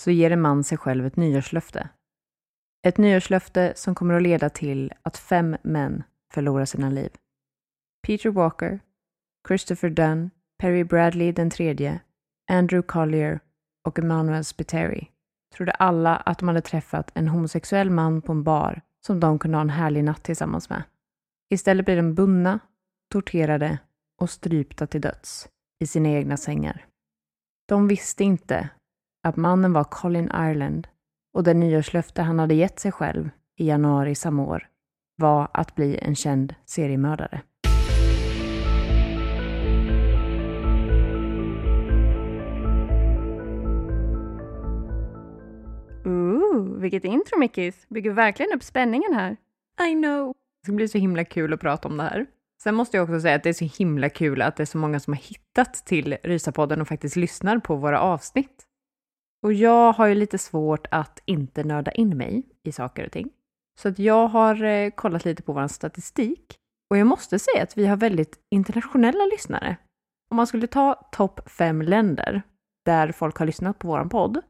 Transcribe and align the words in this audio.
så 0.00 0.10
ger 0.10 0.30
en 0.30 0.40
man 0.40 0.64
sig 0.64 0.78
själv 0.78 1.06
ett 1.06 1.16
nyårslöfte. 1.16 1.88
Ett 2.86 2.98
nyårslöfte 2.98 3.72
som 3.76 3.94
kommer 3.94 4.14
att 4.14 4.22
leda 4.22 4.50
till 4.50 4.92
att 5.02 5.16
fem 5.16 5.56
män 5.62 6.02
förlorar 6.32 6.64
sina 6.64 6.90
liv. 6.90 7.10
Peter 8.06 8.30
Walker, 8.30 8.80
Christopher 9.48 9.90
Dunn, 9.90 10.30
Perry 10.58 10.84
Bradley 10.84 11.32
den 11.32 11.50
tredje, 11.50 12.00
Andrew 12.50 12.86
Collier 12.86 13.40
och 13.86 13.98
Emanuel 13.98 14.44
Spiteri 14.44 15.10
trodde 15.54 15.72
alla 15.72 16.16
att 16.16 16.38
de 16.38 16.48
hade 16.48 16.60
träffat 16.60 17.10
en 17.14 17.28
homosexuell 17.28 17.90
man 17.90 18.22
på 18.22 18.32
en 18.32 18.42
bar 18.42 18.80
som 19.06 19.20
de 19.20 19.38
kunde 19.38 19.56
ha 19.56 19.62
en 19.62 19.70
härlig 19.70 20.04
natt 20.04 20.22
tillsammans 20.22 20.70
med. 20.70 20.82
Istället 21.50 21.84
blir 21.84 21.96
de 21.96 22.14
bundna, 22.14 22.58
torterade 23.12 23.78
och 24.20 24.30
strypta 24.30 24.86
till 24.86 25.00
döds 25.00 25.48
i 25.80 25.86
sina 25.86 26.08
egna 26.08 26.36
sängar. 26.36 26.86
De 27.68 27.88
visste 27.88 28.24
inte 28.24 28.70
att 29.22 29.36
mannen 29.36 29.72
var 29.72 29.84
Colin 29.84 30.30
Ireland 30.34 30.88
och 31.34 31.44
det 31.44 31.54
nyårslöfte 31.54 32.22
han 32.22 32.38
hade 32.38 32.54
gett 32.54 32.78
sig 32.78 32.92
själv 32.92 33.30
i 33.56 33.66
januari 33.68 34.14
samma 34.14 34.42
år 34.42 34.66
var 35.16 35.48
att 35.52 35.74
bli 35.74 35.98
en 35.98 36.14
känd 36.14 36.54
seriemördare. 36.64 37.40
Ooh, 46.04 46.80
vilket 46.80 47.04
intro 47.04 47.38
Mickis! 47.38 47.86
Bygger 47.88 48.10
verkligen 48.10 48.52
upp 48.56 48.62
spänningen 48.62 49.14
här. 49.14 49.36
I 49.88 49.92
know! 49.92 50.34
Det 50.60 50.66
ska 50.66 50.72
bli 50.72 50.88
så 50.88 50.98
himla 50.98 51.24
kul 51.24 51.52
att 51.52 51.60
prata 51.60 51.88
om 51.88 51.96
det 51.96 52.02
här. 52.02 52.26
Sen 52.62 52.74
måste 52.74 52.96
jag 52.96 53.04
också 53.04 53.20
säga 53.20 53.34
att 53.34 53.42
det 53.42 53.48
är 53.48 53.52
så 53.52 53.64
himla 53.64 54.08
kul 54.08 54.42
att 54.42 54.56
det 54.56 54.62
är 54.62 54.66
så 54.66 54.78
många 54.78 55.00
som 55.00 55.12
har 55.12 55.20
hittat 55.20 55.74
till 55.74 56.16
Rysapodden 56.22 56.80
och 56.80 56.88
faktiskt 56.88 57.16
lyssnar 57.16 57.58
på 57.58 57.76
våra 57.76 58.00
avsnitt. 58.00 58.66
Och 59.42 59.52
jag 59.52 59.92
har 59.92 60.06
ju 60.06 60.14
lite 60.14 60.38
svårt 60.38 60.86
att 60.90 61.22
inte 61.24 61.64
nörda 61.64 61.90
in 61.90 62.16
mig 62.16 62.42
i 62.62 62.72
saker 62.72 63.06
och 63.06 63.12
ting. 63.12 63.30
Så 63.80 63.88
att 63.88 63.98
jag 63.98 64.28
har 64.28 64.64
eh, 64.64 64.90
kollat 64.90 65.24
lite 65.24 65.42
på 65.42 65.52
vår 65.52 65.68
statistik 65.68 66.56
och 66.90 66.98
jag 66.98 67.06
måste 67.06 67.38
säga 67.38 67.62
att 67.62 67.78
vi 67.78 67.86
har 67.86 67.96
väldigt 67.96 68.38
internationella 68.50 69.24
lyssnare. 69.24 69.76
Om 70.30 70.36
man 70.36 70.46
skulle 70.46 70.66
ta 70.66 70.94
topp 71.12 71.50
fem 71.50 71.82
länder 71.82 72.42
där 72.84 73.12
folk 73.12 73.36
har 73.36 73.46
lyssnat 73.46 73.78
på 73.78 73.88
vår 73.88 74.04
podd, 74.04 74.40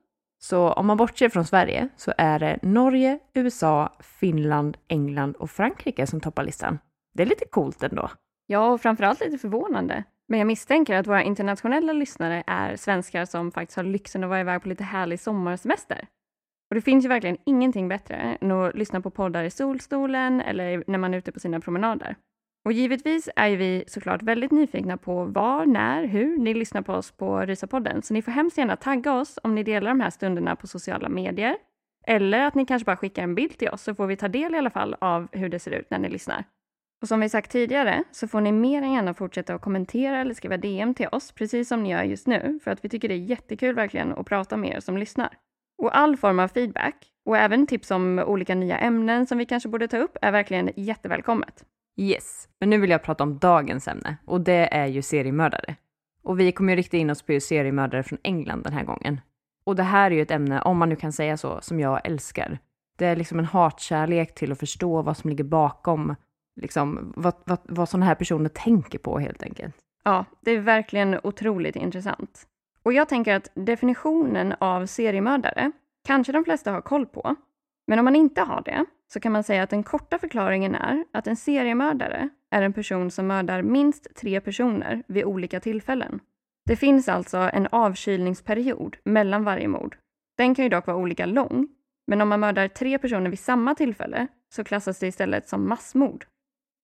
så 0.43 0.73
om 0.73 0.87
man 0.87 0.97
bortser 0.97 1.29
från 1.29 1.45
Sverige 1.45 1.89
så 1.97 2.13
är 2.19 2.39
det 2.39 2.59
Norge, 2.63 3.19
USA, 3.35 3.93
Finland, 4.01 4.77
England 4.89 5.37
och 5.37 5.51
Frankrike 5.51 6.07
som 6.07 6.21
toppar 6.21 6.45
listan. 6.45 6.79
Det 7.15 7.23
är 7.23 7.27
lite 7.27 7.45
coolt 7.45 7.83
ändå. 7.83 8.11
Ja, 8.47 8.73
och 8.73 8.81
framförallt 8.81 9.21
lite 9.21 9.39
förvånande. 9.39 10.05
Men 10.31 10.39
jag 10.39 10.47
misstänker 10.47 10.97
att 10.97 11.07
våra 11.07 11.23
internationella 11.23 11.93
lyssnare 11.93 12.43
är 12.47 12.77
svenskar 12.77 13.25
som 13.25 13.53
faktiskt 13.53 13.77
har 13.77 13.85
lyxen 13.85 14.25
att 14.25 14.31
vara 14.31 14.41
iväg 14.41 14.63
på 14.63 14.69
lite 14.69 14.85
härlig 14.85 15.21
sommarsemester. 15.21 16.07
Och 16.71 16.75
det 16.75 16.81
finns 16.81 17.05
ju 17.05 17.09
verkligen 17.09 17.37
ingenting 17.47 17.89
bättre 17.89 18.17
än 18.41 18.51
att 18.51 18.75
lyssna 18.75 19.01
på 19.01 19.11
poddar 19.11 19.45
i 19.45 19.51
solstolen 19.51 20.41
eller 20.41 20.85
när 20.87 20.99
man 20.99 21.15
är 21.15 21.19
ute 21.19 21.33
på 21.33 21.41
sina 21.41 21.61
promenader. 21.61 22.17
Och 22.65 22.73
givetvis 22.73 23.29
är 23.37 23.47
ju 23.47 23.57
vi 23.57 23.85
såklart 23.87 24.23
väldigt 24.23 24.51
nyfikna 24.51 24.97
på 24.97 25.25
var, 25.25 25.67
när, 25.67 26.07
hur 26.07 26.39
ni 26.39 26.55
lyssnar 26.55 26.83
på 26.83 26.93
oss 26.93 27.13
på 27.13 27.41
Rysapodden. 27.41 28.03
Så 28.03 28.15
ni 28.15 28.23
får 28.23 28.33
hemskt 28.33 28.59
gärna 28.59 28.77
tagga 28.77 29.13
oss 29.13 29.39
om 29.43 29.55
ni 29.55 29.63
delar 29.63 29.91
de 29.91 30.01
här 30.01 30.11
stunderna 30.11 30.57
på 30.57 30.67
sociala 30.67 31.09
medier. 31.09 31.57
Eller 32.07 32.47
att 32.47 32.55
ni 32.55 32.67
kanske 32.67 32.87
bara 32.87 32.97
skickar 32.97 33.23
en 33.23 33.35
bild 33.35 33.59
till 33.59 33.69
oss 33.69 33.83
så 33.83 33.95
får 33.95 34.07
vi 34.07 34.17
ta 34.17 34.29
del 34.29 34.55
i 34.55 34.59
alla 34.59 34.71
fall 34.71 34.97
av 35.01 35.29
hur 35.33 35.49
det 35.49 35.59
ser 35.59 35.71
ut 35.71 35.91
när 35.91 35.99
ni 35.99 36.09
lyssnar. 36.09 36.45
Och 37.03 37.09
som 37.09 37.21
vi 37.21 37.29
sagt 37.29 37.51
tidigare 37.51 38.05
så 38.11 38.29
får 38.29 38.41
ni 38.41 38.53
mer 38.53 38.83
än 38.83 38.93
gärna 38.93 39.15
fortsätta 39.15 39.55
att 39.55 39.61
kommentera 39.61 40.21
eller 40.21 40.35
skriva 40.35 40.57
DM 40.57 40.95
till 40.95 41.09
oss, 41.13 41.33
precis 41.33 41.69
som 41.69 41.83
ni 41.83 41.91
gör 41.91 42.03
just 42.03 42.27
nu, 42.27 42.59
för 42.65 42.71
att 42.71 42.85
vi 42.85 42.89
tycker 42.89 43.09
det 43.09 43.15
är 43.15 43.19
jättekul 43.19 43.75
verkligen 43.75 44.13
att 44.13 44.27
prata 44.27 44.57
med 44.57 44.77
er 44.77 44.81
som 44.81 44.97
lyssnar. 44.97 45.37
Och 45.79 45.97
all 45.99 46.17
form 46.17 46.39
av 46.39 46.49
feedback, 46.49 46.95
och 47.25 47.37
även 47.37 47.67
tips 47.67 47.91
om 47.91 48.19
olika 48.19 48.55
nya 48.55 48.79
ämnen 48.79 49.27
som 49.27 49.39
vi 49.39 49.47
kanske 49.47 49.69
borde 49.69 49.89
ta 49.89 49.97
upp, 49.97 50.17
är 50.23 50.33
verkligen 50.33 50.71
jättevälkommet. 50.77 51.65
Yes, 51.97 52.49
men 52.61 52.71
nu 52.71 52.79
vill 52.79 52.91
jag 52.91 53.03
prata 53.03 53.25
om 53.25 53.39
dagens 53.39 53.89
ämne 53.89 54.17
och 54.27 54.41
det 54.41 54.75
är 54.75 54.87
ju 54.87 55.03
seriemördare. 55.03 55.77
Och 56.23 56.41
vi 56.41 56.53
kommer 56.53 56.73
ju 56.73 56.77
rikta 56.77 56.97
in 56.97 57.11
oss 57.11 57.23
på 57.23 57.41
seriemördare 57.41 58.03
från 58.03 58.19
England 58.23 58.63
den 58.63 58.73
här 58.73 58.85
gången. 58.85 59.21
Och 59.65 59.77
det 59.77 59.83
här 59.83 60.11
är 60.11 60.15
ju 60.15 60.23
ett 60.23 60.31
ämne, 60.31 60.61
om 60.61 60.79
man 60.79 60.89
nu 60.89 60.97
kan 60.97 61.13
säga 61.13 61.37
så, 61.37 61.59
som 61.63 61.81
jag 61.81 62.01
älskar. 62.05 62.59
Det 62.99 63.07
är 63.07 63.17
liksom 63.17 63.39
en 63.39 63.45
hatkärlek 63.45 64.35
till 64.35 64.53
att 64.53 64.59
förstå 64.59 65.03
vad 65.03 65.17
som 65.17 65.31
ligger 65.31 65.45
bakom 65.45 66.15
liksom, 66.61 67.13
vad, 67.17 67.35
vad, 67.45 67.59
vad 67.65 67.89
sådana 67.89 68.07
här 68.07 68.15
personer 68.15 68.49
tänker 68.49 68.99
på 68.99 69.19
helt 69.19 69.43
enkelt. 69.43 69.75
Ja, 70.05 70.25
det 70.41 70.51
är 70.51 70.61
verkligen 70.61 71.21
otroligt 71.23 71.77
intressant. 71.77 72.47
Och 72.83 72.93
jag 72.93 73.09
tänker 73.09 73.35
att 73.35 73.51
definitionen 73.55 74.55
av 74.59 74.87
seriemördare 74.87 75.73
kanske 76.05 76.33
de 76.33 76.45
flesta 76.45 76.73
har 76.73 76.81
koll 76.81 77.07
på. 77.07 77.37
Men 77.87 77.99
om 77.99 78.05
man 78.05 78.17
inte 78.17 78.41
har 78.41 78.63
det 78.63 78.85
så 79.13 79.21
kan 79.21 79.33
man 79.33 79.45
säga 79.45 79.63
att 79.63 79.71
den 79.71 79.83
korta 79.83 80.19
förklaringen 80.19 80.75
är 80.75 81.05
att 81.13 81.27
en 81.27 81.37
seriemördare 81.37 82.29
är 82.51 82.63
en 82.63 82.73
person 82.73 83.11
som 83.11 83.27
mördar 83.27 83.63
minst 83.63 84.07
tre 84.17 84.41
personer 84.41 85.03
vid 85.07 85.25
olika 85.25 85.61
tillfällen. 85.61 86.21
Det 86.67 86.77
finns 86.77 87.09
alltså 87.09 87.39
en 87.39 87.67
avkylningsperiod 87.67 88.97
mellan 89.05 89.45
varje 89.45 89.69
mord. 89.69 89.97
Den 90.37 90.55
kan 90.55 90.63
ju 90.63 90.69
dock 90.69 90.87
vara 90.87 90.97
olika 90.97 91.27
lång, 91.27 91.69
men 92.07 92.21
om 92.21 92.29
man 92.29 92.41
mördar 92.41 92.69
tre 92.69 92.99
personer 92.99 93.31
vid 93.31 93.39
samma 93.39 93.75
tillfälle 93.75 94.27
så 94.55 94.65
klassas 94.65 94.99
det 94.99 95.07
istället 95.07 95.49
som 95.49 95.69
massmord. 95.69 96.27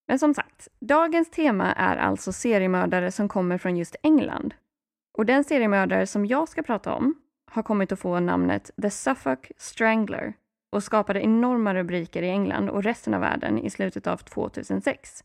Men 0.08 0.18
som 0.18 0.34
sagt, 0.34 0.68
dagens 0.80 1.30
tema 1.30 1.72
är 1.72 1.96
alltså 1.96 2.32
seriemördare 2.32 3.12
som 3.12 3.28
kommer 3.28 3.58
från 3.58 3.76
just 3.76 3.96
England. 4.02 4.54
Och 5.18 5.26
den 5.26 5.44
seriemördare 5.44 6.06
som 6.06 6.26
jag 6.26 6.48
ska 6.48 6.62
prata 6.62 6.94
om 6.94 7.14
har 7.50 7.62
kommit 7.62 7.92
att 7.92 7.98
få 7.98 8.20
namnet 8.20 8.70
The 8.82 8.90
Suffolk 8.90 9.52
Strangler 9.56 10.32
och 10.72 10.82
skapade 10.82 11.20
enorma 11.20 11.74
rubriker 11.74 12.22
i 12.22 12.30
England 12.30 12.68
och 12.70 12.82
resten 12.82 13.14
av 13.14 13.20
världen 13.20 13.58
i 13.58 13.70
slutet 13.70 14.06
av 14.06 14.16
2006. 14.16 15.24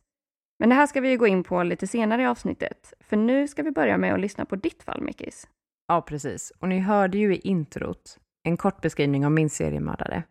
Men 0.60 0.69
det 0.69 0.75
här 0.75 0.88
ska 0.88 1.01
vi 1.01 1.16
gå 1.16 1.27
in 1.27 1.44
på 1.44 1.63
lite 1.63 1.88
senare 1.88 2.22
i 2.22 2.25
avsnittet, 2.25 2.94
för 3.00 3.18
nu 3.18 3.48
ska 3.48 3.63
vi 3.63 3.72
börja 3.72 3.98
med 3.98 4.13
att 4.13 4.19
lyssna 4.19 4.45
på 4.45 4.56
ditt 4.56 4.84
fall, 4.84 5.01
Mickis. 5.01 5.48
Ja, 5.88 6.01
precis. 6.01 6.51
Och 6.60 6.68
ni 6.68 6.80
hörde 6.80 7.18
ju 7.18 7.36
i 7.36 7.39
introt 7.39 8.19
en 8.44 8.57
kort 8.57 8.81
beskrivning 8.81 9.25
av 9.25 9.31
min 9.31 9.50
seriemördare. 9.50 10.24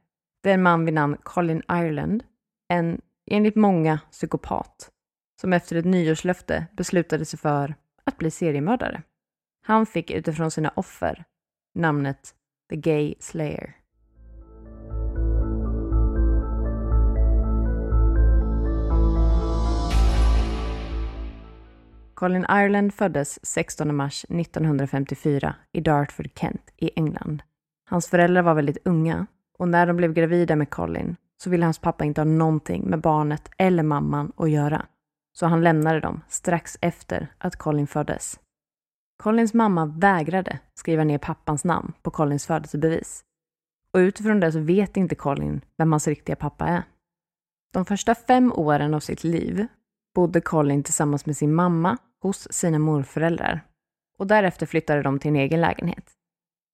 Det 0.42 0.50
är 0.50 0.54
en 0.54 0.62
man 0.62 0.84
vid 0.84 0.94
namn 0.94 1.16
Colin 1.22 1.62
Ireland, 1.70 2.24
en 2.68 3.00
enligt 3.30 3.56
många 3.56 4.00
psykopat, 4.10 4.90
som 5.40 5.52
efter 5.52 5.76
ett 5.76 5.84
nyårslöfte 5.84 6.66
beslutade 6.76 7.24
sig 7.24 7.38
för 7.38 7.74
att 8.04 8.18
bli 8.18 8.30
seriemördare. 8.30 9.02
Han 9.62 9.86
fick 9.86 10.10
utifrån 10.10 10.50
sina 10.50 10.72
offer 10.76 11.24
namnet 11.74 12.34
The 12.70 12.76
Gay 12.76 13.14
Slayer. 13.20 13.76
Colin 22.14 22.46
Ireland 22.50 22.94
föddes 22.94 23.46
16 23.46 23.96
mars 23.96 24.24
1954 24.28 25.54
i 25.72 25.80
Dartford, 25.80 26.30
Kent 26.38 26.72
i 26.76 26.90
England. 26.96 27.42
Hans 27.90 28.08
föräldrar 28.08 28.42
var 28.42 28.54
väldigt 28.54 28.86
unga 28.86 29.26
och 29.58 29.68
när 29.68 29.86
de 29.86 29.96
blev 29.96 30.12
gravida 30.12 30.56
med 30.56 30.70
Colin 30.70 31.16
så 31.42 31.50
ville 31.50 31.64
hans 31.64 31.78
pappa 31.78 32.04
inte 32.04 32.20
ha 32.20 32.24
någonting 32.24 32.90
med 32.90 33.00
barnet 33.00 33.50
eller 33.58 33.82
mamman 33.82 34.32
att 34.36 34.50
göra. 34.50 34.86
Så 35.32 35.46
han 35.46 35.62
lämnade 35.62 36.00
dem 36.00 36.20
strax 36.28 36.78
efter 36.80 37.32
att 37.38 37.56
Colin 37.56 37.86
föddes. 37.86 38.40
Collins 39.22 39.54
mamma 39.54 39.86
vägrade 39.86 40.58
skriva 40.74 41.04
ner 41.04 41.18
pappans 41.18 41.64
namn 41.64 41.92
på 42.02 42.10
Collins 42.10 42.46
födelsebevis. 42.46 43.24
Och 43.92 43.98
utifrån 43.98 44.40
det 44.40 44.52
så 44.52 44.60
vet 44.60 44.96
inte 44.96 45.14
Colin 45.14 45.60
vem 45.78 45.92
hans 45.92 46.08
riktiga 46.08 46.36
pappa 46.36 46.66
är. 46.66 46.82
De 47.72 47.84
första 47.84 48.14
fem 48.14 48.52
åren 48.52 48.94
av 48.94 49.00
sitt 49.00 49.24
liv 49.24 49.66
bodde 50.14 50.40
Colin 50.40 50.82
tillsammans 50.82 51.26
med 51.26 51.36
sin 51.36 51.54
mamma 51.54 51.98
hos 52.22 52.52
sina 52.52 52.78
morföräldrar. 52.78 53.60
Och 54.18 54.26
därefter 54.26 54.66
flyttade 54.66 55.02
de 55.02 55.18
till 55.18 55.28
en 55.28 55.36
egen 55.36 55.60
lägenhet. 55.60 56.10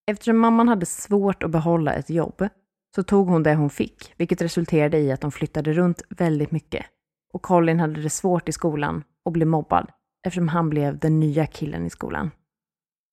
Eftersom 0.07 0.39
mamman 0.39 0.69
hade 0.69 0.87
svårt 0.87 1.43
att 1.43 1.51
behålla 1.51 1.93
ett 1.93 2.11
jobb 2.11 2.49
så 2.95 3.03
tog 3.03 3.29
hon 3.29 3.43
det 3.43 3.55
hon 3.55 3.71
fick, 3.71 4.13
vilket 4.17 4.43
resulterade 4.43 4.99
i 4.99 5.13
att 5.13 5.21
de 5.21 5.33
flyttade 5.33 5.73
runt 5.73 6.03
väldigt 6.09 6.51
mycket. 6.51 6.87
Och 7.33 7.43
Colin 7.43 7.81
hade 7.81 8.03
det 8.03 8.11
svårt 8.11 8.49
i 8.49 8.53
skolan 8.53 9.05
och 9.25 9.33
blev 9.33 9.49
mobbad 9.49 9.91
eftersom 10.27 10.49
han 10.49 10.71
blev 10.71 10.99
den 10.99 11.21
nya 11.21 11.47
killen 11.47 11.87
i 11.87 11.91
skolan. 11.91 12.31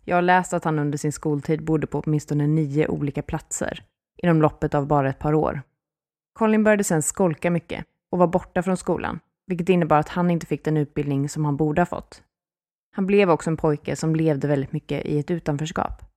Jag 0.06 0.18
har 0.18 0.22
läst 0.22 0.54
att 0.54 0.64
han 0.64 0.80
under 0.80 0.98
sin 0.98 1.12
skoltid 1.12 1.64
bodde 1.64 1.88
på 1.88 2.00
åtminstone 2.00 2.48
nio 2.48 2.88
olika 2.88 3.22
platser 3.22 3.84
inom 4.18 4.42
loppet 4.42 4.76
av 4.76 4.88
bara 4.88 5.10
ett 5.10 5.20
par 5.20 5.34
år. 5.34 5.62
Colin 6.34 6.64
började 6.64 6.84
sedan 6.84 7.02
skolka 7.02 7.52
mycket 7.52 7.86
och 8.12 8.18
var 8.18 8.28
borta 8.28 8.64
från 8.64 8.78
skolan, 8.78 9.20
vilket 9.48 9.70
innebar 9.70 9.98
att 9.98 10.10
han 10.10 10.32
inte 10.32 10.46
fick 10.46 10.66
den 10.66 10.78
utbildning 10.78 11.30
som 11.30 11.46
han 11.46 11.58
borde 11.58 11.82
ha 11.82 11.86
fått. 11.86 12.24
Han 12.96 13.06
blev 13.06 13.30
också 13.30 13.50
en 13.50 13.58
pojke 13.58 13.96
som 13.96 14.16
levde 14.16 14.48
väldigt 14.48 14.72
mycket 14.72 15.06
i 15.06 15.20
ett 15.20 15.32
utanförskap. 15.32 16.13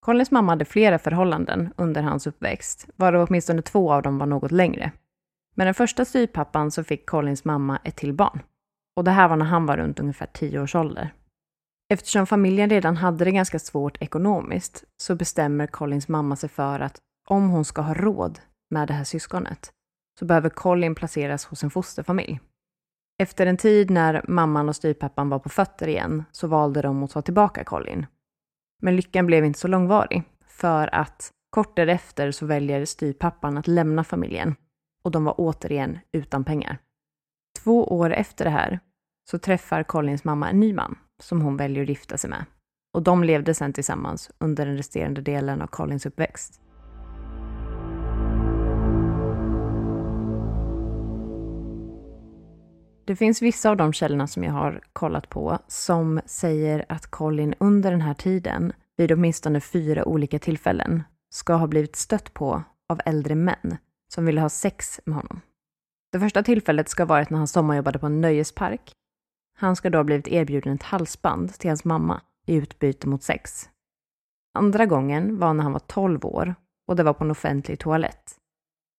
Collins 0.00 0.30
mamma 0.30 0.52
hade 0.52 0.64
flera 0.64 0.98
förhållanden 0.98 1.72
under 1.76 2.02
hans 2.02 2.26
uppväxt, 2.26 2.88
varav 2.96 3.26
åtminstone 3.28 3.62
två 3.62 3.92
av 3.92 4.02
dem 4.02 4.18
var 4.18 4.26
något 4.26 4.52
längre. 4.52 4.92
Med 5.54 5.66
den 5.66 5.74
första 5.74 6.04
styvpappan 6.04 6.70
så 6.70 6.84
fick 6.84 7.06
Collins 7.06 7.44
mamma 7.44 7.78
ett 7.84 7.96
till 7.96 8.12
barn. 8.12 8.42
Och 8.96 9.04
det 9.04 9.10
här 9.10 9.28
var 9.28 9.36
när 9.36 9.46
han 9.46 9.66
var 9.66 9.76
runt 9.76 10.00
ungefär 10.00 10.26
tio 10.26 10.60
års 10.60 10.74
ålder. 10.74 11.14
Eftersom 11.92 12.26
familjen 12.26 12.70
redan 12.70 12.96
hade 12.96 13.24
det 13.24 13.30
ganska 13.30 13.58
svårt 13.58 14.02
ekonomiskt 14.02 14.84
så 14.96 15.14
bestämmer 15.14 15.66
Collins 15.66 16.08
mamma 16.08 16.36
sig 16.36 16.48
för 16.48 16.80
att 16.80 16.98
om 17.28 17.50
hon 17.50 17.64
ska 17.64 17.82
ha 17.82 17.94
råd 17.94 18.40
med 18.70 18.88
det 18.88 18.94
här 18.94 19.04
syskonet 19.04 19.70
så 20.18 20.24
behöver 20.24 20.48
Colin 20.48 20.94
placeras 20.94 21.44
hos 21.44 21.64
en 21.64 21.70
fosterfamilj. 21.70 22.40
Efter 23.22 23.46
en 23.46 23.56
tid 23.56 23.90
när 23.90 24.24
mamman 24.28 24.68
och 24.68 24.76
styvpappan 24.76 25.28
var 25.28 25.38
på 25.38 25.48
fötter 25.48 25.88
igen 25.88 26.24
så 26.32 26.46
valde 26.46 26.82
de 26.82 27.02
att 27.02 27.10
ta 27.10 27.22
tillbaka 27.22 27.64
Colin. 27.64 28.06
Men 28.80 28.96
lyckan 28.96 29.26
blev 29.26 29.44
inte 29.44 29.58
så 29.58 29.68
långvarig 29.68 30.22
för 30.46 30.94
att 30.94 31.32
kort 31.50 31.76
därefter 31.76 32.30
så 32.30 32.46
väljer 32.46 32.84
styvpappan 32.84 33.58
att 33.58 33.66
lämna 33.66 34.04
familjen 34.04 34.54
och 35.02 35.10
de 35.10 35.24
var 35.24 35.34
återigen 35.38 35.98
utan 36.12 36.44
pengar. 36.44 36.78
Två 37.58 37.84
år 37.84 38.12
efter 38.12 38.44
det 38.44 38.50
här 38.50 38.80
så 39.30 39.38
träffar 39.38 39.82
Collins 39.82 40.24
mamma 40.24 40.50
en 40.50 40.60
ny 40.60 40.72
man 40.74 40.98
som 41.22 41.40
hon 41.40 41.56
väljer 41.56 41.82
att 41.82 41.88
gifta 41.88 42.18
sig 42.18 42.30
med. 42.30 42.44
Och 42.94 43.02
de 43.02 43.24
levde 43.24 43.54
sedan 43.54 43.72
tillsammans 43.72 44.30
under 44.38 44.66
den 44.66 44.76
resterande 44.76 45.20
delen 45.20 45.62
av 45.62 45.66
Collins 45.66 46.06
uppväxt. 46.06 46.60
Det 53.10 53.16
finns 53.16 53.42
vissa 53.42 53.70
av 53.70 53.76
de 53.76 53.92
källorna 53.92 54.26
som 54.26 54.44
jag 54.44 54.52
har 54.52 54.80
kollat 54.92 55.28
på 55.28 55.58
som 55.66 56.20
säger 56.26 56.84
att 56.88 57.06
Colin 57.06 57.54
under 57.58 57.90
den 57.90 58.00
här 58.00 58.14
tiden, 58.14 58.72
vid 58.96 59.12
åtminstone 59.12 59.60
fyra 59.60 60.04
olika 60.04 60.38
tillfällen, 60.38 61.02
ska 61.30 61.54
ha 61.54 61.66
blivit 61.66 61.96
stött 61.96 62.34
på 62.34 62.62
av 62.88 63.00
äldre 63.04 63.34
män 63.34 63.76
som 64.14 64.26
ville 64.26 64.40
ha 64.40 64.48
sex 64.48 65.00
med 65.04 65.16
honom. 65.16 65.40
Det 66.12 66.20
första 66.20 66.42
tillfället 66.42 66.88
ska 66.88 67.02
ha 67.02 67.08
varit 67.08 67.30
när 67.30 67.38
han 67.38 67.48
sommarjobbade 67.48 67.98
på 67.98 68.06
en 68.06 68.20
nöjespark. 68.20 68.92
Han 69.58 69.76
ska 69.76 69.90
då 69.90 69.98
ha 69.98 70.04
blivit 70.04 70.28
erbjuden 70.28 70.74
ett 70.74 70.82
halsband 70.82 71.54
till 71.54 71.70
hans 71.70 71.84
mamma 71.84 72.20
i 72.46 72.54
utbyte 72.54 73.08
mot 73.08 73.22
sex. 73.22 73.68
Andra 74.54 74.86
gången 74.86 75.38
var 75.38 75.54
när 75.54 75.62
han 75.62 75.72
var 75.72 75.80
12 75.80 76.26
år 76.26 76.54
och 76.88 76.96
det 76.96 77.02
var 77.02 77.12
på 77.12 77.24
en 77.24 77.30
offentlig 77.30 77.78
toalett. 77.78 78.39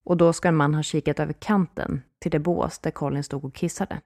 Och 0.06 0.18
då 0.18 0.34
ska 0.34 0.48
en 0.48 0.56
man 0.56 0.74
ha 0.74 0.84
kikat 0.84 1.20
över 1.20 1.34
kanten 1.34 2.02
till 2.20 2.32
det 2.32 2.40
bås 2.40 2.80
där 2.80 2.92
Colin 2.92 3.24
stod 3.24 3.46
och 3.46 3.54
kissade. 3.54 4.02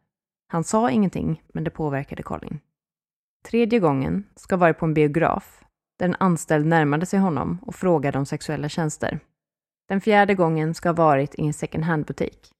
Han 0.47 0.63
sa 0.63 0.89
ingenting, 0.89 1.43
men 1.53 1.63
det 1.63 1.69
påverkade 1.69 2.23
Colin. 2.23 2.59
Tredje 3.45 3.79
gången 3.79 4.23
ska 4.35 4.55
ha 4.55 4.59
varit 4.59 4.77
på 4.77 4.85
en 4.85 4.93
biograf 4.93 5.63
där 5.99 6.05
en 6.05 6.15
anställd 6.19 6.65
närmade 6.65 7.05
sig 7.05 7.19
honom 7.19 7.59
och 7.61 7.75
frågade 7.75 8.17
om 8.17 8.25
sexuella 8.25 8.69
tjänster. 8.69 9.19
Den 9.87 10.01
fjärde 10.01 10.33
gången 10.35 10.73
ska 10.73 10.89
ha 10.89 10.93
varit 10.93 11.35
i 11.35 11.45
en 11.45 11.53
second 11.53 11.83
hand-butik. 11.83 12.51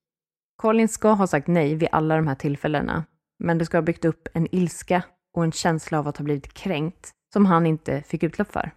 Colin 0.55 0.87
ska 0.87 1.09
ha 1.09 1.27
sagt 1.27 1.47
nej 1.47 1.75
vid 1.75 1.89
alla 1.91 2.15
de 2.15 2.27
här 2.27 2.35
tillfällena, 2.35 3.05
men 3.39 3.57
det 3.57 3.65
ska 3.65 3.77
ha 3.77 3.81
byggt 3.81 4.05
upp 4.05 4.27
en 4.33 4.55
ilska 4.55 5.03
och 5.33 5.43
en 5.43 5.51
känsla 5.51 5.99
av 5.99 6.07
att 6.07 6.17
ha 6.17 6.23
blivit 6.23 6.53
kränkt 6.53 7.11
som 7.33 7.45
han 7.45 7.65
inte 7.65 8.01
fick 8.01 8.23
utlopp 8.23 8.51
för. 8.51 8.71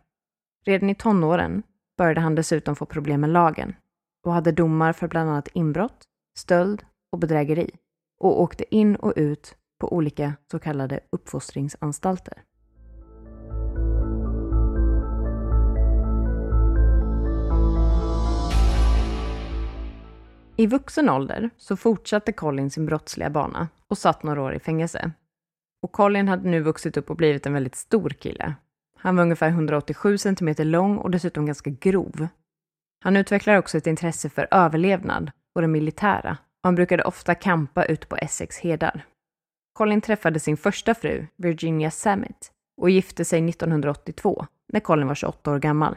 Redan 0.64 0.90
i 0.90 0.94
tonåren 0.94 1.62
började 1.99 2.20
han 2.20 2.34
dessutom 2.34 2.76
få 2.76 2.87
problem 2.87 3.20
med 3.20 3.31
lagen 3.31 3.75
och 4.28 4.34
hade 4.34 4.52
domar 4.52 4.92
för 4.92 5.08
bland 5.08 5.30
annat 5.30 5.48
inbrott, 5.52 6.04
stöld 6.38 6.84
och 7.12 7.19
bedrägeri 7.19 7.70
och 8.20 8.40
åkte 8.42 8.75
in 8.75 8.96
och 8.96 9.12
ut 9.16 9.56
på 9.80 9.92
olika 9.92 10.34
så 10.50 10.58
kallade 10.58 11.00
uppfostringsanstalter. 11.10 12.42
I 20.56 20.66
vuxen 20.66 21.08
ålder 21.08 21.50
så 21.56 21.76
fortsatte 21.76 22.32
Colin 22.32 22.70
sin 22.70 22.87
brottsliga 22.87 23.30
bana 23.30 23.68
och 23.88 23.99
satt 23.99 24.23
några 24.23 24.42
år 24.42 24.54
i 24.54 24.58
fängelse. 24.58 25.12
Och 25.82 25.92
Colin 25.92 26.28
hade 26.28 26.49
nu 26.49 26.61
vuxit 26.61 26.97
upp 26.97 27.11
och 27.11 27.16
blivit 27.16 27.47
en 27.47 27.52
väldigt 27.52 27.76
stor 27.76 28.11
kille. 28.11 28.54
Han 28.97 29.16
var 29.16 29.23
ungefär 29.23 29.49
187 29.49 30.18
cm 30.18 30.54
lång 30.58 30.99
och 30.99 31.11
dessutom 31.11 31.47
ganska 31.47 31.70
grov. 31.70 32.28
Han 33.00 33.17
utvecklar 33.17 33.57
också 33.57 33.78
ett 33.78 33.87
intresse 33.87 34.28
för 34.28 34.49
överlevnad 34.50 35.31
och 35.55 35.61
det 35.61 35.69
militära 35.69 36.31
och 36.31 36.69
han 36.69 36.75
brukade 36.75 37.02
ofta 37.02 37.35
kampa 37.35 37.85
ute 37.85 38.07
på 38.07 38.17
Essex 38.17 38.59
hedar. 38.59 39.07
Colin 39.73 40.00
träffade 40.00 40.40
sin 40.40 40.57
första 40.57 40.95
fru, 40.95 41.26
Virginia 41.37 41.90
Sammet, 41.90 42.52
och 42.81 42.90
gifte 42.90 43.25
sig 43.25 43.49
1982 43.49 44.47
när 44.73 44.81
Colin 44.81 45.07
var 45.07 45.14
28 45.14 45.50
år 45.50 45.59
gammal. 45.59 45.97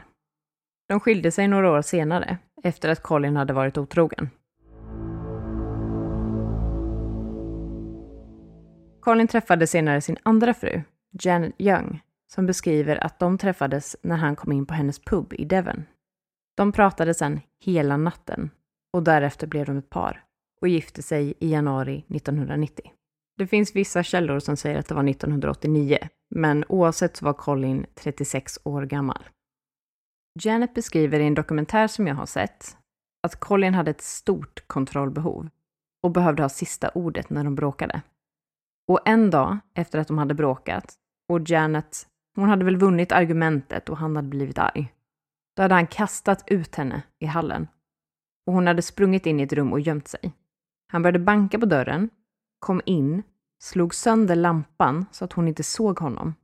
De 0.88 1.00
skilde 1.00 1.30
sig 1.30 1.48
några 1.48 1.70
år 1.70 1.82
senare, 1.82 2.38
efter 2.62 2.88
att 2.88 3.02
Colin 3.02 3.36
hade 3.36 3.52
varit 3.52 3.78
otrogen. 3.78 4.30
Colin 9.00 9.28
träffade 9.28 9.66
senare 9.66 10.00
sin 10.00 10.16
andra 10.22 10.54
fru, 10.54 10.82
Janet 11.22 11.54
Young, 11.58 12.00
som 12.32 12.46
beskriver 12.46 13.04
att 13.04 13.18
de 13.18 13.38
träffades 13.38 13.96
när 14.02 14.16
han 14.16 14.36
kom 14.36 14.52
in 14.52 14.66
på 14.66 14.74
hennes 14.74 14.98
pub 14.98 15.32
i 15.32 15.44
Devon. 15.44 15.84
De 16.56 16.72
pratade 16.72 17.14
sedan 17.14 17.40
hela 17.60 17.96
natten 17.96 18.50
och 18.92 19.02
därefter 19.02 19.46
blev 19.46 19.66
de 19.66 19.78
ett 19.78 19.90
par 19.90 20.24
och 20.60 20.68
gifte 20.68 21.02
sig 21.02 21.34
i 21.38 21.50
januari 21.50 22.04
1990. 22.08 22.92
Det 23.38 23.46
finns 23.46 23.76
vissa 23.76 24.02
källor 24.02 24.38
som 24.38 24.56
säger 24.56 24.78
att 24.78 24.88
det 24.88 24.94
var 24.94 25.08
1989, 25.08 25.98
men 26.30 26.64
oavsett 26.68 27.16
så 27.16 27.24
var 27.24 27.32
Colin 27.32 27.86
36 27.94 28.58
år 28.64 28.82
gammal. 28.82 29.28
Janet 30.42 30.74
beskriver 30.74 31.20
i 31.20 31.26
en 31.26 31.34
dokumentär 31.34 31.86
som 31.86 32.06
jag 32.06 32.14
har 32.14 32.26
sett 32.26 32.76
att 33.22 33.40
Colin 33.40 33.74
hade 33.74 33.90
ett 33.90 34.02
stort 34.02 34.64
kontrollbehov 34.66 35.48
och 36.02 36.10
behövde 36.10 36.42
ha 36.42 36.48
sista 36.48 36.88
ordet 36.88 37.30
när 37.30 37.44
de 37.44 37.54
bråkade. 37.54 38.02
Och 38.88 39.00
en 39.04 39.30
dag 39.30 39.58
efter 39.74 39.98
att 39.98 40.08
de 40.08 40.18
hade 40.18 40.34
bråkat 40.34 40.94
och 41.28 41.50
Janet, 41.50 42.06
hon 42.36 42.48
hade 42.48 42.64
väl 42.64 42.76
vunnit 42.76 43.12
argumentet 43.12 43.88
och 43.88 43.96
han 43.96 44.16
hade 44.16 44.28
blivit 44.28 44.58
arg. 44.58 44.92
Då 45.56 45.62
hade 45.62 45.74
han 45.74 45.86
kastat 45.86 46.44
ut 46.46 46.74
henne 46.74 47.02
i 47.18 47.26
hallen 47.26 47.68
och 48.46 48.52
hon 48.52 48.66
hade 48.66 48.82
sprungit 48.82 49.26
in 49.26 49.40
i 49.40 49.42
ett 49.42 49.52
rum 49.52 49.72
och 49.72 49.80
gömt 49.80 50.08
sig. 50.08 50.32
Han 50.92 51.02
började 51.02 51.18
banka 51.18 51.58
på 51.58 51.66
dörren, 51.66 52.10
kom 52.58 52.80
in, 52.86 53.22
slog 53.62 53.94
sönder 53.94 54.36
lampan 54.36 55.06
så 55.12 55.24
att 55.24 55.32
hon 55.32 55.48
inte 55.48 55.62
såg 55.62 55.98
honom. 55.98 56.34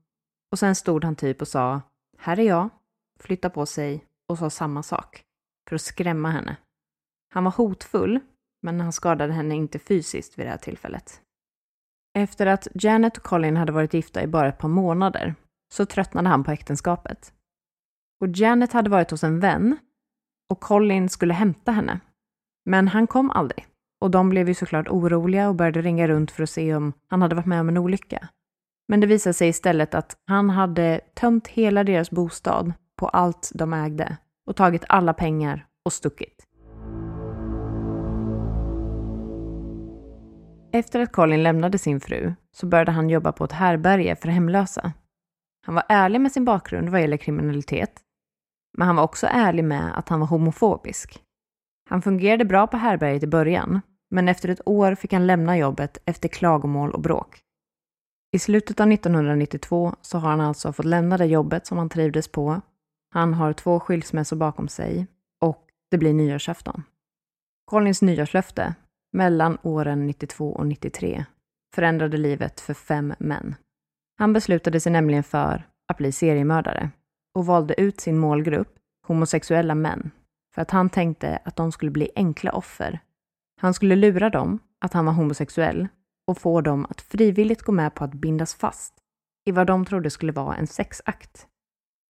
Och 0.52 0.58
sen 0.58 0.74
stod 0.74 1.04
han 1.04 1.16
typ 1.16 1.40
och 1.40 1.48
sa 1.48 1.80
här 2.18 2.38
är 2.38 2.42
jag, 2.42 2.68
flyttade 3.20 3.54
på 3.54 3.66
sig 3.66 4.04
och 4.28 4.38
sa 4.38 4.50
samma 4.50 4.82
sak 4.82 5.22
för 5.68 5.74
att 5.74 5.82
skrämma 5.82 6.30
henne. 6.30 6.56
Han 7.34 7.44
var 7.44 7.52
hotfull, 7.52 8.20
men 8.62 8.80
han 8.80 8.92
skadade 8.92 9.32
henne 9.32 9.54
inte 9.54 9.78
fysiskt 9.78 10.38
vid 10.38 10.46
det 10.46 10.50
här 10.50 10.58
tillfället. 10.58 11.22
Efter 12.18 12.46
att 12.46 12.68
Janet 12.74 13.16
och 13.16 13.22
Colin 13.22 13.56
hade 13.56 13.72
varit 13.72 13.94
gifta 13.94 14.22
i 14.22 14.26
bara 14.26 14.48
ett 14.48 14.58
par 14.58 14.68
månader 14.68 15.34
så 15.74 15.86
tröttnade 15.86 16.28
han 16.28 16.44
på 16.44 16.50
äktenskapet. 16.50 17.34
Och 18.20 18.28
Janet 18.28 18.72
hade 18.72 18.90
varit 18.90 19.10
hos 19.10 19.24
en 19.24 19.40
vän 19.40 19.76
och 20.50 20.60
Colin 20.60 21.08
skulle 21.08 21.34
hämta 21.34 21.72
henne. 21.72 22.00
Men 22.64 22.88
han 22.88 23.06
kom 23.06 23.30
aldrig. 23.30 23.66
Och 24.00 24.10
de 24.10 24.28
blev 24.28 24.48
ju 24.48 24.54
såklart 24.54 24.88
oroliga 24.88 25.48
och 25.48 25.54
började 25.54 25.82
ringa 25.82 26.08
runt 26.08 26.30
för 26.30 26.42
att 26.42 26.50
se 26.50 26.74
om 26.74 26.92
han 27.08 27.22
hade 27.22 27.34
varit 27.34 27.46
med 27.46 27.60
om 27.60 27.68
en 27.68 27.78
olycka. 27.78 28.28
Men 28.88 29.00
det 29.00 29.06
visade 29.06 29.34
sig 29.34 29.48
istället 29.48 29.94
att 29.94 30.16
han 30.26 30.50
hade 30.50 31.00
tömt 31.14 31.48
hela 31.48 31.84
deras 31.84 32.10
bostad 32.10 32.72
på 32.96 33.08
allt 33.08 33.50
de 33.54 33.72
ägde 33.72 34.16
och 34.46 34.56
tagit 34.56 34.84
alla 34.88 35.14
pengar 35.14 35.66
och 35.84 35.92
stuckit. 35.92 36.44
Efter 40.72 41.00
att 41.00 41.12
Colin 41.12 41.42
lämnade 41.42 41.78
sin 41.78 42.00
fru 42.00 42.34
så 42.56 42.66
började 42.66 42.92
han 42.92 43.10
jobba 43.10 43.32
på 43.32 43.44
ett 43.44 43.52
härberge 43.52 44.16
för 44.16 44.28
hemlösa. 44.28 44.92
Han 45.66 45.74
var 45.74 45.84
ärlig 45.88 46.20
med 46.20 46.32
sin 46.32 46.44
bakgrund 46.44 46.88
vad 46.88 47.00
gäller 47.00 47.16
kriminalitet, 47.16 47.92
men 48.78 48.86
han 48.86 48.96
var 48.96 49.02
också 49.02 49.26
ärlig 49.30 49.64
med 49.64 49.98
att 49.98 50.08
han 50.08 50.20
var 50.20 50.26
homofobisk. 50.26 51.22
Han 51.90 52.02
fungerade 52.02 52.44
bra 52.44 52.66
på 52.66 52.76
härbärget 52.76 53.22
i 53.22 53.26
början, 53.26 53.80
men 54.10 54.28
efter 54.28 54.48
ett 54.48 54.68
år 54.68 54.94
fick 54.94 55.12
han 55.12 55.26
lämna 55.26 55.58
jobbet 55.58 55.98
efter 56.04 56.28
klagomål 56.28 56.92
och 56.92 57.00
bråk. 57.00 57.40
I 58.32 58.38
slutet 58.38 58.80
av 58.80 58.92
1992 58.92 59.94
så 60.00 60.18
har 60.18 60.30
han 60.30 60.40
alltså 60.40 60.72
fått 60.72 60.86
lämna 60.86 61.16
det 61.16 61.26
jobbet 61.26 61.66
som 61.66 61.78
han 61.78 61.88
trivdes 61.88 62.28
på. 62.28 62.60
Han 63.10 63.34
har 63.34 63.52
två 63.52 63.80
skilsmässor 63.80 64.36
bakom 64.36 64.68
sig 64.68 65.06
och 65.40 65.66
det 65.90 65.98
blir 65.98 66.14
nyårsafton. 66.14 66.82
Collins 67.64 68.02
nyårslöfte 68.02 68.74
mellan 69.12 69.58
åren 69.62 70.06
92 70.06 70.52
och 70.52 70.66
93 70.66 71.24
förändrade 71.74 72.16
livet 72.16 72.60
för 72.60 72.74
fem 72.74 73.14
män. 73.18 73.54
Han 74.18 74.32
beslutade 74.32 74.80
sig 74.80 74.92
nämligen 74.92 75.22
för 75.22 75.68
att 75.88 75.96
bli 75.96 76.12
seriemördare 76.12 76.90
och 77.38 77.46
valde 77.46 77.80
ut 77.80 78.00
sin 78.00 78.18
målgrupp, 78.18 78.78
homosexuella 79.06 79.74
män, 79.74 80.10
för 80.54 80.62
att 80.62 80.70
han 80.70 80.90
tänkte 80.90 81.38
att 81.44 81.56
de 81.56 81.72
skulle 81.72 81.90
bli 81.90 82.10
enkla 82.14 82.52
offer. 82.52 83.00
Han 83.60 83.74
skulle 83.74 83.96
lura 83.96 84.30
dem 84.30 84.58
att 84.80 84.92
han 84.92 85.06
var 85.06 85.12
homosexuell 85.12 85.88
och 86.26 86.38
få 86.38 86.60
dem 86.60 86.86
att 86.90 87.00
frivilligt 87.00 87.62
gå 87.62 87.72
med 87.72 87.94
på 87.94 88.04
att 88.04 88.14
bindas 88.14 88.54
fast 88.54 88.94
i 89.44 89.52
vad 89.52 89.66
de 89.66 89.84
trodde 89.84 90.10
skulle 90.10 90.32
vara 90.32 90.56
en 90.56 90.66
sexakt. 90.66 91.46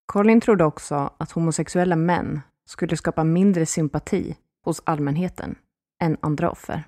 Colin 0.05 0.41
trodde 0.41 0.63
också 0.63 1.13
att 1.17 1.31
homosexuella 1.31 1.95
män 1.95 2.41
skulle 2.65 2.97
skapa 2.97 3.23
mindre 3.23 3.65
sympati 3.65 4.37
hos 4.65 4.81
allmänheten 4.85 5.55
än 6.03 6.17
andra 6.21 6.51
offer. 6.51 6.83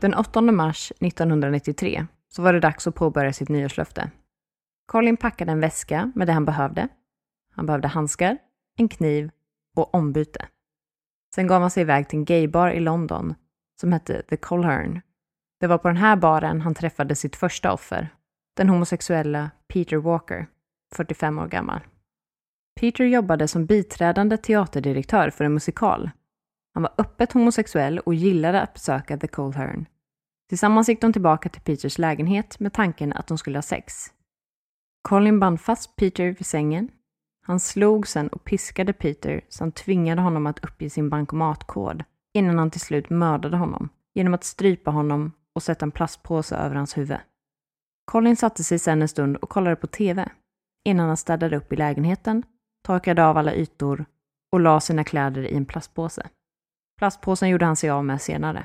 Den 0.00 0.14
8 0.14 0.40
mars 0.40 0.92
1993 1.00 2.06
så 2.28 2.42
var 2.42 2.52
det 2.52 2.60
dags 2.60 2.86
att 2.86 2.94
påbörja 2.94 3.32
sitt 3.32 3.48
nyårslöfte. 3.48 4.10
Colin 4.86 5.16
packade 5.16 5.52
en 5.52 5.60
väska 5.60 6.12
med 6.14 6.26
det 6.26 6.32
han 6.32 6.44
behövde. 6.44 6.88
Han 7.54 7.66
behövde 7.66 7.88
handskar, 7.88 8.38
en 8.76 8.88
kniv 8.88 9.30
och 9.76 9.94
ombyte. 9.94 10.48
Sen 11.34 11.46
gav 11.46 11.60
han 11.60 11.70
sig 11.70 11.80
iväg 11.80 12.08
till 12.08 12.18
en 12.18 12.24
gaybar 12.24 12.70
i 12.70 12.80
London 12.80 13.34
som 13.80 13.92
hette 13.92 14.22
The 14.22 14.36
Colhern. 14.36 15.00
Det 15.60 15.66
var 15.66 15.78
på 15.78 15.88
den 15.88 15.96
här 15.96 16.16
baren 16.16 16.60
han 16.60 16.74
träffade 16.74 17.14
sitt 17.14 17.36
första 17.36 17.72
offer, 17.72 18.08
den 18.56 18.68
homosexuella 18.68 19.50
Peter 19.68 19.96
Walker, 19.96 20.46
45 20.94 21.38
år 21.38 21.46
gammal. 21.46 21.80
Peter 22.80 23.04
jobbade 23.04 23.48
som 23.48 23.66
biträdande 23.66 24.36
teaterdirektör 24.36 25.30
för 25.30 25.44
en 25.44 25.54
musikal. 25.54 26.10
Han 26.74 26.82
var 26.82 26.94
öppet 26.98 27.32
homosexuell 27.32 27.98
och 27.98 28.14
gillade 28.14 28.62
att 28.62 28.74
besöka 28.74 29.18
The 29.18 29.26
Colhern. 29.26 29.86
Tillsammans 30.48 30.88
gick 30.88 31.00
de 31.00 31.12
tillbaka 31.12 31.48
till 31.48 31.62
Peters 31.62 31.98
lägenhet 31.98 32.60
med 32.60 32.72
tanken 32.72 33.12
att 33.12 33.26
de 33.26 33.38
skulle 33.38 33.58
ha 33.58 33.62
sex. 33.62 33.94
Colin 35.08 35.40
band 35.40 35.60
fast 35.60 35.96
Peter 35.96 36.24
vid 36.24 36.46
sängen. 36.46 36.90
Han 37.46 37.60
slog 37.60 38.06
sen 38.06 38.28
och 38.28 38.44
piskade 38.44 38.92
Peter 38.92 39.40
samt 39.48 39.76
tvingade 39.76 40.22
honom 40.22 40.46
att 40.46 40.64
uppge 40.64 40.90
sin 40.90 41.10
bankomatkod 41.10 42.04
innan 42.34 42.58
han 42.58 42.70
till 42.70 42.80
slut 42.80 43.10
mördade 43.10 43.56
honom 43.56 43.88
genom 44.14 44.34
att 44.34 44.44
strypa 44.44 44.90
honom 44.90 45.32
och 45.54 45.62
sätta 45.62 45.84
en 45.84 45.90
plastpåse 45.90 46.56
över 46.56 46.76
hans 46.76 46.98
huvud. 46.98 47.18
Colin 48.04 48.36
satte 48.36 48.64
sig 48.64 48.78
sen 48.78 49.02
en 49.02 49.08
stund 49.08 49.36
och 49.36 49.48
kollade 49.48 49.76
på 49.76 49.86
TV 49.86 50.28
innan 50.84 51.08
han 51.08 51.16
städade 51.16 51.56
upp 51.56 51.72
i 51.72 51.76
lägenheten, 51.76 52.42
torkade 52.86 53.26
av 53.26 53.36
alla 53.36 53.54
ytor 53.54 54.04
och 54.52 54.60
la 54.60 54.80
sina 54.80 55.04
kläder 55.04 55.42
i 55.42 55.56
en 55.56 55.66
plastpåse. 55.66 56.28
Plastpåsen 56.98 57.48
gjorde 57.48 57.64
han 57.64 57.76
sig 57.76 57.90
av 57.90 58.04
med 58.04 58.22
senare. 58.22 58.64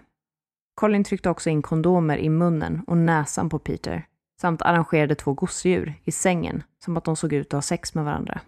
Colin 0.75 1.03
tryckte 1.03 1.29
också 1.29 1.49
in 1.49 1.61
kondomer 1.61 2.17
i 2.17 2.29
munnen 2.29 2.83
och 2.87 2.97
näsan 2.97 3.49
på 3.49 3.59
Peter 3.59 4.05
samt 4.41 4.61
arrangerade 4.61 5.15
två 5.15 5.33
gosedjur 5.33 5.93
i 6.03 6.11
sängen 6.11 6.63
som 6.83 6.97
att 6.97 7.03
de 7.03 7.15
såg 7.15 7.33
ut 7.33 7.47
att 7.47 7.53
ha 7.53 7.61
sex 7.61 7.93
med 7.93 8.05
varandra. 8.05 8.41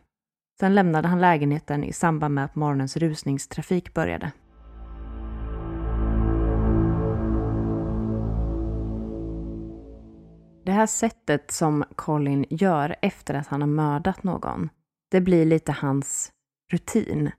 Sen 0.60 0.76
lämnade 0.76 1.08
han 1.08 1.22
lägenheten 1.22 1.84
i 1.84 1.94
samband 1.94 2.34
med 2.34 2.46
att 2.46 2.56
morgonens 2.56 2.98
rusningstrafik 2.98 3.94
började. 3.94 4.32
Det 10.66 10.72
här 10.72 10.86
sättet 10.86 11.52
som 11.52 11.84
Colin 11.96 12.46
gör 12.50 12.96
efter 13.02 13.34
att 13.34 13.48
han 13.48 13.62
har 13.62 13.68
mördat 13.68 14.24
någon, 14.24 14.70
det 15.12 15.22
blir 15.22 15.46
lite 15.46 15.72
hans 15.72 16.32
rutin. 16.72 17.32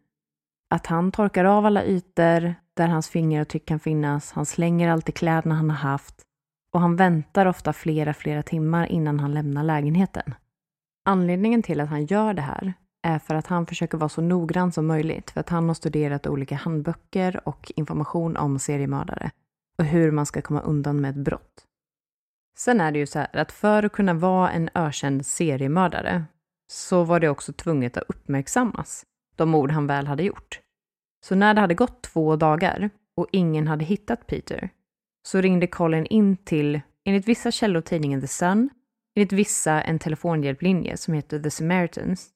Att 0.70 0.86
han 0.86 1.12
torkar 1.12 1.44
av 1.44 1.66
alla 1.66 1.84
ytor 1.84 2.54
där 2.74 2.88
hans 2.88 3.08
fingeravtryck 3.08 3.66
kan 3.66 3.80
finnas, 3.80 4.32
han 4.32 4.46
slänger 4.46 4.88
alltid 4.88 5.14
kläderna 5.14 5.54
han 5.54 5.70
har 5.70 5.76
haft 5.76 6.22
och 6.72 6.80
han 6.80 6.96
väntar 6.96 7.46
ofta 7.46 7.72
flera, 7.72 8.14
flera 8.14 8.42
timmar 8.42 8.86
innan 8.86 9.20
han 9.20 9.34
lämnar 9.34 9.64
lägenheten. 9.64 10.34
Anledningen 11.04 11.62
till 11.62 11.80
att 11.80 11.88
han 11.88 12.06
gör 12.06 12.34
det 12.34 12.42
här 12.42 12.74
är 13.02 13.18
för 13.18 13.34
att 13.34 13.46
han 13.46 13.66
försöker 13.66 13.98
vara 13.98 14.08
så 14.08 14.20
noggrann 14.20 14.72
som 14.72 14.86
möjligt 14.86 15.30
för 15.30 15.40
att 15.40 15.48
han 15.48 15.68
har 15.68 15.74
studerat 15.74 16.26
olika 16.26 16.56
handböcker 16.56 17.48
och 17.48 17.72
information 17.76 18.36
om 18.36 18.58
seriemördare 18.58 19.30
och 19.78 19.84
hur 19.84 20.10
man 20.10 20.26
ska 20.26 20.42
komma 20.42 20.60
undan 20.60 21.00
med 21.00 21.10
ett 21.10 21.24
brott. 21.24 21.64
Sen 22.58 22.80
är 22.80 22.92
det 22.92 22.98
ju 22.98 23.06
så 23.06 23.18
här 23.18 23.36
att 23.36 23.52
för 23.52 23.82
att 23.82 23.92
kunna 23.92 24.14
vara 24.14 24.50
en 24.50 24.70
ökänd 24.74 25.26
seriemördare 25.26 26.24
så 26.72 27.04
var 27.04 27.20
det 27.20 27.28
också 27.28 27.52
tvunget 27.52 27.96
att 27.96 28.04
uppmärksammas, 28.08 29.06
de 29.36 29.48
mord 29.48 29.70
han 29.70 29.86
väl 29.86 30.06
hade 30.06 30.22
gjort. 30.22 30.60
Så 31.24 31.34
när 31.34 31.54
det 31.54 31.60
hade 31.60 31.74
gått 31.74 32.02
två 32.02 32.36
dagar 32.36 32.90
och 33.16 33.26
ingen 33.32 33.66
hade 33.66 33.84
hittat 33.84 34.26
Peter 34.26 34.70
så 35.26 35.40
ringde 35.40 35.66
Colin 35.66 36.06
in 36.06 36.36
till, 36.36 36.80
enligt 37.04 37.28
vissa 37.28 37.50
källor 37.50 37.80
tidningen 37.80 38.20
The 38.20 38.26
Sun, 38.26 38.70
enligt 39.16 39.32
vissa 39.32 39.82
en 39.82 39.98
telefonhjälplinje 39.98 40.96
som 40.96 41.14
heter 41.14 41.38
The 41.38 41.50
Samaritans 41.50 42.28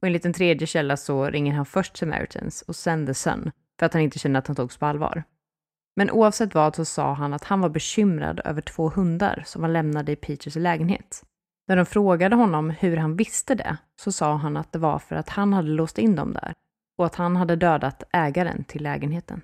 och 0.00 0.06
enligt 0.06 0.24
en 0.24 0.32
tredje 0.32 0.66
källa 0.66 0.96
så 0.96 1.26
ringer 1.30 1.52
han 1.52 1.66
först 1.66 1.96
Samaritans 1.96 2.62
och 2.62 2.76
sen 2.76 3.06
The 3.06 3.14
Sun 3.14 3.52
för 3.78 3.86
att 3.86 3.92
han 3.92 4.02
inte 4.02 4.18
kände 4.18 4.38
att 4.38 4.46
han 4.46 4.56
togs 4.56 4.76
på 4.76 4.86
allvar. 4.86 5.22
Men 5.96 6.10
oavsett 6.10 6.54
vad 6.54 6.74
så 6.74 6.84
sa 6.84 7.12
han 7.12 7.34
att 7.34 7.44
han 7.44 7.60
var 7.60 7.68
bekymrad 7.68 8.40
över 8.44 8.60
två 8.60 8.88
hundar 8.88 9.42
som 9.46 9.62
var 9.62 9.68
lämnade 9.68 10.12
i 10.12 10.16
Peters 10.16 10.56
lägenhet. 10.56 11.22
När 11.68 11.76
de 11.76 11.86
frågade 11.86 12.36
honom 12.36 12.70
hur 12.70 12.96
han 12.96 13.16
visste 13.16 13.54
det 13.54 13.76
så 14.00 14.12
sa 14.12 14.36
han 14.36 14.56
att 14.56 14.72
det 14.72 14.78
var 14.78 14.98
för 14.98 15.16
att 15.16 15.28
han 15.28 15.52
hade 15.52 15.68
låst 15.68 15.98
in 15.98 16.16
dem 16.16 16.32
där 16.32 16.54
och 16.98 17.06
att 17.06 17.14
han 17.14 17.36
hade 17.36 17.56
dödat 17.56 18.02
ägaren 18.12 18.64
till 18.64 18.82
lägenheten. 18.82 19.40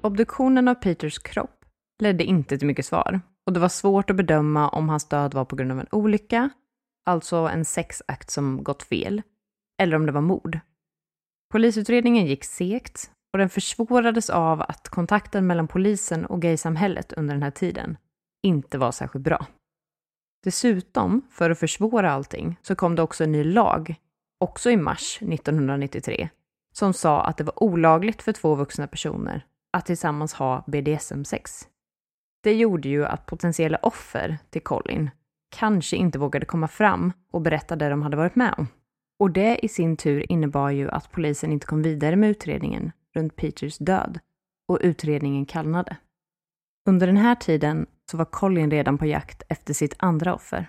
Obduktionen 0.00 0.68
av 0.68 0.74
Peters 0.74 1.18
kropp 1.18 1.64
ledde 2.02 2.24
inte 2.24 2.58
till 2.58 2.66
mycket 2.66 2.86
svar 2.86 3.20
och 3.46 3.52
det 3.52 3.60
var 3.60 3.68
svårt 3.68 4.10
att 4.10 4.16
bedöma 4.16 4.68
om 4.68 4.88
hans 4.88 5.08
död 5.08 5.34
var 5.34 5.44
på 5.44 5.56
grund 5.56 5.72
av 5.72 5.80
en 5.80 5.86
olycka, 5.90 6.50
alltså 7.06 7.36
en 7.36 7.64
sexakt 7.64 8.30
som 8.30 8.64
gått 8.64 8.82
fel, 8.82 9.22
eller 9.82 9.96
om 9.96 10.06
det 10.06 10.12
var 10.12 10.20
mord. 10.20 10.58
Polisutredningen 11.52 12.26
gick 12.26 12.44
segt 12.44 13.10
och 13.32 13.38
den 13.38 13.48
försvårades 13.48 14.30
av 14.30 14.62
att 14.62 14.88
kontakten 14.88 15.46
mellan 15.46 15.68
polisen 15.68 16.26
och 16.26 16.42
gaysamhället 16.42 17.12
under 17.12 17.34
den 17.34 17.42
här 17.42 17.50
tiden 17.50 17.96
inte 18.42 18.78
var 18.78 18.92
särskilt 18.92 19.24
bra. 19.24 19.46
Dessutom, 20.44 21.22
för 21.30 21.50
att 21.50 21.58
försvåra 21.58 22.12
allting, 22.12 22.56
så 22.62 22.74
kom 22.74 22.94
det 22.94 23.02
också 23.02 23.24
en 23.24 23.32
ny 23.32 23.44
lag, 23.44 23.94
också 24.40 24.70
i 24.70 24.76
mars 24.76 25.18
1993, 25.22 26.28
som 26.72 26.92
sa 26.92 27.22
att 27.22 27.36
det 27.36 27.44
var 27.44 27.62
olagligt 27.62 28.22
för 28.22 28.32
två 28.32 28.54
vuxna 28.54 28.86
personer 28.86 29.46
att 29.72 29.86
tillsammans 29.86 30.34
ha 30.34 30.64
BDSM-sex. 30.66 31.68
Det 32.42 32.54
gjorde 32.54 32.88
ju 32.88 33.04
att 33.04 33.26
potentiella 33.26 33.78
offer 33.82 34.38
till 34.50 34.62
Colin 34.62 35.10
kanske 35.56 35.96
inte 35.96 36.18
vågade 36.18 36.46
komma 36.46 36.68
fram 36.68 37.12
och 37.30 37.40
berätta 37.40 37.76
det 37.76 37.88
de 37.88 38.02
hade 38.02 38.16
varit 38.16 38.34
med 38.34 38.54
om. 38.58 38.68
Och 39.18 39.30
det 39.30 39.64
i 39.64 39.68
sin 39.68 39.96
tur 39.96 40.32
innebar 40.32 40.70
ju 40.70 40.90
att 40.90 41.12
polisen 41.12 41.52
inte 41.52 41.66
kom 41.66 41.82
vidare 41.82 42.16
med 42.16 42.30
utredningen 42.30 42.92
runt 43.14 43.36
Peters 43.36 43.78
död 43.78 44.20
och 44.68 44.78
utredningen 44.80 45.46
kallnade. 45.46 45.96
Under 46.88 47.06
den 47.06 47.16
här 47.16 47.34
tiden 47.34 47.86
så 48.10 48.16
var 48.16 48.24
Colin 48.24 48.70
redan 48.70 48.98
på 48.98 49.06
jakt 49.06 49.42
efter 49.48 49.74
sitt 49.74 49.94
andra 49.98 50.34
offer. 50.34 50.66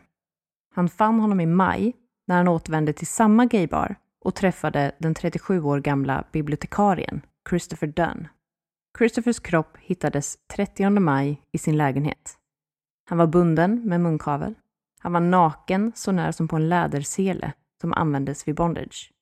Han 0.75 0.89
fann 0.89 1.19
honom 1.19 1.39
i 1.39 1.45
maj 1.45 1.93
när 2.27 2.37
han 2.37 2.47
återvände 2.47 2.93
till 2.93 3.07
samma 3.07 3.45
gaybar 3.45 3.95
och 4.25 4.35
träffade 4.35 4.95
den 4.99 5.13
37 5.13 5.61
år 5.63 5.79
gamla 5.79 6.23
bibliotekarien 6.31 7.21
Christopher 7.49 7.87
Dunn. 7.87 8.27
Christophers 8.97 9.39
kropp 9.39 9.77
hittades 9.77 10.37
30 10.55 10.89
maj 10.89 11.41
i 11.51 11.57
sin 11.57 11.77
lägenhet. 11.77 12.37
Han 13.09 13.17
var 13.17 13.27
bunden 13.27 13.81
med 13.85 14.01
munkavel. 14.01 14.55
Han 14.99 15.13
var 15.13 15.19
naken 15.19 15.91
så 15.95 16.11
när 16.11 16.31
som 16.31 16.47
på 16.47 16.55
en 16.55 16.69
lädersele 16.69 17.53
som 17.81 17.93
användes 17.93 18.47
vid 18.47 18.55
bondage. 18.55 19.12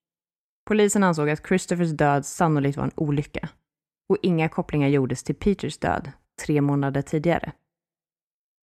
Polisen 0.66 1.04
ansåg 1.04 1.30
att 1.30 1.48
Christophers 1.48 1.92
död 1.92 2.26
sannolikt 2.26 2.78
var 2.78 2.84
en 2.84 2.92
olycka 2.96 3.50
och 4.10 4.18
inga 4.22 4.50
kopplingar 4.50 4.88
gjordes 4.88 5.24
till 5.24 5.36
Peters 5.36 5.78
död 5.78 6.12
tre 6.46 6.62
månader 6.62 7.02
tidigare. 7.02 7.52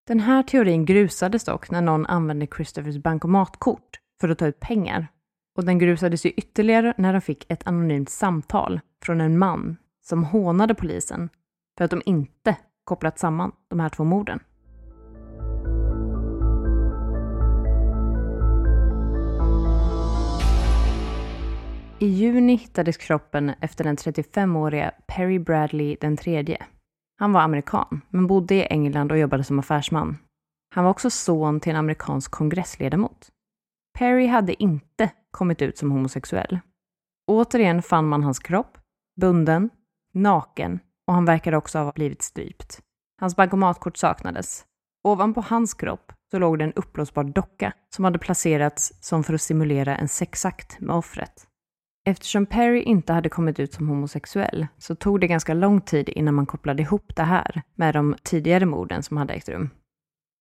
Den 0.06 0.20
här 0.20 0.42
teorin 0.42 0.84
grusades 0.84 1.44
dock 1.44 1.70
när 1.70 1.80
någon 1.80 2.06
använde 2.06 2.46
Christophers 2.56 2.96
bankomatkort 2.96 4.00
för 4.20 4.28
att 4.28 4.38
ta 4.38 4.46
ut 4.46 4.60
pengar 4.60 5.06
och 5.56 5.64
den 5.64 5.78
grusades 5.78 6.26
ju 6.26 6.30
ytterligare 6.30 6.94
när 6.96 7.12
de 7.12 7.20
fick 7.20 7.52
ett 7.52 7.66
anonymt 7.66 8.10
samtal 8.10 8.80
från 9.04 9.20
en 9.20 9.38
man 9.38 9.76
som 10.06 10.24
hånade 10.24 10.74
polisen 10.74 11.28
för 11.78 11.84
att 11.84 11.90
de 11.90 12.02
inte 12.04 12.56
kopplat 12.84 13.18
samman 13.18 13.52
de 13.68 13.80
här 13.80 13.88
två 13.88 14.04
morden. 14.04 14.40
I 22.00 22.06
juni 22.06 22.56
hittades 22.56 22.96
kroppen 22.96 23.54
efter 23.60 23.84
den 23.84 23.96
35-åriga 23.96 24.92
Perry 25.06 25.38
Bradley 25.38 25.96
den 26.00 26.16
tredje. 26.16 26.66
Han 27.18 27.32
var 27.32 27.40
amerikan, 27.40 28.00
men 28.08 28.26
bodde 28.26 28.54
i 28.54 28.66
England 28.66 29.12
och 29.12 29.18
jobbade 29.18 29.44
som 29.44 29.58
affärsman. 29.58 30.18
Han 30.74 30.84
var 30.84 30.90
också 30.90 31.10
son 31.10 31.60
till 31.60 31.70
en 31.70 31.76
amerikansk 31.76 32.30
kongressledamot. 32.30 33.28
Perry 33.98 34.26
hade 34.26 34.62
inte 34.62 35.10
kommit 35.30 35.62
ut 35.62 35.78
som 35.78 35.90
homosexuell. 35.90 36.58
Återigen 37.26 37.82
fann 37.82 38.08
man 38.08 38.22
hans 38.22 38.38
kropp, 38.38 38.78
bunden, 39.20 39.70
naken 40.14 40.80
och 41.06 41.14
han 41.14 41.24
verkade 41.24 41.56
också 41.56 41.78
ha 41.78 41.92
blivit 41.92 42.22
strypt. 42.22 42.80
Hans 43.20 43.36
bankomatkort 43.36 43.96
saknades. 43.96 44.64
Ovanpå 45.04 45.40
hans 45.40 45.74
kropp 45.74 46.12
så 46.30 46.38
låg 46.38 46.58
det 46.58 46.64
en 46.64 46.72
uppblåsbar 46.72 47.24
docka 47.24 47.72
som 47.94 48.04
hade 48.04 48.18
placerats 48.18 48.92
som 49.00 49.24
för 49.24 49.34
att 49.34 49.42
simulera 49.42 49.96
en 49.96 50.08
sexakt 50.08 50.80
med 50.80 50.96
offret. 50.96 51.48
Eftersom 52.08 52.46
Perry 52.46 52.82
inte 52.82 53.12
hade 53.12 53.28
kommit 53.28 53.60
ut 53.60 53.72
som 53.72 53.88
homosexuell 53.88 54.66
så 54.78 54.94
tog 54.94 55.20
det 55.20 55.26
ganska 55.26 55.54
lång 55.54 55.80
tid 55.80 56.08
innan 56.08 56.34
man 56.34 56.46
kopplade 56.46 56.82
ihop 56.82 57.16
det 57.16 57.22
här 57.22 57.62
med 57.74 57.94
de 57.94 58.16
tidigare 58.22 58.66
morden 58.66 59.02
som 59.02 59.16
hade 59.16 59.34
ägt 59.34 59.48
rum. 59.48 59.70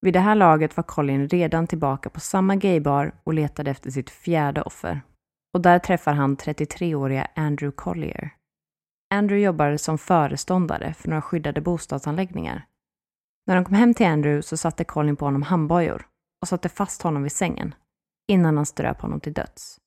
Vid 0.01 0.13
det 0.13 0.19
här 0.19 0.35
laget 0.35 0.77
var 0.77 0.83
Colin 0.83 1.27
redan 1.27 1.67
tillbaka 1.67 2.09
på 2.09 2.19
samma 2.19 2.55
gaybar 2.55 3.11
och 3.23 3.33
letade 3.33 3.71
efter 3.71 3.91
sitt 3.91 4.09
fjärde 4.09 4.61
offer. 4.61 5.01
Och 5.53 5.61
där 5.61 5.79
träffar 5.79 6.13
han 6.13 6.37
33-åriga 6.37 7.27
Andrew 7.35 7.75
Collier. 7.75 8.29
Andrew 9.13 9.45
jobbade 9.45 9.77
som 9.77 9.97
föreståndare 9.97 10.93
för 10.93 11.09
några 11.09 11.21
skyddade 11.21 11.61
bostadsanläggningar. 11.61 12.65
När 13.47 13.55
de 13.55 13.65
kom 13.65 13.75
hem 13.75 13.93
till 13.93 14.07
Andrew 14.07 14.41
så 14.41 14.57
satte 14.57 14.83
Colin 14.83 15.15
på 15.15 15.25
honom 15.25 15.41
handbojor 15.41 16.07
och 16.41 16.47
satte 16.47 16.69
fast 16.69 17.01
honom 17.01 17.23
vid 17.23 17.31
sängen 17.31 17.75
innan 18.27 18.57
han 18.57 18.65
ströp 18.65 19.01
honom 19.01 19.19
till 19.19 19.33
döds. 19.33 19.79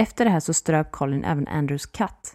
Efter 0.00 0.24
det 0.24 0.30
här 0.30 0.40
så 0.40 0.54
ströp 0.54 0.90
Colin 0.90 1.24
även 1.24 1.48
Andrews 1.48 1.86
katt. 1.86 2.34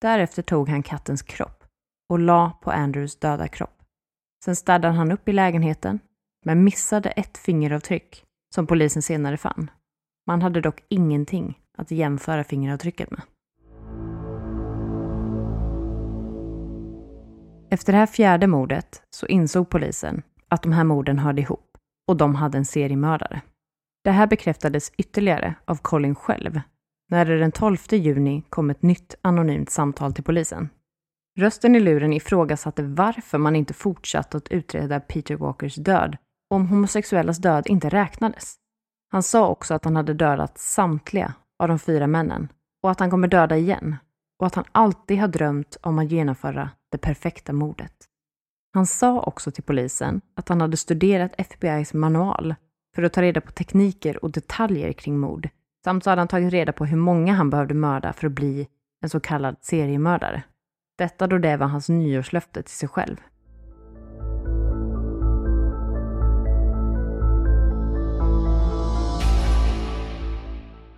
Därefter 0.00 0.42
tog 0.42 0.68
han 0.68 0.82
kattens 0.82 1.22
kropp 1.22 1.64
och 2.08 2.18
la 2.18 2.58
på 2.62 2.70
Andrews 2.70 3.18
döda 3.18 3.48
kropp. 3.48 3.82
Sen 4.44 4.56
städade 4.56 4.94
han 4.94 5.12
upp 5.12 5.28
i 5.28 5.32
lägenheten, 5.32 6.00
men 6.44 6.64
missade 6.64 7.10
ett 7.10 7.38
fingeravtryck 7.38 8.24
som 8.54 8.66
polisen 8.66 9.02
senare 9.02 9.36
fann. 9.36 9.70
Man 10.26 10.42
hade 10.42 10.60
dock 10.60 10.82
ingenting 10.88 11.60
att 11.78 11.90
jämföra 11.90 12.44
fingeravtrycket 12.44 13.10
med. 13.10 13.22
Efter 17.70 17.92
det 17.92 17.98
här 17.98 18.06
fjärde 18.06 18.46
mordet 18.46 19.02
så 19.10 19.26
insåg 19.26 19.70
polisen 19.70 20.22
att 20.48 20.62
de 20.62 20.72
här 20.72 20.84
morden 20.84 21.18
hörde 21.18 21.40
ihop 21.40 21.76
och 22.08 22.16
de 22.16 22.34
hade 22.34 22.58
en 22.58 22.64
seriemördare. 22.64 23.40
Det 24.04 24.10
här 24.10 24.26
bekräftades 24.26 24.92
ytterligare 24.96 25.54
av 25.64 25.76
Colin 25.76 26.14
själv 26.14 26.60
när 27.08 27.24
det 27.24 27.38
den 27.38 27.52
12 27.52 27.76
juni 27.90 28.42
kom 28.48 28.70
ett 28.70 28.82
nytt 28.82 29.14
anonymt 29.22 29.70
samtal 29.70 30.12
till 30.12 30.24
polisen. 30.24 30.68
Rösten 31.38 31.76
i 31.76 31.80
luren 31.80 32.12
ifrågasatte 32.12 32.82
varför 32.82 33.38
man 33.38 33.56
inte 33.56 33.74
fortsatte 33.74 34.36
att 34.36 34.48
utreda 34.48 35.00
Peter 35.00 35.36
Walkers 35.36 35.74
död 35.74 36.16
om 36.50 36.66
homosexuellas 36.68 37.38
död 37.38 37.66
inte 37.66 37.88
räknades. 37.88 38.56
Han 39.12 39.22
sa 39.22 39.48
också 39.48 39.74
att 39.74 39.84
han 39.84 39.96
hade 39.96 40.14
dödat 40.14 40.58
samtliga 40.58 41.34
av 41.58 41.68
de 41.68 41.78
fyra 41.78 42.06
männen 42.06 42.48
och 42.82 42.90
att 42.90 43.00
han 43.00 43.10
kommer 43.10 43.28
döda 43.28 43.56
igen 43.56 43.96
och 44.40 44.46
att 44.46 44.54
han 44.54 44.64
alltid 44.72 45.18
har 45.18 45.28
drömt 45.28 45.76
om 45.82 45.98
att 45.98 46.10
genomföra 46.10 46.70
det 46.90 46.98
perfekta 46.98 47.52
mordet. 47.52 47.92
Han 48.74 48.86
sa 48.86 49.20
också 49.20 49.50
till 49.50 49.64
polisen 49.64 50.20
att 50.34 50.48
han 50.48 50.60
hade 50.60 50.76
studerat 50.76 51.34
FBIs 51.38 51.94
manual 51.94 52.54
för 52.94 53.02
att 53.02 53.12
ta 53.12 53.22
reda 53.22 53.40
på 53.40 53.52
tekniker 53.52 54.24
och 54.24 54.30
detaljer 54.30 54.92
kring 54.92 55.18
mord 55.18 55.48
Samt 55.86 56.04
så 56.04 56.10
hade 56.10 56.20
han 56.20 56.28
tagit 56.28 56.52
reda 56.52 56.72
på 56.72 56.84
hur 56.84 56.96
många 56.96 57.32
han 57.34 57.50
behövde 57.50 57.74
mörda 57.74 58.12
för 58.12 58.26
att 58.26 58.32
bli 58.32 58.68
en 59.02 59.10
så 59.10 59.20
kallad 59.20 59.56
seriemördare. 59.60 60.42
Detta 60.98 61.26
då 61.26 61.38
det 61.38 61.56
var 61.56 61.66
hans 61.66 61.88
nyårslöfte 61.88 62.62
till 62.62 62.74
sig 62.74 62.88
själv. 62.88 63.16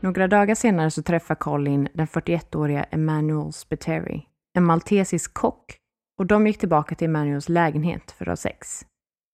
Några 0.01 0.29
dagar 0.29 0.55
senare 0.55 0.91
så 0.91 1.03
träffar 1.03 1.35
Colin 1.35 1.89
den 1.95 2.07
41-åriga 2.07 2.85
Emmanuel 2.85 3.53
Spiteri, 3.53 4.27
en 4.55 4.65
maltesisk 4.65 5.35
kock, 5.35 5.77
och 6.19 6.27
de 6.27 6.47
gick 6.47 6.59
tillbaka 6.59 6.95
till 6.95 7.09
Emmanuels 7.09 7.49
lägenhet 7.49 8.11
för 8.11 8.25
att 8.25 8.29
ha 8.29 8.37
sex. 8.37 8.87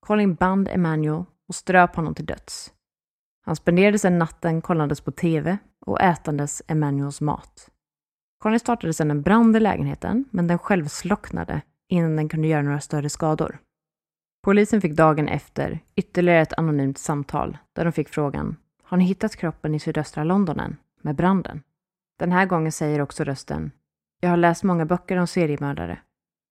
Colin 0.07 0.35
band 0.35 0.69
Emmanuel 0.69 1.25
och 1.49 1.55
ströp 1.55 1.97
honom 1.97 2.15
till 2.15 2.27
döds. 2.27 2.74
Han 3.47 3.57
spenderade 3.57 3.99
sedan 3.99 4.19
natten 4.19 4.61
kollandes 4.63 5.01
på 5.01 5.11
TV 5.11 5.59
och 5.87 6.01
ätandes 6.01 6.63
Emanuels 6.67 7.21
mat. 7.21 7.71
Conny 8.39 8.59
startade 8.59 8.93
sedan 8.93 9.11
en 9.11 9.23
brand 9.23 9.57
i 9.57 9.61
lägenheten, 9.61 10.25
men 10.31 10.47
den 10.47 10.59
själv 10.59 10.87
slocknade 10.87 11.61
innan 11.89 12.17
den 12.17 12.29
kunde 12.29 12.49
göra 12.49 12.63
några 12.63 12.81
större 12.81 13.09
skador. 13.09 13.59
Polisen 14.45 14.81
fick 14.81 14.93
dagen 14.93 15.29
efter 15.29 15.81
ytterligare 15.97 16.41
ett 16.41 16.59
anonymt 16.59 16.99
samtal 16.99 17.59
där 17.73 17.85
de 17.85 17.93
fick 17.93 18.09
frågan 18.09 18.57
Har 18.83 18.97
ni 18.97 19.05
hittat 19.05 19.37
kroppen 19.37 19.75
i 19.75 19.79
sydöstra 19.79 20.25
London 20.25 20.61
än, 20.61 20.77
med 21.03 21.17
branden? 21.17 21.63
Den 22.19 22.33
här 22.33 22.47
gången 22.47 22.73
säger 22.73 23.01
också 23.01 23.25
rösten 23.25 23.71
Jag 24.21 24.31
har 24.31 24.37
läst 24.37 24.63
många 24.63 24.87
böcker 24.87 25.17
om 25.17 25.27
seriemördare. 25.27 25.99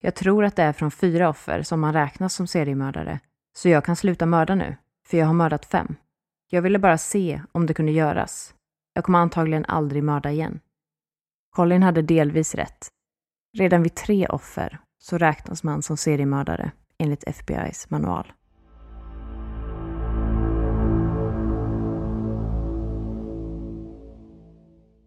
Jag 0.02 0.16
tror 0.16 0.46
att 0.46 0.56
det 0.56 0.64
är 0.64 0.74
från 0.74 0.92
fyra 0.92 1.30
offer 1.30 1.62
som 1.62 1.80
man 1.80 1.94
räknas 1.94 2.34
som 2.34 2.48
seriemördare, 2.48 3.20
så 3.56 3.70
jag 3.70 3.86
kan 3.86 3.96
sluta 3.96 4.26
mörda 4.26 4.56
nu, 4.56 4.76
för 5.08 5.18
jag 5.18 5.26
har 5.26 5.34
mördat 5.34 5.66
fem. 5.66 5.96
Jag 6.54 6.62
ville 6.62 6.80
bara 6.80 6.98
se 6.98 7.42
om 7.52 7.66
det 7.66 7.74
kunde 7.74 7.92
göras. 7.92 8.56
Jag 8.94 9.04
kommer 9.04 9.20
antagligen 9.20 9.66
aldrig 9.66 10.04
mörda 10.04 10.32
igen. 10.32 10.60
Colin 11.50 11.84
hade 11.84 12.02
delvis 12.02 12.56
rätt. 12.56 12.88
Redan 13.58 13.84
vid 13.84 13.96
tre 13.96 14.28
offer 14.28 14.80
så 14.98 15.18
räknas 15.18 15.64
man 15.64 15.82
som 15.82 15.98
seriemördare 15.98 16.72
enligt 16.98 17.24
FBIs 17.28 17.90
manual. 17.90 18.34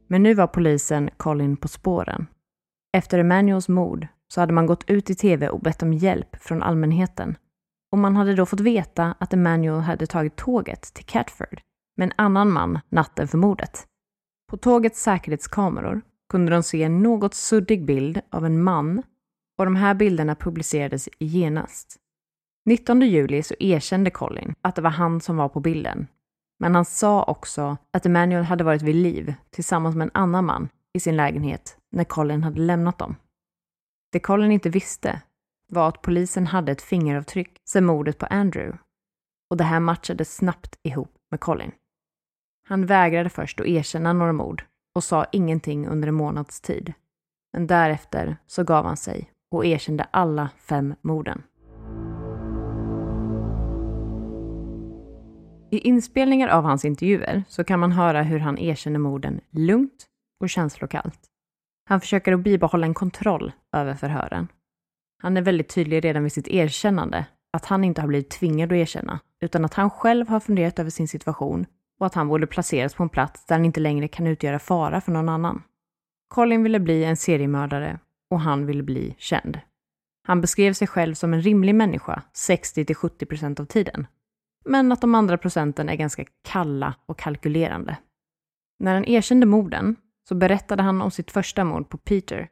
Men 0.06 0.22
nu 0.22 0.34
var 0.34 0.46
polisen 0.46 1.10
Colin 1.16 1.56
på 1.56 1.68
spåren. 1.68 2.26
Efter 2.96 3.18
Emanuels 3.18 3.68
mord 3.68 4.06
så 4.28 4.40
hade 4.40 4.52
man 4.52 4.66
gått 4.66 4.90
ut 4.90 5.10
i 5.10 5.14
tv 5.14 5.48
och 5.48 5.60
bett 5.60 5.82
om 5.82 5.92
hjälp 5.92 6.36
från 6.42 6.62
allmänheten 6.62 7.36
och 7.96 8.00
man 8.00 8.16
hade 8.16 8.34
då 8.34 8.46
fått 8.46 8.60
veta 8.60 9.14
att 9.18 9.32
Emanuel 9.32 9.80
hade 9.80 10.06
tagit 10.06 10.36
tåget 10.36 10.82
till 10.82 11.04
Catford 11.04 11.60
med 11.96 12.06
en 12.06 12.12
annan 12.16 12.50
man 12.50 12.78
natten 12.88 13.28
för 13.28 13.38
mordet. 13.38 13.86
På 14.50 14.56
tågets 14.56 15.02
säkerhetskameror 15.02 16.02
kunde 16.28 16.52
de 16.52 16.62
se 16.62 16.82
en 16.82 17.02
något 17.02 17.34
suddig 17.34 17.84
bild 17.84 18.20
av 18.30 18.46
en 18.46 18.62
man 18.62 19.02
och 19.58 19.64
de 19.64 19.76
här 19.76 19.94
bilderna 19.94 20.34
publicerades 20.34 21.08
genast. 21.18 21.96
19 22.66 23.00
juli 23.00 23.42
så 23.42 23.54
erkände 23.60 24.10
Colin 24.10 24.54
att 24.60 24.74
det 24.74 24.82
var 24.82 24.90
han 24.90 25.20
som 25.20 25.36
var 25.36 25.48
på 25.48 25.60
bilden. 25.60 26.06
Men 26.58 26.74
han 26.74 26.84
sa 26.84 27.22
också 27.22 27.76
att 27.92 28.06
Emanuel 28.06 28.44
hade 28.44 28.64
varit 28.64 28.82
vid 28.82 28.94
liv 28.94 29.34
tillsammans 29.50 29.96
med 29.96 30.04
en 30.04 30.22
annan 30.22 30.44
man 30.44 30.68
i 30.92 31.00
sin 31.00 31.16
lägenhet 31.16 31.78
när 31.92 32.04
Colin 32.04 32.42
hade 32.42 32.60
lämnat 32.60 32.98
dem. 32.98 33.16
Det 34.12 34.20
Colin 34.20 34.52
inte 34.52 34.70
visste 34.70 35.22
var 35.72 35.88
att 35.88 36.02
polisen 36.02 36.46
hade 36.46 36.72
ett 36.72 36.82
fingeravtryck 36.82 37.60
sedan 37.64 37.84
mordet 37.84 38.18
på 38.18 38.26
Andrew. 38.26 38.78
Och 39.50 39.56
det 39.56 39.64
här 39.64 39.80
matchade 39.80 40.24
snabbt 40.24 40.78
ihop 40.82 41.14
med 41.30 41.40
Colin. 41.40 41.72
Han 42.68 42.86
vägrade 42.86 43.30
först 43.30 43.60
att 43.60 43.66
erkänna 43.66 44.12
några 44.12 44.32
mord 44.32 44.64
och 44.94 45.04
sa 45.04 45.26
ingenting 45.32 45.86
under 45.86 46.08
en 46.08 46.14
månads 46.14 46.60
tid. 46.60 46.92
Men 47.52 47.66
därefter 47.66 48.36
så 48.46 48.64
gav 48.64 48.84
han 48.84 48.96
sig 48.96 49.30
och 49.50 49.66
erkände 49.66 50.06
alla 50.10 50.50
fem 50.56 50.94
morden. 51.02 51.42
I 55.70 55.78
inspelningar 55.78 56.48
av 56.48 56.64
hans 56.64 56.84
intervjuer 56.84 57.44
så 57.48 57.64
kan 57.64 57.80
man 57.80 57.92
höra 57.92 58.22
hur 58.22 58.38
han 58.38 58.58
erkänner 58.58 58.98
morden 58.98 59.40
lugnt 59.50 60.06
och 60.40 60.50
känslokallt. 60.50 61.20
Han 61.88 62.00
försöker 62.00 62.32
att 62.32 62.40
bibehålla 62.40 62.86
en 62.86 62.94
kontroll 62.94 63.52
över 63.76 63.94
förhören. 63.94 64.48
Han 65.18 65.36
är 65.36 65.42
väldigt 65.42 65.74
tydlig 65.74 66.04
redan 66.04 66.22
vid 66.22 66.32
sitt 66.32 66.48
erkännande 66.48 67.26
att 67.52 67.66
han 67.66 67.84
inte 67.84 68.00
har 68.00 68.08
blivit 68.08 68.30
tvingad 68.30 68.72
att 68.72 68.76
erkänna, 68.76 69.20
utan 69.40 69.64
att 69.64 69.74
han 69.74 69.90
själv 69.90 70.28
har 70.28 70.40
funderat 70.40 70.78
över 70.78 70.90
sin 70.90 71.08
situation 71.08 71.66
och 72.00 72.06
att 72.06 72.14
han 72.14 72.28
borde 72.28 72.46
placeras 72.46 72.94
på 72.94 73.02
en 73.02 73.08
plats 73.08 73.46
där 73.46 73.54
han 73.54 73.64
inte 73.64 73.80
längre 73.80 74.08
kan 74.08 74.26
utgöra 74.26 74.58
fara 74.58 75.00
för 75.00 75.12
någon 75.12 75.28
annan. 75.28 75.62
Colin 76.28 76.62
ville 76.62 76.80
bli 76.80 77.04
en 77.04 77.16
seriemördare 77.16 77.98
och 78.30 78.40
han 78.40 78.66
ville 78.66 78.82
bli 78.82 79.14
känd. 79.18 79.60
Han 80.26 80.40
beskrev 80.40 80.72
sig 80.72 80.88
själv 80.88 81.14
som 81.14 81.34
en 81.34 81.42
rimlig 81.42 81.74
människa 81.74 82.22
60-70% 82.34 83.60
av 83.60 83.64
tiden. 83.64 84.06
Men 84.64 84.92
att 84.92 85.00
de 85.00 85.14
andra 85.14 85.38
procenten 85.38 85.88
är 85.88 85.94
ganska 85.96 86.24
kalla 86.44 86.94
och 87.06 87.18
kalkylerande. 87.18 87.96
När 88.78 88.94
han 88.94 89.04
erkände 89.04 89.46
morden 89.46 89.96
så 90.28 90.34
berättade 90.34 90.82
han 90.82 91.02
om 91.02 91.10
sitt 91.10 91.30
första 91.30 91.64
mord 91.64 91.88
på 91.88 91.98
Peter. 91.98 92.48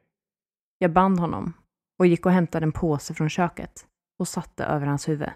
Jag 0.79 0.93
band 0.93 1.19
honom 1.19 1.53
och 1.99 2.07
gick 2.07 2.25
och 2.25 2.31
hämtade 2.31 2.63
en 2.63 2.71
påse 2.71 3.13
från 3.13 3.29
köket 3.29 3.85
och 4.19 4.27
satte 4.27 4.63
över 4.65 4.87
hans 4.87 5.09
huvud. 5.09 5.29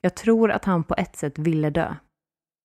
Jag 0.00 0.14
tror 0.14 0.50
att 0.50 0.64
han 0.64 0.84
på 0.84 0.94
ett 0.98 1.16
sätt 1.16 1.38
ville 1.38 1.70
dö. 1.70 1.94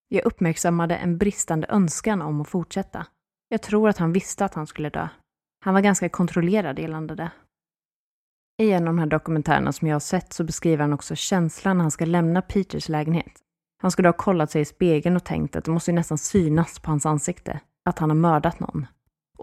Jag 0.07 0.25
uppmärksammade 0.25 0.95
en 0.95 1.17
bristande 1.17 1.67
önskan 1.69 2.21
om 2.21 2.41
att 2.41 2.47
fortsätta. 2.47 3.07
Jag 3.49 3.61
tror 3.61 3.89
att 3.89 3.97
han 3.97 4.13
visste 4.13 4.45
att 4.45 4.53
han 4.53 4.67
skulle 4.67 4.89
dö. 4.89 5.07
Han 5.65 5.73
var 5.73 5.81
ganska 5.81 6.09
kontrollerad 6.09 6.79
gällande 6.79 7.15
det. 7.15 7.31
I 8.61 8.71
en 8.71 8.87
av 8.87 8.93
de 8.93 8.99
här 8.99 9.05
dokumentärerna 9.05 9.71
som 9.71 9.87
jag 9.87 9.95
har 9.95 9.99
sett 9.99 10.33
så 10.33 10.43
beskriver 10.43 10.81
han 10.81 10.93
också 10.93 11.15
känslan 11.15 11.77
när 11.77 11.83
han 11.83 11.91
ska 11.91 12.05
lämna 12.05 12.41
Peters 12.41 12.89
lägenhet. 12.89 13.39
Han 13.81 13.91
skulle 13.91 14.07
ha 14.07 14.13
kollat 14.13 14.51
sig 14.51 14.61
i 14.61 14.65
spegeln 14.65 15.15
och 15.15 15.23
tänkt 15.23 15.55
att 15.55 15.65
det 15.65 15.71
måste 15.71 15.91
ju 15.91 15.95
nästan 15.95 16.17
synas 16.17 16.79
på 16.79 16.91
hans 16.91 17.05
ansikte 17.05 17.59
att 17.85 17.99
han 17.99 18.09
har 18.09 18.17
mördat 18.17 18.59
någon. 18.59 18.87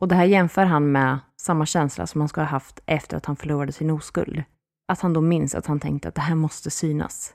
Och 0.01 0.09
det 0.09 0.15
här 0.15 0.25
jämför 0.25 0.65
han 0.65 0.93
med 0.93 1.19
samma 1.37 1.67
känsla 1.67 2.07
som 2.07 2.21
han 2.21 2.29
ska 2.29 2.41
ha 2.41 2.49
haft 2.49 2.81
efter 2.87 3.17
att 3.17 3.27
han 3.27 3.37
förlorade 3.37 3.73
sin 3.73 3.91
oskuld. 3.91 4.43
Att 4.89 5.01
han 5.01 5.13
då 5.13 5.21
minns 5.21 5.55
att 5.55 5.67
han 5.67 5.81
tänkte 5.81 6.09
att 6.09 6.15
det 6.15 6.21
här 6.21 6.35
måste 6.35 6.71
synas. 6.71 7.35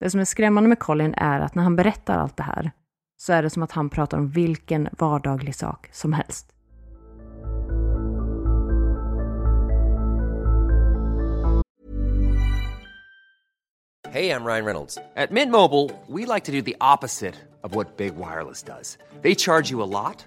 Det 0.00 0.10
som 0.10 0.20
är 0.20 0.24
skrämmande 0.24 0.68
med 0.68 0.78
Colin 0.78 1.14
är 1.16 1.40
att 1.40 1.54
när 1.54 1.62
han 1.62 1.76
berättar 1.76 2.18
allt 2.18 2.36
det 2.36 2.42
här 2.42 2.72
så 3.16 3.32
är 3.32 3.42
det 3.42 3.50
som 3.50 3.62
att 3.62 3.72
han 3.72 3.90
pratar 3.90 4.18
om 4.18 4.28
vilken 4.28 4.88
vardaglig 4.98 5.54
sak 5.54 5.88
som 5.92 6.12
helst. 6.12 6.54
Hej, 14.08 14.26
jag 14.26 14.46
Ryan 14.46 14.64
Reynolds. 14.64 14.98
På 15.28 15.34
Mint 15.34 15.52
Mobile, 15.52 15.90
we 16.06 16.34
like 16.34 16.46
to 16.46 16.52
do 16.52 16.62
the 16.62 16.76
opposite 16.94 17.34
of 17.62 17.74
what 17.74 17.96
Big 17.96 18.12
Wireless 18.14 18.62
does. 18.62 18.98
They 19.22 19.34
charge 19.34 19.72
you 19.72 19.82
a 19.82 19.86
lot, 19.86 20.26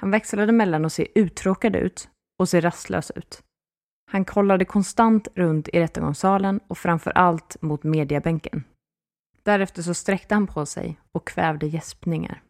Han 0.00 0.10
växlade 0.10 0.52
mellan 0.52 0.84
att 0.84 0.92
se 0.92 1.08
uttråkad 1.14 1.76
ut 1.76 2.08
och 2.38 2.48
se 2.48 2.60
rastlös 2.60 3.10
ut. 3.10 3.42
Han 4.10 4.24
kollade 4.24 4.64
konstant 4.64 5.28
runt 5.34 5.68
i 5.68 5.80
rättegångssalen 5.80 6.60
och 6.68 6.78
framför 6.78 7.10
allt 7.10 7.62
mot 7.62 7.82
mediabänken. 7.82 8.64
Därefter 9.42 9.82
så 9.82 9.94
sträckte 9.94 10.34
han 10.34 10.46
på 10.46 10.66
sig 10.66 11.00
och 11.12 11.28
kvävde 11.28 11.66
gäspningar. 11.66 12.42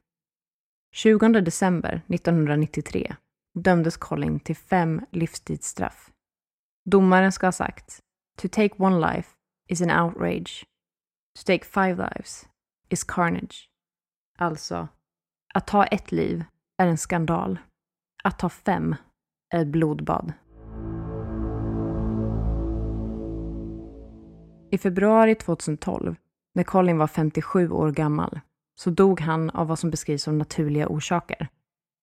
20 0.95 1.29
december 1.29 2.03
1993 2.09 3.17
dömdes 3.55 3.97
Colin 3.97 4.41
till 4.41 4.57
fem 4.57 5.07
livstidsstraff. 5.11 6.11
Domaren 6.85 7.33
ska 7.33 7.47
ha 7.47 7.53
sagt 7.53 8.01
“To 8.39 8.49
take 8.49 8.75
one 8.83 9.15
life 9.15 9.31
is 9.69 9.83
an 9.83 10.05
outrage. 10.05 10.67
To 11.39 11.45
take 11.47 11.65
five 11.65 11.95
lives 11.97 12.49
is 12.89 13.05
carnage.” 13.05 13.71
Alltså, 14.39 14.89
att 15.55 15.67
ta 15.67 15.85
ett 15.85 16.13
liv 16.13 16.45
är 16.85 16.89
en 16.89 16.99
skandal. 16.99 17.59
Att 18.25 18.39
ta 18.39 18.49
fem 18.49 18.95
är 19.55 19.61
ett 19.61 19.69
blodbad. 19.69 20.33
I 24.71 24.79
februari 24.79 25.35
2012, 25.35 26.17
när 26.55 26.63
Colin 26.63 26.99
var 26.99 27.07
57 27.07 27.71
år 27.71 27.91
gammal, 27.91 28.41
så 28.81 28.91
dog 28.91 29.21
han 29.21 29.51
av 29.51 29.67
vad 29.67 29.79
som 29.79 29.91
beskrivs 29.91 30.23
som 30.23 30.39
naturliga 30.39 30.89
orsaker. 30.89 31.49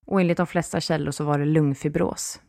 Och 0.06 0.22
enligt 0.22 0.38
de 0.38 0.48
flesta 0.48 0.80
källor 0.80 1.12
så 1.12 1.24
var 1.24 1.40
det 1.40 1.46
lungfibros. 1.46 2.42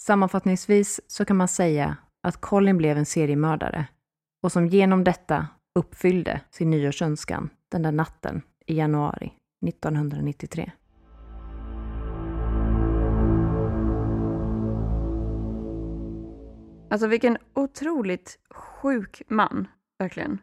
Sammanfattningsvis 0.00 1.00
så 1.06 1.24
kan 1.24 1.36
man 1.36 1.48
säga 1.48 1.96
att 2.22 2.40
Colin 2.40 2.76
blev 2.76 2.98
en 2.98 3.06
seriemördare 3.06 3.86
och 4.42 4.52
som 4.52 4.66
genom 4.66 5.04
detta 5.04 5.48
uppfyllde 5.74 6.40
sin 6.50 6.70
nyårsönskan 6.70 7.50
den 7.70 7.82
där 7.82 7.92
natten 7.92 8.42
i 8.66 8.76
januari 8.76 9.32
1993. 9.66 10.72
Alltså 16.90 17.06
vilken 17.06 17.38
otroligt 17.54 18.38
sjuk 18.54 19.22
man, 19.28 19.68
verkligen. 19.98 20.38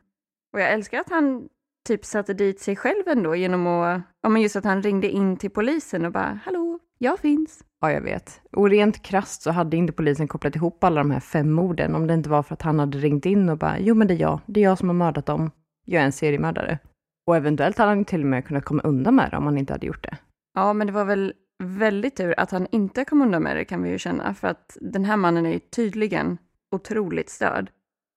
Och 0.53 0.59
jag 0.59 0.71
älskar 0.71 0.99
att 0.99 1.09
han 1.09 1.47
typ 1.87 2.05
satte 2.05 2.33
dit 2.33 2.59
sig 2.59 2.75
själv 2.75 3.07
ändå 3.07 3.35
genom 3.35 3.67
att, 3.67 4.01
ja 4.21 4.29
men 4.29 4.41
just 4.41 4.55
att 4.55 4.65
han 4.65 4.83
ringde 4.83 5.09
in 5.09 5.37
till 5.37 5.51
polisen 5.51 6.05
och 6.05 6.11
bara 6.11 6.39
hallå, 6.45 6.79
jag 6.97 7.19
finns. 7.19 7.63
Ja, 7.81 7.91
jag 7.91 8.01
vet. 8.01 8.41
Och 8.51 8.69
rent 8.69 9.01
krasst 9.01 9.41
så 9.41 9.51
hade 9.51 9.77
inte 9.77 9.93
polisen 9.93 10.27
kopplat 10.27 10.55
ihop 10.55 10.83
alla 10.83 11.01
de 11.01 11.11
här 11.11 11.19
fem 11.19 11.51
morden 11.51 11.95
om 11.95 12.07
det 12.07 12.13
inte 12.13 12.29
var 12.29 12.43
för 12.43 12.53
att 12.53 12.61
han 12.61 12.79
hade 12.79 12.97
ringt 12.97 13.25
in 13.25 13.49
och 13.49 13.57
bara, 13.57 13.79
jo 13.79 13.95
men 13.95 14.07
det 14.07 14.13
är 14.13 14.19
jag, 14.19 14.39
det 14.45 14.59
är 14.59 14.63
jag 14.63 14.77
som 14.77 14.89
har 14.89 14.93
mördat 14.93 15.25
dem, 15.25 15.51
jag 15.85 16.01
är 16.01 16.05
en 16.05 16.11
seriemördare. 16.11 16.79
Och 17.25 17.35
eventuellt 17.35 17.77
hade 17.77 17.89
han 17.89 18.05
till 18.05 18.21
och 18.21 18.27
med 18.27 18.45
kunnat 18.45 18.65
komma 18.65 18.83
undan 18.83 19.15
med 19.15 19.31
det 19.31 19.37
om 19.37 19.45
han 19.45 19.57
inte 19.57 19.73
hade 19.73 19.87
gjort 19.87 20.03
det. 20.03 20.17
Ja, 20.53 20.73
men 20.73 20.87
det 20.87 20.93
var 20.93 21.05
väl 21.05 21.33
väldigt 21.61 22.15
tur 22.15 22.33
att 22.37 22.51
han 22.51 22.67
inte 22.71 23.05
kom 23.05 23.21
undan 23.21 23.43
med 23.43 23.55
det 23.55 23.65
kan 23.65 23.83
vi 23.83 23.89
ju 23.89 23.97
känna, 23.97 24.33
för 24.33 24.47
att 24.47 24.77
den 24.81 25.05
här 25.05 25.17
mannen 25.17 25.45
är 25.45 25.51
ju 25.51 25.59
tydligen 25.59 26.37
otroligt 26.71 27.29
störd. 27.29 27.71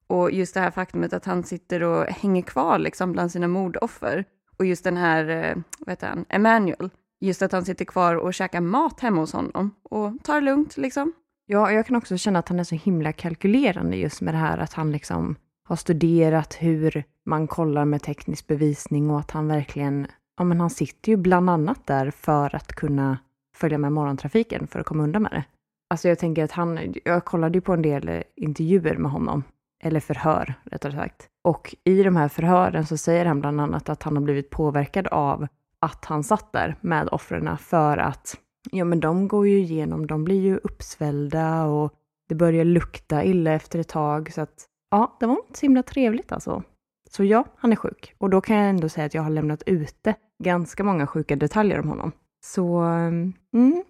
Och 0.07 0.30
just 0.30 0.54
det 0.54 0.61
här 0.61 0.70
faktumet 0.70 1.12
att 1.12 1.24
han 1.24 1.42
sitter 1.42 1.83
och 1.83 2.04
hänger 2.04 2.42
kvar 2.42 2.78
liksom 2.78 3.12
bland 3.12 3.33
sina 3.33 3.48
mordoffer. 3.48 4.24
Och 4.59 4.66
just 4.66 4.85
den 4.85 4.96
här, 4.96 5.28
eh, 5.28 5.57
vad 5.78 5.92
heter 5.92 6.07
han, 6.07 6.24
Emanuel. 6.28 6.90
Just 7.20 7.42
att 7.42 7.52
han 7.52 7.64
sitter 7.64 7.85
kvar 7.85 8.16
och 8.16 8.35
käkar 8.35 8.61
mat 8.61 9.00
hemma 9.00 9.20
hos 9.20 9.33
honom 9.33 9.74
och 9.83 10.12
tar 10.22 10.35
det 10.35 10.40
lugnt 10.40 10.76
liksom. 10.76 11.12
Ja, 11.46 11.72
jag 11.72 11.87
kan 11.87 11.96
också 11.96 12.16
känna 12.16 12.38
att 12.38 12.48
han 12.48 12.61
är 12.61 12.64
så 12.64 12.74
himla 12.74 13.12
kalkylerande 13.12 13.96
just 13.96 14.20
med 14.20 14.35
det 14.35 14.38
här 14.38 14.59
att 14.59 14.72
han 14.72 14.92
liksom 14.92 15.37
har 15.64 15.76
studerat 15.76 16.57
hur 16.61 17.04
man 17.26 17.46
kollar 17.46 17.85
med 17.85 18.02
teknisk 18.02 18.46
bevisning 18.46 19.11
och 19.11 19.20
att 19.20 19.30
han 19.30 19.48
verkligen, 19.48 20.07
ja 20.37 20.44
men 20.44 20.61
han 20.61 20.70
sitter 20.70 21.11
ju 21.12 21.16
bland 21.16 21.50
annat 21.50 21.87
där 21.87 22.11
för 22.11 22.54
att 22.54 22.72
kunna 22.72 23.18
följa 23.54 23.78
med 23.78 23.92
morgontrafiken 23.92 24.66
för 24.66 24.80
att 24.80 24.86
komma 24.86 25.02
undan 25.02 25.22
med 25.22 25.32
det. 25.32 25.44
Alltså 25.90 26.08
jag 26.08 26.18
tänker 26.18 26.44
att 26.44 26.52
han, 26.52 26.94
jag 27.04 27.24
kollade 27.24 27.58
ju 27.58 27.60
på 27.60 27.72
en 27.72 27.82
del 27.82 28.08
eh, 28.08 28.22
intervjuer 28.36 28.96
med 28.96 29.10
honom, 29.10 29.42
eller 29.82 30.00
förhör 30.00 30.54
rättare 30.64 30.92
sagt. 30.92 31.28
Och 31.42 31.74
i 31.84 32.02
de 32.02 32.16
här 32.16 32.28
förhören 32.28 32.86
så 32.86 32.96
säger 32.96 33.24
han 33.24 33.40
bland 33.40 33.60
annat 33.60 33.88
att 33.88 34.02
han 34.02 34.16
har 34.16 34.22
blivit 34.22 34.50
påverkad 34.50 35.06
av 35.06 35.46
att 35.80 36.04
han 36.04 36.24
satt 36.24 36.52
där 36.52 36.76
med 36.80 37.08
offren 37.08 37.58
för 37.58 37.98
att 37.98 38.36
ja 38.70 38.84
men 38.84 39.00
de 39.00 39.28
går 39.28 39.48
ju 39.48 39.58
igenom, 39.58 40.06
de 40.06 40.24
blir 40.24 40.40
ju 40.40 40.56
uppsvällda 40.56 41.64
och 41.64 41.92
det 42.28 42.34
börjar 42.34 42.64
lukta 42.64 43.24
illa 43.24 43.52
efter 43.52 43.78
ett 43.78 43.88
tag 43.88 44.32
så 44.32 44.40
att 44.40 44.66
ja, 44.90 45.16
det 45.20 45.26
var 45.26 45.36
inte 45.46 45.58
så 45.58 45.66
himla 45.66 45.82
trevligt 45.82 46.32
alltså. 46.32 46.62
Så 47.10 47.24
ja, 47.24 47.44
han 47.56 47.72
är 47.72 47.76
sjuk. 47.76 48.14
Och 48.18 48.30
då 48.30 48.40
kan 48.40 48.56
jag 48.56 48.68
ändå 48.68 48.88
säga 48.88 49.06
att 49.06 49.14
jag 49.14 49.22
har 49.22 49.30
lämnat 49.30 49.62
ute 49.66 50.14
ganska 50.44 50.84
många 50.84 51.06
sjuka 51.06 51.36
detaljer 51.36 51.80
om 51.80 51.88
honom. 51.88 52.12
Så 52.44 52.78
mm, 52.78 53.33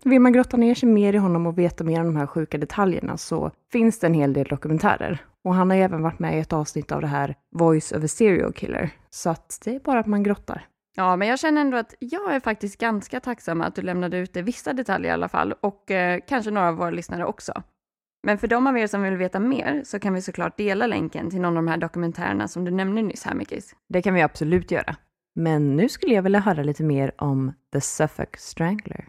vill 0.05 0.21
man 0.21 0.33
grotta 0.33 0.57
ner 0.57 0.75
sig 0.75 0.88
mer 0.88 1.12
i 1.12 1.19
honom 1.19 1.47
och 1.47 1.59
veta 1.59 1.85
mer 1.85 2.01
om 2.01 2.07
de 2.07 2.17
här 2.17 2.27
sjuka 2.27 2.59
detaljerna 2.59 3.17
så 3.17 3.51
finns 3.73 3.99
det 3.99 4.07
en 4.07 4.14
hel 4.14 4.33
del 4.33 4.47
dokumentärer. 4.47 5.19
Och 5.45 5.55
han 5.55 5.71
har 5.71 5.77
även 5.77 6.03
varit 6.03 6.19
med 6.19 6.37
i 6.37 6.40
ett 6.40 6.53
avsnitt 6.53 6.93
av 6.93 7.01
det 7.01 7.07
här 7.07 7.35
Voice 7.53 7.93
of 7.93 8.05
a 8.05 8.09
serial 8.09 8.53
killer. 8.53 8.90
Så 9.11 9.31
att 9.31 9.61
det 9.64 9.75
är 9.75 9.81
bara 9.81 10.01
att 10.01 10.07
man 10.07 10.23
grottar. 10.23 10.67
Ja, 10.97 11.17
men 11.17 11.29
jag 11.29 11.38
känner 11.38 11.61
ändå 11.61 11.77
att 11.77 11.95
jag 11.99 12.35
är 12.35 12.40
faktiskt 12.40 12.81
ganska 12.81 13.21
tacksam 13.21 13.61
att 13.61 13.75
du 13.75 13.83
lämnade 13.83 14.19
ut 14.19 14.37
vissa 14.37 14.73
detaljer 14.73 15.11
i 15.11 15.14
alla 15.14 15.29
fall 15.29 15.55
och 15.61 15.90
eh, 15.90 16.21
kanske 16.29 16.51
några 16.51 16.69
av 16.69 16.75
våra 16.75 16.90
lyssnare 16.90 17.25
också. 17.25 17.62
Men 18.23 18.38
för 18.38 18.49
de 18.49 18.67
av 18.67 18.79
er 18.79 18.87
som 18.87 19.03
vill 19.03 19.17
veta 19.17 19.40
mer 19.40 19.83
så 19.85 19.99
kan 19.99 20.14
vi 20.14 20.23
såklart 20.23 20.57
dela 20.57 20.87
länken 20.87 21.31
till 21.31 21.40
någon 21.40 21.57
av 21.57 21.64
de 21.64 21.69
här 21.69 21.77
dokumentärerna 21.77 22.49
som 22.49 22.64
du 22.64 22.71
nämnde 22.71 23.03
nyss 23.03 23.25
här, 23.25 23.35
Mikis. 23.35 23.77
Det 23.88 24.03
kan 24.03 24.14
vi 24.14 24.23
absolut 24.23 24.71
göra. 24.71 24.97
Men 25.37 25.77
nu 25.77 25.88
skulle 25.88 26.14
jag 26.14 26.23
vilja 26.23 26.40
höra 26.40 26.62
lite 26.62 26.83
mer 26.83 27.12
om 27.18 27.53
The 27.73 27.81
Suffolk 27.81 28.37
Strangler. 28.37 29.09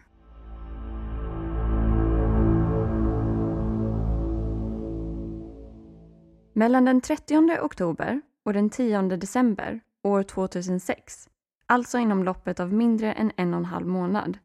Mellan 6.52 6.84
den 6.84 7.00
30 7.00 7.60
oktober 7.60 8.20
och 8.44 8.52
den 8.52 8.70
10 8.70 9.02
december 9.02 9.80
år 10.02 10.22
2006, 10.22 11.28
alltså 11.66 11.98
inom 11.98 12.24
loppet 12.24 12.60
av 12.60 12.72
mindre 12.72 13.12
än 13.12 13.32
en 13.36 13.54
och 13.54 13.58
en 13.58 13.64
halv 13.64 13.86
månad, 13.86 14.38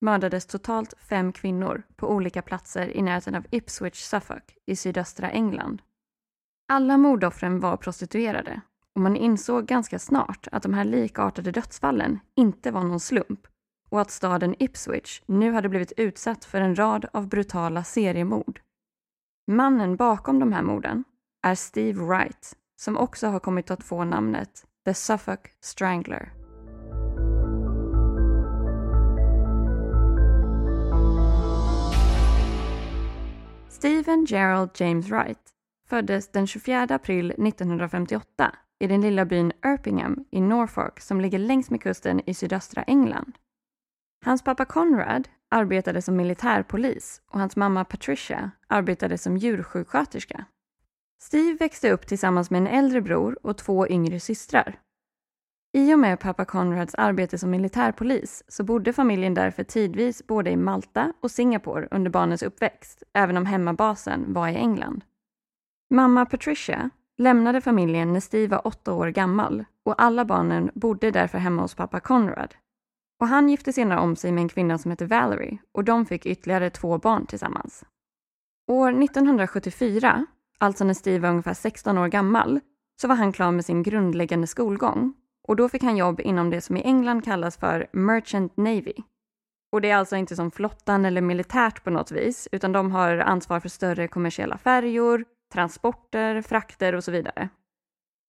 mördades 0.00 0.46
totalt 0.46 0.94
fem 0.98 1.32
kvinnor 1.32 1.82
på 1.96 2.10
olika 2.10 2.42
platser 2.42 2.96
i 2.96 3.02
närheten 3.02 3.34
av 3.34 3.46
Ipswich, 3.50 4.02
Suffolk 4.02 4.56
i 4.66 4.76
sydöstra 4.76 5.30
England. 5.30 5.82
Alla 6.68 6.96
mordoffren 6.96 7.60
var 7.60 7.76
prostituerade 7.76 8.60
och 8.98 9.02
man 9.02 9.16
insåg 9.16 9.66
ganska 9.66 9.98
snart 9.98 10.48
att 10.52 10.62
de 10.62 10.74
här 10.74 10.84
likartade 10.84 11.50
dödsfallen 11.50 12.18
inte 12.36 12.70
var 12.70 12.84
någon 12.84 13.00
slump 13.00 13.46
och 13.90 14.00
att 14.00 14.10
staden 14.10 14.54
Ipswich 14.58 15.22
nu 15.26 15.52
hade 15.52 15.68
blivit 15.68 15.92
utsatt 15.96 16.44
för 16.44 16.60
en 16.60 16.78
rad 16.78 17.06
av 17.12 17.28
brutala 17.28 17.84
seriemord. 17.84 18.60
Mannen 19.46 19.96
bakom 19.96 20.38
de 20.38 20.52
här 20.52 20.62
morden 20.62 21.04
är 21.42 21.54
Steve 21.54 22.04
Wright 22.04 22.56
som 22.80 22.96
också 22.96 23.26
har 23.26 23.40
kommit 23.40 23.70
att 23.70 23.84
få 23.84 24.04
namnet 24.04 24.66
The 24.84 24.94
Suffolk 24.94 25.54
Strangler. 25.60 26.32
Stephen 33.68 34.24
Gerald 34.24 34.70
James 34.74 35.10
Wright 35.10 35.52
föddes 35.88 36.28
den 36.28 36.46
24 36.46 36.82
april 36.82 37.30
1958 37.30 38.52
i 38.80 38.86
den 38.86 39.00
lilla 39.00 39.24
byn 39.24 39.52
Erpingham 39.62 40.24
i 40.30 40.40
Norfolk 40.40 41.00
som 41.00 41.20
ligger 41.20 41.38
längs 41.38 41.70
med 41.70 41.82
kusten 41.82 42.20
i 42.26 42.34
sydöstra 42.34 42.82
England. 42.82 43.38
Hans 44.24 44.42
pappa 44.42 44.64
Conrad 44.64 45.28
arbetade 45.50 46.02
som 46.02 46.16
militärpolis 46.16 47.22
och 47.30 47.40
hans 47.40 47.56
mamma 47.56 47.84
Patricia 47.84 48.50
arbetade 48.66 49.18
som 49.18 49.36
djursjuksköterska. 49.36 50.44
Steve 51.22 51.56
växte 51.56 51.90
upp 51.90 52.06
tillsammans 52.06 52.50
med 52.50 52.58
en 52.58 52.66
äldre 52.66 53.00
bror 53.00 53.38
och 53.42 53.56
två 53.58 53.88
yngre 53.88 54.20
systrar. 54.20 54.78
I 55.72 55.94
och 55.94 55.98
med 55.98 56.20
pappa 56.20 56.44
Conrads 56.44 56.94
arbete 56.94 57.38
som 57.38 57.50
militärpolis 57.50 58.44
så 58.48 58.64
bodde 58.64 58.92
familjen 58.92 59.34
därför 59.34 59.64
tidvis 59.64 60.26
både 60.26 60.50
i 60.50 60.56
Malta 60.56 61.12
och 61.20 61.30
Singapore 61.30 61.88
under 61.90 62.10
barnens 62.10 62.42
uppväxt, 62.42 63.02
även 63.12 63.36
om 63.36 63.46
hemmabasen 63.46 64.32
var 64.32 64.48
i 64.48 64.54
England. 64.54 65.04
Mamma 65.94 66.26
Patricia 66.26 66.90
lämnade 67.18 67.60
familjen 67.60 68.12
när 68.12 68.20
Steve 68.20 68.46
var 68.46 68.66
åtta 68.66 68.92
år 68.92 69.08
gammal 69.08 69.64
och 69.84 70.02
alla 70.02 70.24
barnen 70.24 70.70
bodde 70.74 71.10
därför 71.10 71.38
hemma 71.38 71.62
hos 71.62 71.74
pappa 71.74 72.00
Conrad. 72.00 72.54
Och 73.20 73.28
han 73.28 73.48
gifte 73.48 73.72
senare 73.72 74.00
om 74.00 74.16
sig 74.16 74.32
med 74.32 74.42
en 74.42 74.48
kvinna 74.48 74.78
som 74.78 74.90
hette 74.90 75.06
Valerie 75.06 75.58
och 75.72 75.84
de 75.84 76.06
fick 76.06 76.26
ytterligare 76.26 76.70
två 76.70 76.98
barn 76.98 77.26
tillsammans. 77.26 77.84
År 78.70 79.02
1974, 79.02 80.26
alltså 80.58 80.84
när 80.84 80.94
Steve 80.94 81.18
var 81.18 81.30
ungefär 81.30 81.54
16 81.54 81.98
år 81.98 82.08
gammal, 82.08 82.60
så 83.00 83.08
var 83.08 83.14
han 83.14 83.32
klar 83.32 83.52
med 83.52 83.64
sin 83.64 83.82
grundläggande 83.82 84.46
skolgång 84.46 85.14
och 85.48 85.56
då 85.56 85.68
fick 85.68 85.82
han 85.82 85.96
jobb 85.96 86.20
inom 86.20 86.50
det 86.50 86.60
som 86.60 86.76
i 86.76 86.82
England 86.82 87.24
kallas 87.24 87.56
för 87.56 87.86
Merchant 87.92 88.56
Navy. 88.56 88.94
Och 89.72 89.80
det 89.80 89.90
är 89.90 89.96
alltså 89.96 90.16
inte 90.16 90.36
som 90.36 90.50
flottan 90.50 91.04
eller 91.04 91.20
militärt 91.20 91.84
på 91.84 91.90
något 91.90 92.10
vis, 92.10 92.48
utan 92.52 92.72
de 92.72 92.92
har 92.92 93.18
ansvar 93.18 93.60
för 93.60 93.68
större 93.68 94.08
kommersiella 94.08 94.58
färjor, 94.58 95.24
transporter, 95.52 96.42
frakter 96.42 96.94
och 96.94 97.04
så 97.04 97.10
vidare. 97.10 97.48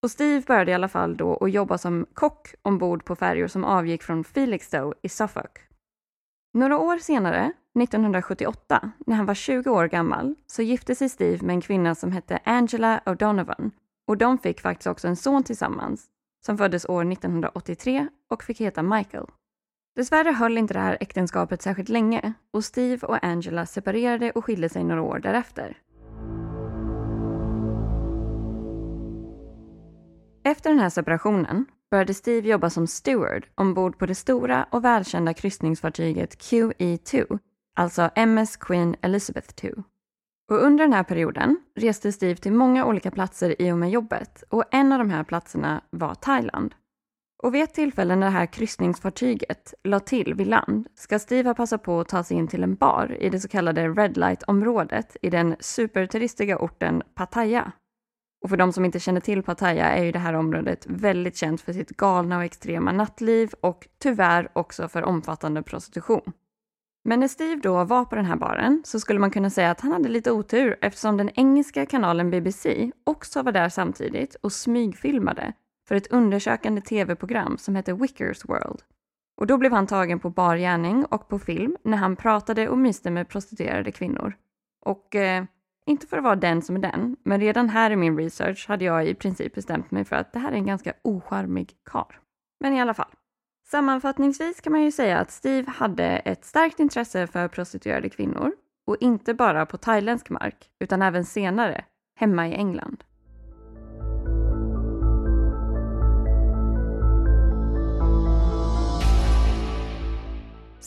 Och 0.04 0.12
Steve 0.12 0.42
började 0.48 0.72
i 0.72 0.74
alla 0.74 0.88
fall 0.88 1.18
då 1.18 1.38
att 1.38 1.52
jobba 1.52 1.78
som 1.78 2.06
kock 2.14 2.56
ombord 2.62 3.06
på 3.06 3.16
färjor 3.16 3.48
som 3.48 3.64
avgick 3.64 4.04
från 4.04 4.24
Felixstowe 4.24 4.94
i 5.02 5.10
Suffolk. 5.10 5.60
Några 6.54 6.78
år 6.78 6.98
senare, 6.98 7.54
1978, 7.80 8.92
när 9.06 9.16
han 9.16 9.26
var 9.26 9.34
20 9.34 9.70
år 9.70 9.88
gammal, 9.88 10.36
så 10.48 10.62
gifte 10.62 10.96
sig 10.96 11.10
Steve 11.10 11.46
med 11.46 11.54
en 11.54 11.62
kvinna 11.62 11.96
som 11.96 12.12
hette 12.12 12.40
Angela 12.44 13.02
O'Donovan 13.06 13.72
och 14.08 14.18
de 14.18 14.38
fick 14.38 14.62
faktiskt 14.62 14.88
också 14.88 15.08
en 15.08 15.16
son 15.16 15.44
tillsammans 15.44 16.08
som 16.46 16.58
föddes 16.58 16.86
år 16.86 17.12
1983 17.12 18.08
och 18.30 18.44
fick 18.44 18.62
heta 18.62 18.84
Michael. 18.84 19.26
Dessvärre 19.96 20.32
höll 20.32 20.58
inte 20.58 20.74
det 20.74 20.80
här 20.80 20.98
äktenskapet 21.00 21.62
särskilt 21.62 21.90
länge 21.90 22.34
och 22.54 22.66
Steve 22.66 23.08
och 23.08 23.24
Angela 23.24 23.66
separerade 23.66 24.32
och 24.32 24.46
skilde 24.46 24.70
sig 24.70 24.84
några 24.84 25.02
år 25.02 25.20
därefter. 25.20 25.78
Efter 30.44 30.70
den 30.70 30.80
här 30.80 30.90
separationen 30.90 31.66
började 31.92 32.14
Steve 32.14 32.48
jobba 32.50 32.70
som 32.70 32.88
steward 32.88 33.48
ombord 33.56 33.98
på 33.98 34.06
det 34.06 34.16
stora 34.16 34.68
och 34.72 34.86
välkända 34.86 35.34
kryssningsfartyget 35.34 36.42
QE2, 36.42 37.40
alltså 37.76 38.10
MS 38.16 38.58
Queen 38.58 38.96
Elizabeth 39.02 39.66
II. 39.66 39.74
Och 40.52 40.64
under 40.64 40.84
den 40.84 40.94
här 40.94 41.04
perioden 41.04 41.58
reste 41.76 42.12
Steve 42.12 42.36
till 42.36 42.54
många 42.54 42.86
olika 42.86 43.12
platser 43.12 43.62
i 43.62 43.72
och 43.72 43.78
med 43.78 43.90
jobbet 43.90 44.44
och 44.50 44.64
en 44.72 44.92
av 44.92 45.00
de 45.00 45.10
här 45.10 45.24
platserna 45.24 45.82
var 45.90 46.16
Thailand. 46.16 46.76
Och 47.44 47.56
vid 47.56 47.64
ett 47.64 47.74
tillfälle 47.74 48.16
när 48.16 48.28
det 48.28 48.34
här 48.34 48.46
kryssningsfartyget 48.46 49.74
la 49.84 50.00
till 50.00 50.34
vid 50.34 50.48
land 50.48 50.88
ska 50.96 51.20
Steve 51.20 51.50
ha 51.50 51.54
passat 51.54 51.84
på 51.84 52.00
att 52.00 52.08
ta 52.08 52.24
sig 52.24 52.38
in 52.38 52.48
till 52.48 52.64
en 52.64 52.76
bar 52.76 53.18
i 53.20 53.30
det 53.30 53.40
så 53.40 53.48
kallade 53.48 53.90
Red 53.90 54.18
Light-området 54.18 55.18
i 55.22 55.30
den 55.30 55.56
superturistiga 55.60 56.58
orten 56.58 57.04
Pattaya. 57.16 57.72
Och 58.42 58.50
för 58.50 58.58
de 58.58 58.74
som 58.74 58.86
inte 58.86 59.00
känner 59.00 59.22
till 59.22 59.44
Pattaya 59.44 59.86
är 59.86 60.04
ju 60.04 60.12
det 60.12 60.20
här 60.20 60.34
området 60.34 60.86
väldigt 60.90 61.38
känt 61.38 61.62
för 61.62 61.74
sitt 61.74 61.90
galna 61.90 62.38
och 62.38 62.44
extrema 62.44 62.92
nattliv 62.92 63.52
och 63.62 63.88
tyvärr 64.00 64.50
också 64.54 64.88
för 64.88 65.04
omfattande 65.04 65.64
prostitution. 65.64 66.32
Men 67.04 67.20
när 67.20 67.28
Steve 67.28 67.62
då 67.62 67.84
var 67.84 68.06
på 68.06 68.16
den 68.16 68.26
här 68.26 68.36
baren 68.36 68.82
så 68.86 69.00
skulle 69.00 69.20
man 69.20 69.32
kunna 69.32 69.50
säga 69.50 69.72
att 69.72 69.82
han 69.82 69.92
hade 69.92 70.10
lite 70.10 70.32
otur 70.32 70.78
eftersom 70.82 71.18
den 71.18 71.30
engelska 71.36 71.86
kanalen 71.86 72.32
BBC 72.32 72.92
också 73.04 73.42
var 73.42 73.52
där 73.52 73.70
samtidigt 73.70 74.36
och 74.36 74.52
smygfilmade 74.52 75.54
för 75.88 75.96
ett 75.96 76.08
undersökande 76.08 76.82
tv-program 76.82 77.58
som 77.58 77.76
hette 77.76 77.94
Wickers 77.94 78.46
World. 78.46 78.82
Och 79.38 79.48
då 79.48 79.58
blev 79.58 79.72
han 79.72 79.88
tagen 79.88 80.20
på 80.20 80.30
bar 80.30 80.58
gärning 80.58 81.06
och 81.06 81.28
på 81.28 81.40
film 81.40 81.78
när 81.84 81.98
han 81.98 82.16
pratade 82.16 82.70
och 82.70 82.78
myste 82.78 83.12
med 83.12 83.30
prostituerade 83.30 83.92
kvinnor. 83.92 84.34
Och 84.86 85.16
eh, 85.16 85.44
inte 85.90 86.08
för 86.08 86.18
att 86.18 86.24
vara 86.24 86.36
den 86.36 86.62
som 86.62 86.76
är 86.76 86.80
den, 86.80 87.18
men 87.24 87.40
redan 87.40 87.70
här 87.70 87.92
i 87.92 87.96
min 87.96 88.18
research 88.18 88.68
hade 88.68 88.86
jag 88.86 89.08
i 89.08 89.14
princip 89.16 89.56
bestämt 89.56 89.92
mig 89.92 90.06
för 90.06 90.16
att 90.16 90.34
det 90.34 90.40
här 90.40 90.52
är 90.52 90.56
en 90.56 90.66
ganska 90.66 90.94
ocharmig 91.02 91.72
kar. 91.92 92.20
Men 92.60 92.74
i 92.74 92.82
alla 92.82 92.94
fall. 92.94 93.12
Sammanfattningsvis 93.68 94.62
kan 94.62 94.72
man 94.72 94.84
ju 94.84 94.92
säga 94.92 95.20
att 95.20 95.32
Steve 95.32 95.72
hade 95.72 96.06
ett 96.06 96.46
starkt 96.46 96.80
intresse 96.80 97.28
för 97.28 97.48
prostituerade 97.48 98.10
kvinnor 98.10 98.52
och 98.88 98.98
inte 99.00 99.34
bara 99.34 99.66
på 99.66 99.78
thailändsk 99.78 100.30
mark 100.30 100.70
utan 100.80 101.02
även 101.02 101.26
senare 101.26 101.86
hemma 102.16 102.48
i 102.48 102.54
England. 102.54 103.04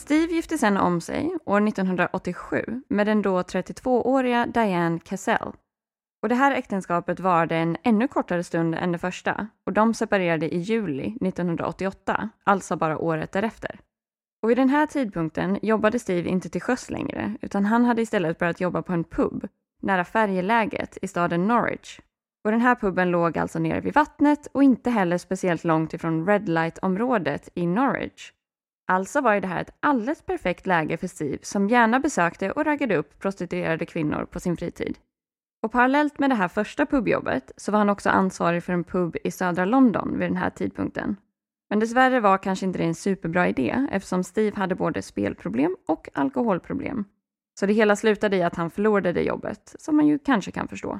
Steve 0.03 0.33
gifte 0.33 0.57
sen 0.57 0.77
om 0.77 1.01
sig 1.01 1.37
år 1.45 1.67
1987 1.67 2.81
med 2.89 3.07
den 3.07 3.21
då 3.21 3.41
32-åriga 3.41 4.45
Diane 4.45 4.99
Cassell. 4.99 5.51
Och 6.23 6.29
det 6.29 6.35
här 6.35 6.51
äktenskapet 6.51 7.19
varade 7.19 7.55
en 7.55 7.77
ännu 7.83 8.07
kortare 8.07 8.43
stund 8.43 8.75
än 8.75 8.91
det 8.91 8.97
första 8.97 9.47
och 9.65 9.73
de 9.73 9.93
separerade 9.93 10.55
i 10.55 10.57
juli 10.57 11.17
1988, 11.21 12.29
alltså 12.43 12.75
bara 12.75 12.97
året 12.97 13.31
därefter. 13.31 13.79
Och 14.41 14.49
vid 14.49 14.57
den 14.57 14.69
här 14.69 14.85
tidpunkten 14.85 15.59
jobbade 15.61 15.99
Steve 15.99 16.29
inte 16.29 16.49
till 16.49 16.61
sjöss 16.61 16.89
längre 16.89 17.37
utan 17.41 17.65
han 17.65 17.85
hade 17.85 18.01
istället 18.01 18.39
börjat 18.39 18.61
jobba 18.61 18.81
på 18.81 18.93
en 18.93 19.03
pub 19.03 19.47
nära 19.81 20.05
färjeläget 20.05 20.97
i 21.01 21.07
staden 21.07 21.47
Norwich. 21.47 21.99
Och 22.45 22.51
den 22.51 22.61
här 22.61 22.75
puben 22.75 23.11
låg 23.11 23.37
alltså 23.37 23.59
nere 23.59 23.81
vid 23.81 23.93
vattnet 23.93 24.47
och 24.51 24.63
inte 24.63 24.89
heller 24.89 25.17
speciellt 25.17 25.63
långt 25.63 25.93
ifrån 25.93 26.27
Red 26.27 26.49
Light-området 26.49 27.49
i 27.53 27.67
Norwich 27.67 28.31
Alltså 28.85 29.21
var 29.21 29.33
ju 29.33 29.39
det 29.39 29.47
här 29.47 29.61
ett 29.61 29.75
alldeles 29.79 30.21
perfekt 30.21 30.67
läge 30.67 30.97
för 30.97 31.07
Steve 31.07 31.37
som 31.41 31.69
gärna 31.69 31.99
besökte 31.99 32.51
och 32.51 32.65
raggade 32.65 32.95
upp 32.95 33.19
prostituerade 33.19 33.85
kvinnor 33.85 34.25
på 34.25 34.39
sin 34.39 34.57
fritid. 34.57 34.97
Och 35.63 35.71
parallellt 35.71 36.19
med 36.19 36.29
det 36.29 36.35
här 36.35 36.47
första 36.47 36.85
pubjobbet 36.85 37.51
så 37.57 37.71
var 37.71 37.79
han 37.79 37.89
också 37.89 38.09
ansvarig 38.09 38.63
för 38.63 38.73
en 38.73 38.83
pub 38.83 39.15
i 39.23 39.31
södra 39.31 39.65
London 39.65 40.19
vid 40.19 40.29
den 40.29 40.37
här 40.37 40.49
tidpunkten. 40.49 41.15
Men 41.69 41.79
dessvärre 41.79 42.19
var 42.19 42.37
kanske 42.37 42.65
inte 42.65 42.79
det 42.79 42.85
en 42.85 42.95
superbra 42.95 43.47
idé 43.47 43.87
eftersom 43.91 44.23
Steve 44.23 44.57
hade 44.57 44.75
både 44.75 45.01
spelproblem 45.01 45.75
och 45.87 46.09
alkoholproblem. 46.13 47.05
Så 47.59 47.65
det 47.65 47.73
hela 47.73 47.95
slutade 47.95 48.37
i 48.37 48.43
att 48.43 48.55
han 48.55 48.69
förlorade 48.69 49.13
det 49.13 49.23
jobbet, 49.23 49.75
som 49.79 49.95
man 49.95 50.07
ju 50.07 50.19
kanske 50.19 50.51
kan 50.51 50.67
förstå. 50.67 50.99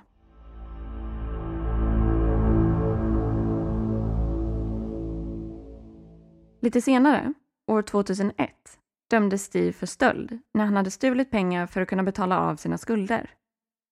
Lite 6.62 6.82
senare 6.82 7.34
År 7.74 7.82
2001 7.82 8.50
dömdes 9.10 9.44
Steve 9.44 9.74
för 9.74 9.86
stöld 9.86 10.40
när 10.54 10.66
han 10.66 10.76
hade 10.76 10.92
stulit 10.92 11.32
pengar 11.32 11.68
för 11.68 11.82
att 11.82 11.88
kunna 11.88 12.04
betala 12.04 12.40
av 12.40 12.56
sina 12.56 12.78
skulder. 12.78 13.30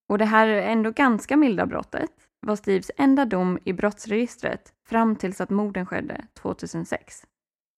Och 0.10 0.18
det 0.18 0.26
här 0.26 0.48
ändå 0.48 0.92
ganska 0.92 1.38
milda 1.38 1.66
brottet 1.66 2.12
var 2.40 2.56
Steves 2.56 2.92
enda 2.98 3.26
dom 3.26 3.60
i 3.64 3.74
brottsregistret 3.74 4.74
fram 4.88 5.16
tills 5.16 5.42
att 5.42 5.50
morden 5.50 5.86
skedde 5.86 6.26
2006. 6.34 7.26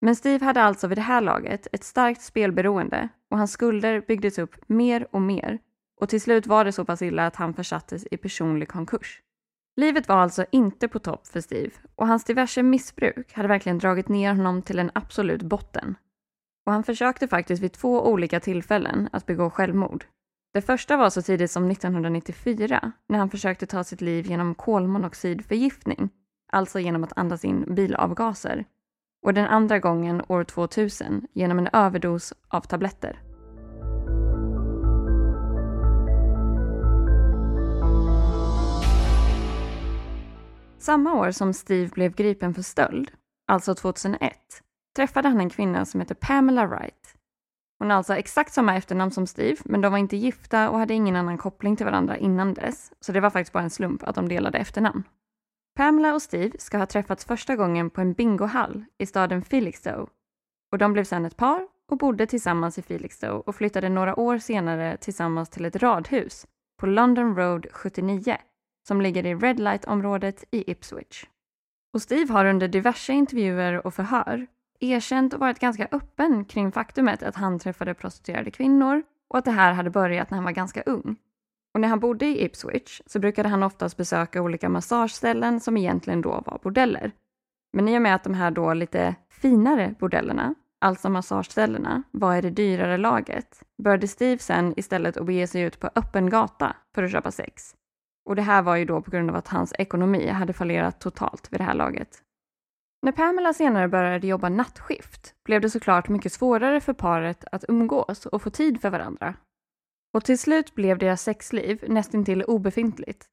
Men 0.01 0.15
Steve 0.15 0.45
hade 0.45 0.61
alltså 0.61 0.87
vid 0.87 0.97
det 0.97 1.01
här 1.01 1.21
laget 1.21 1.67
ett 1.71 1.83
starkt 1.83 2.21
spelberoende 2.21 3.09
och 3.31 3.37
hans 3.37 3.51
skulder 3.51 4.01
byggdes 4.07 4.39
upp 4.39 4.55
mer 4.67 5.07
och 5.11 5.21
mer 5.21 5.59
och 6.01 6.09
till 6.09 6.21
slut 6.21 6.47
var 6.47 6.65
det 6.65 6.71
så 6.71 6.85
pass 6.85 7.01
illa 7.01 7.27
att 7.27 7.35
han 7.35 7.53
försattes 7.53 8.05
i 8.11 8.17
personlig 8.17 8.67
konkurs. 8.67 9.21
Livet 9.75 10.07
var 10.07 10.15
alltså 10.15 10.45
inte 10.51 10.87
på 10.87 10.99
topp 10.99 11.27
för 11.27 11.41
Steve 11.41 11.71
och 11.95 12.07
hans 12.07 12.23
diverse 12.23 12.63
missbruk 12.63 13.33
hade 13.33 13.47
verkligen 13.47 13.77
dragit 13.77 14.07
ner 14.07 14.33
honom 14.33 14.61
till 14.61 14.79
en 14.79 14.91
absolut 14.95 15.41
botten. 15.41 15.95
Och 16.65 16.71
han 16.73 16.83
försökte 16.83 17.27
faktiskt 17.27 17.63
vid 17.63 17.73
två 17.73 18.07
olika 18.11 18.39
tillfällen 18.39 19.09
att 19.11 19.25
begå 19.25 19.49
självmord. 19.49 20.05
Det 20.53 20.61
första 20.61 20.97
var 20.97 21.09
så 21.09 21.21
tidigt 21.21 21.51
som 21.51 21.71
1994 21.71 22.91
när 23.09 23.19
han 23.19 23.29
försökte 23.29 23.65
ta 23.65 23.83
sitt 23.83 24.01
liv 24.01 24.25
genom 24.25 24.55
kolmonoxidförgiftning, 24.55 26.09
alltså 26.51 26.79
genom 26.79 27.03
att 27.03 27.17
andas 27.17 27.45
in 27.45 27.75
bilavgaser. 27.75 28.65
Och 29.25 29.33
den 29.33 29.47
andra 29.47 29.79
gången 29.79 30.21
år 30.27 30.43
2000 30.43 31.27
genom 31.33 31.59
en 31.59 31.69
överdos 31.73 32.33
av 32.47 32.61
tabletter. 32.61 33.32
Samma 40.83 41.13
år 41.13 41.31
som 41.31 41.53
Steve 41.53 41.87
blev 41.87 42.15
gripen 42.15 42.53
för 42.53 42.61
stöld, 42.61 43.11
alltså 43.47 43.75
2001, 43.75 44.33
träffade 44.95 45.27
han 45.27 45.39
en 45.39 45.49
kvinna 45.49 45.85
som 45.85 45.99
heter 45.99 46.15
Pamela 46.15 46.67
Wright. 46.67 47.15
Hon 47.79 47.89
har 47.89 47.97
alltså 47.97 48.15
exakt 48.15 48.53
samma 48.53 48.75
efternamn 48.75 49.11
som 49.11 49.27
Steve, 49.27 49.57
men 49.65 49.81
de 49.81 49.91
var 49.91 49.99
inte 49.99 50.17
gifta 50.17 50.69
och 50.69 50.79
hade 50.79 50.93
ingen 50.93 51.15
annan 51.15 51.37
koppling 51.37 51.75
till 51.75 51.85
varandra 51.85 52.17
innan 52.17 52.53
dess, 52.53 52.91
så 52.99 53.11
det 53.11 53.19
var 53.19 53.29
faktiskt 53.29 53.53
bara 53.53 53.63
en 53.63 53.69
slump 53.69 54.03
att 54.03 54.15
de 54.15 54.29
delade 54.29 54.57
efternamn. 54.57 55.03
Pamela 55.75 56.13
och 56.13 56.21
Steve 56.21 56.57
ska 56.59 56.77
ha 56.77 56.85
träffats 56.85 57.25
första 57.25 57.55
gången 57.55 57.89
på 57.89 58.01
en 58.01 58.13
bingohall 58.13 58.85
i 58.97 59.05
staden 59.05 59.41
Felixstowe. 59.41 60.07
Och 60.71 60.77
de 60.77 60.93
blev 60.93 61.03
sedan 61.03 61.25
ett 61.25 61.37
par 61.37 61.67
och 61.91 61.97
bodde 61.97 62.27
tillsammans 62.27 62.77
i 62.77 62.81
Felixstowe 62.81 63.43
och 63.45 63.55
flyttade 63.55 63.89
några 63.89 64.19
år 64.19 64.37
senare 64.37 64.97
tillsammans 64.97 65.49
till 65.49 65.65
ett 65.65 65.75
radhus 65.75 66.47
på 66.79 66.85
London 66.85 67.35
Road 67.35 67.67
79 67.71 68.37
som 68.87 69.01
ligger 69.01 69.25
i 69.25 69.35
Red 69.35 69.59
Light-området 69.59 70.43
i 70.51 70.71
Ipswich. 70.71 71.25
Och 71.93 72.01
Steve 72.01 72.33
har 72.33 72.45
under 72.45 72.67
diverse 72.67 73.13
intervjuer 73.13 73.87
och 73.87 73.93
förhör 73.93 74.47
erkänt 74.79 75.33
och 75.33 75.39
varit 75.39 75.59
ganska 75.59 75.87
öppen 75.91 76.45
kring 76.45 76.71
faktumet 76.71 77.23
att 77.23 77.35
han 77.35 77.59
träffade 77.59 77.93
prostituerade 77.93 78.51
kvinnor 78.51 79.03
och 79.29 79.37
att 79.37 79.45
det 79.45 79.51
här 79.51 79.73
hade 79.73 79.89
börjat 79.89 80.29
när 80.29 80.35
han 80.35 80.45
var 80.45 80.51
ganska 80.51 80.81
ung. 80.81 81.15
Och 81.73 81.79
när 81.79 81.87
han 81.87 81.99
bodde 81.99 82.25
i 82.25 82.45
Ipswich 82.45 83.01
så 83.05 83.19
brukade 83.19 83.49
han 83.49 83.63
oftast 83.63 83.97
besöka 83.97 84.41
olika 84.41 84.69
massageställen 84.69 85.59
som 85.59 85.77
egentligen 85.77 86.21
då 86.21 86.43
var 86.45 86.59
bordeller. 86.63 87.11
Men 87.73 87.87
i 87.87 87.97
och 87.97 88.01
med 88.01 88.15
att 88.15 88.23
de 88.23 88.33
här 88.33 88.51
då 88.51 88.73
lite 88.73 89.15
finare 89.29 89.95
bordellerna, 89.99 90.55
alltså 90.81 91.09
massageställena, 91.09 92.03
var 92.11 92.35
i 92.35 92.41
det 92.41 92.49
dyrare 92.49 92.97
laget, 92.97 93.63
började 93.83 94.07
Steve 94.07 94.39
sen 94.39 94.73
istället 94.77 95.17
att 95.17 95.25
bege 95.25 95.47
sig 95.47 95.61
ut 95.61 95.79
på 95.79 95.89
öppen 95.95 96.29
gata 96.29 96.75
för 96.95 97.03
att 97.03 97.11
köpa 97.11 97.31
sex. 97.31 97.75
Och 98.25 98.35
det 98.35 98.41
här 98.41 98.61
var 98.61 98.75
ju 98.75 98.85
då 98.85 99.01
på 99.01 99.11
grund 99.11 99.29
av 99.29 99.35
att 99.35 99.47
hans 99.47 99.73
ekonomi 99.79 100.27
hade 100.27 100.53
fallerat 100.53 100.99
totalt 100.99 101.53
vid 101.53 101.59
det 101.59 101.63
här 101.63 101.73
laget. 101.73 102.21
När 103.01 103.11
Pamela 103.11 103.53
senare 103.53 103.87
började 103.87 104.27
jobba 104.27 104.49
nattskift 104.49 105.35
blev 105.45 105.61
det 105.61 105.69
såklart 105.69 106.09
mycket 106.09 106.33
svårare 106.33 106.81
för 106.81 106.93
paret 106.93 107.45
att 107.51 107.65
umgås 107.67 108.25
och 108.25 108.41
få 108.41 108.49
tid 108.49 108.81
för 108.81 108.89
varandra. 108.89 109.35
Och 110.13 110.25
till 110.25 110.39
slut 110.39 110.75
blev 110.75 110.97
deras 110.97 111.21
sexliv 111.21 111.83
nästintill 111.87 112.43
obefintligt. 112.43 113.25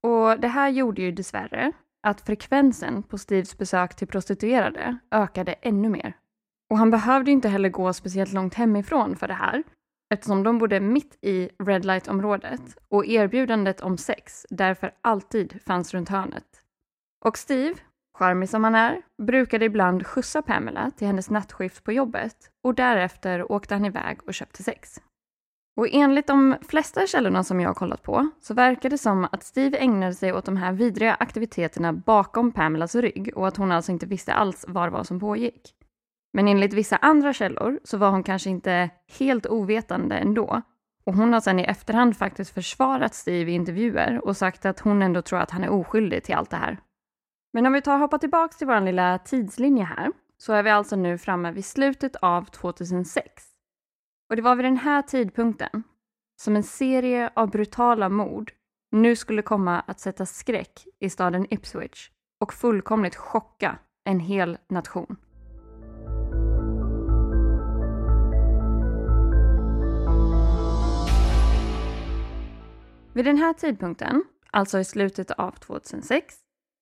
Och 0.00 0.40
det 0.40 0.48
här 0.48 0.68
gjorde 0.68 1.02
ju 1.02 1.12
dessvärre 1.12 1.72
att 2.02 2.20
frekvensen 2.20 3.02
på 3.02 3.18
Steves 3.18 3.58
besök 3.58 3.96
till 3.96 4.08
prostituerade 4.08 4.98
ökade 5.10 5.52
ännu 5.52 5.88
mer. 5.88 6.16
Och 6.70 6.78
han 6.78 6.90
behövde 6.90 7.30
inte 7.30 7.48
heller 7.48 7.68
gå 7.68 7.92
speciellt 7.92 8.32
långt 8.32 8.54
hemifrån 8.54 9.16
för 9.16 9.28
det 9.28 9.34
här, 9.34 9.62
eftersom 10.10 10.42
de 10.42 10.58
bodde 10.58 10.80
mitt 10.80 11.18
i 11.20 11.48
Red 11.58 11.84
Light-området 11.84 12.78
och 12.88 13.06
erbjudandet 13.06 13.80
om 13.80 13.98
sex 13.98 14.46
därför 14.50 14.94
alltid 15.00 15.60
fanns 15.66 15.94
runt 15.94 16.08
hörnet. 16.08 16.62
Och 17.24 17.38
Steve, 17.38 17.74
charmig 18.18 18.48
som 18.48 18.64
han 18.64 18.74
är, 18.74 19.02
brukade 19.22 19.64
ibland 19.64 20.06
skjutsa 20.06 20.42
Pamela 20.42 20.90
till 20.90 21.06
hennes 21.06 21.30
nattskift 21.30 21.84
på 21.84 21.92
jobbet 21.92 22.36
och 22.62 22.74
därefter 22.74 23.52
åkte 23.52 23.74
han 23.74 23.84
iväg 23.84 24.18
och 24.26 24.34
köpte 24.34 24.62
sex. 24.62 25.00
Och 25.76 25.88
enligt 25.90 26.26
de 26.26 26.56
flesta 26.68 27.06
källorna 27.06 27.44
som 27.44 27.60
jag 27.60 27.68
har 27.68 27.74
kollat 27.74 28.02
på 28.02 28.30
så 28.40 28.54
verkar 28.54 28.90
det 28.90 28.98
som 28.98 29.28
att 29.32 29.42
Steve 29.42 29.78
ägnade 29.78 30.14
sig 30.14 30.32
åt 30.32 30.44
de 30.44 30.56
här 30.56 30.72
vidriga 30.72 31.14
aktiviteterna 31.14 31.92
bakom 31.92 32.52
Pamelas 32.52 32.94
rygg 32.94 33.32
och 33.36 33.48
att 33.48 33.56
hon 33.56 33.72
alltså 33.72 33.92
inte 33.92 34.06
visste 34.06 34.32
alls 34.32 34.64
vad 34.68 34.86
det 34.86 34.90
var 34.90 35.04
som 35.04 35.20
pågick. 35.20 35.74
Men 36.32 36.48
enligt 36.48 36.72
vissa 36.72 36.96
andra 36.96 37.32
källor 37.32 37.80
så 37.84 37.98
var 37.98 38.10
hon 38.10 38.22
kanske 38.22 38.50
inte 38.50 38.90
helt 39.18 39.46
ovetande 39.46 40.18
ändå. 40.18 40.62
Och 41.04 41.14
hon 41.14 41.32
har 41.32 41.40
sen 41.40 41.60
i 41.60 41.62
efterhand 41.62 42.16
faktiskt 42.16 42.54
försvarat 42.54 43.14
Steve 43.14 43.50
i 43.50 43.54
intervjuer 43.54 44.24
och 44.24 44.36
sagt 44.36 44.66
att 44.66 44.80
hon 44.80 45.02
ändå 45.02 45.22
tror 45.22 45.38
att 45.38 45.50
han 45.50 45.64
är 45.64 45.70
oskyldig 45.70 46.24
till 46.24 46.34
allt 46.34 46.50
det 46.50 46.56
här. 46.56 46.78
Men 47.52 47.66
om 47.66 47.72
vi 47.72 47.82
tar 47.82 47.94
och 47.94 48.00
hoppar 48.00 48.18
tillbaks 48.18 48.56
till 48.56 48.66
vår 48.66 48.80
lilla 48.80 49.18
tidslinje 49.18 49.84
här 49.84 50.12
så 50.38 50.52
är 50.52 50.62
vi 50.62 50.70
alltså 50.70 50.96
nu 50.96 51.18
framme 51.18 51.52
vid 51.52 51.64
slutet 51.64 52.16
av 52.16 52.44
2006. 52.44 53.44
Och 54.30 54.36
det 54.36 54.42
var 54.42 54.56
vid 54.56 54.64
den 54.64 54.76
här 54.76 55.02
tidpunkten 55.02 55.82
som 56.40 56.56
en 56.56 56.62
serie 56.62 57.30
av 57.34 57.50
brutala 57.50 58.08
mord 58.08 58.52
nu 58.90 59.16
skulle 59.16 59.42
komma 59.42 59.80
att 59.80 60.00
sätta 60.00 60.26
skräck 60.26 60.86
i 61.00 61.10
staden 61.10 61.46
Ipswich 61.50 62.10
och 62.40 62.54
fullkomligt 62.54 63.16
chocka 63.16 63.78
en 64.04 64.20
hel 64.20 64.58
nation. 64.68 65.16
Vid 73.12 73.24
den 73.24 73.36
här 73.36 73.52
tidpunkten, 73.52 74.24
alltså 74.50 74.78
i 74.78 74.84
slutet 74.84 75.30
av 75.30 75.50
2006, 75.50 76.34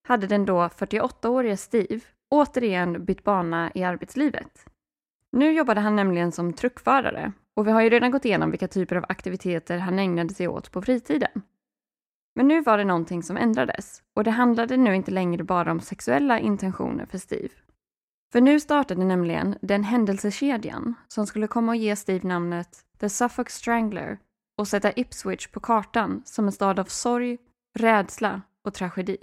hade 0.09 0.27
den 0.27 0.45
då 0.45 0.59
48-årige 0.63 1.57
Steve 1.57 2.01
återigen 2.29 3.05
bytt 3.05 3.25
bana 3.25 3.73
i 3.75 3.85
arbetslivet. 3.85 4.67
Nu 5.33 5.53
jobbade 5.53 5.81
han 5.81 5.97
nämligen 5.97 6.33
som 6.33 6.53
truckförare 6.53 7.33
och 7.55 7.67
vi 7.67 7.71
har 7.71 7.81
ju 7.81 7.91
redan 7.91 8.11
gått 8.11 8.25
igenom 8.25 8.51
vilka 8.51 8.69
typer 8.69 8.97
av 8.97 9.05
aktiviteter 9.09 9.79
han 9.79 9.99
ägnade 9.99 10.35
sig 10.35 10.49
åt 10.49 10.73
på 10.73 10.83
fritiden. 10.83 11.43
Men 12.35 12.49
nu 12.49 12.61
var 12.61 12.79
det 12.79 12.85
någonting 12.85 13.23
som 13.23 13.37
ändrades 13.37 14.03
och 14.15 14.25
det 14.25 14.31
handlade 14.31 14.77
nu 14.77 14.95
inte 14.95 15.11
längre 15.11 15.45
bara 15.45 15.71
om 15.71 15.81
sexuella 15.81 16.41
intentioner 16.41 17.07
för 17.07 17.19
Steve. 17.19 17.55
För 18.33 18.41
nu 18.41 18.61
startade 18.61 19.05
nämligen 19.05 19.59
den 19.63 19.85
händelsekedjan 19.85 20.95
som 21.09 21.27
skulle 21.27 21.47
komma 21.47 21.73
att 21.73 21.79
ge 21.79 21.97
Steve 21.97 22.29
namnet 22.29 22.85
The 23.01 23.09
Suffolk 23.09 23.51
Strangler 23.51 24.19
och 24.59 24.69
sätta 24.69 24.93
Ipswich 24.93 25.47
på 25.47 25.61
kartan 25.61 26.23
som 26.25 26.47
en 26.47 26.53
stad 26.53 26.79
av 26.79 26.85
sorg, 26.85 27.39
rädsla 27.79 28.43
och 28.65 28.75
tragedi. 28.75 29.17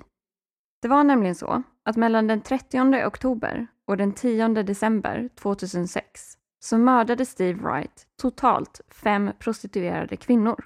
Det 0.82 0.88
var 0.88 1.04
nämligen 1.04 1.36
så 1.36 1.64
att 1.86 1.96
mellan 1.96 2.28
den 2.28 2.42
30 2.42 3.06
oktober 3.06 3.68
och 3.88 3.98
den 3.98 4.14
10 4.14 4.48
december 4.48 5.30
2006 5.36 6.38
så 6.60 6.78
mördade 6.78 7.26
Steve 7.26 7.60
Wright 7.62 8.08
totalt 8.22 8.82
fem 8.88 9.32
prostituerade 9.40 10.16
kvinnor. 10.16 10.66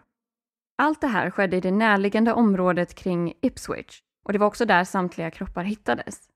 Allt 0.78 1.02
det 1.02 1.08
här 1.08 1.30
skedde 1.30 1.58
i 1.58 1.62
det 1.62 1.72
närliggande 1.72 2.34
området 2.34 2.96
kring 2.96 3.34
Ipswich 3.42 4.02
och 4.26 4.34
det 4.34 4.40
var 4.40 4.48
också 4.48 4.66
där 4.66 4.84
samtliga 4.84 5.32
kroppar 5.32 5.64
hittades. 5.64 6.30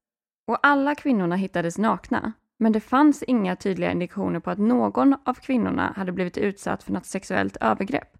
Och 0.47 0.57
alla 0.61 0.95
kvinnorna 0.95 1.35
hittades 1.35 1.77
nakna, 1.77 2.33
men 2.59 2.71
det 2.71 2.79
fanns 2.79 3.23
inga 3.23 3.55
tydliga 3.55 3.91
indikationer 3.91 4.39
på 4.39 4.51
att 4.51 4.57
någon 4.57 5.15
av 5.25 5.33
kvinnorna 5.33 5.93
hade 5.95 6.11
blivit 6.11 6.37
utsatt 6.37 6.83
för 6.83 6.93
något 6.93 7.05
sexuellt 7.05 7.57
övergrepp. 7.57 8.17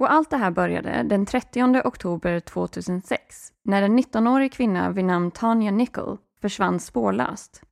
Och 0.00 0.12
allt 0.12 0.30
det 0.30 0.36
här 0.36 0.50
började 0.50 1.02
den 1.02 1.26
30 1.26 1.82
oktober 1.84 2.40
2006 2.40 3.52
när 3.64 3.82
en 3.82 3.98
19-årig 3.98 4.52
kvinna 4.52 4.90
vid 4.90 5.04
namn 5.04 5.30
Tanya 5.30 5.70
Nickel 5.70 6.16
försvann 6.40 6.80
spårlöst. 6.80 7.62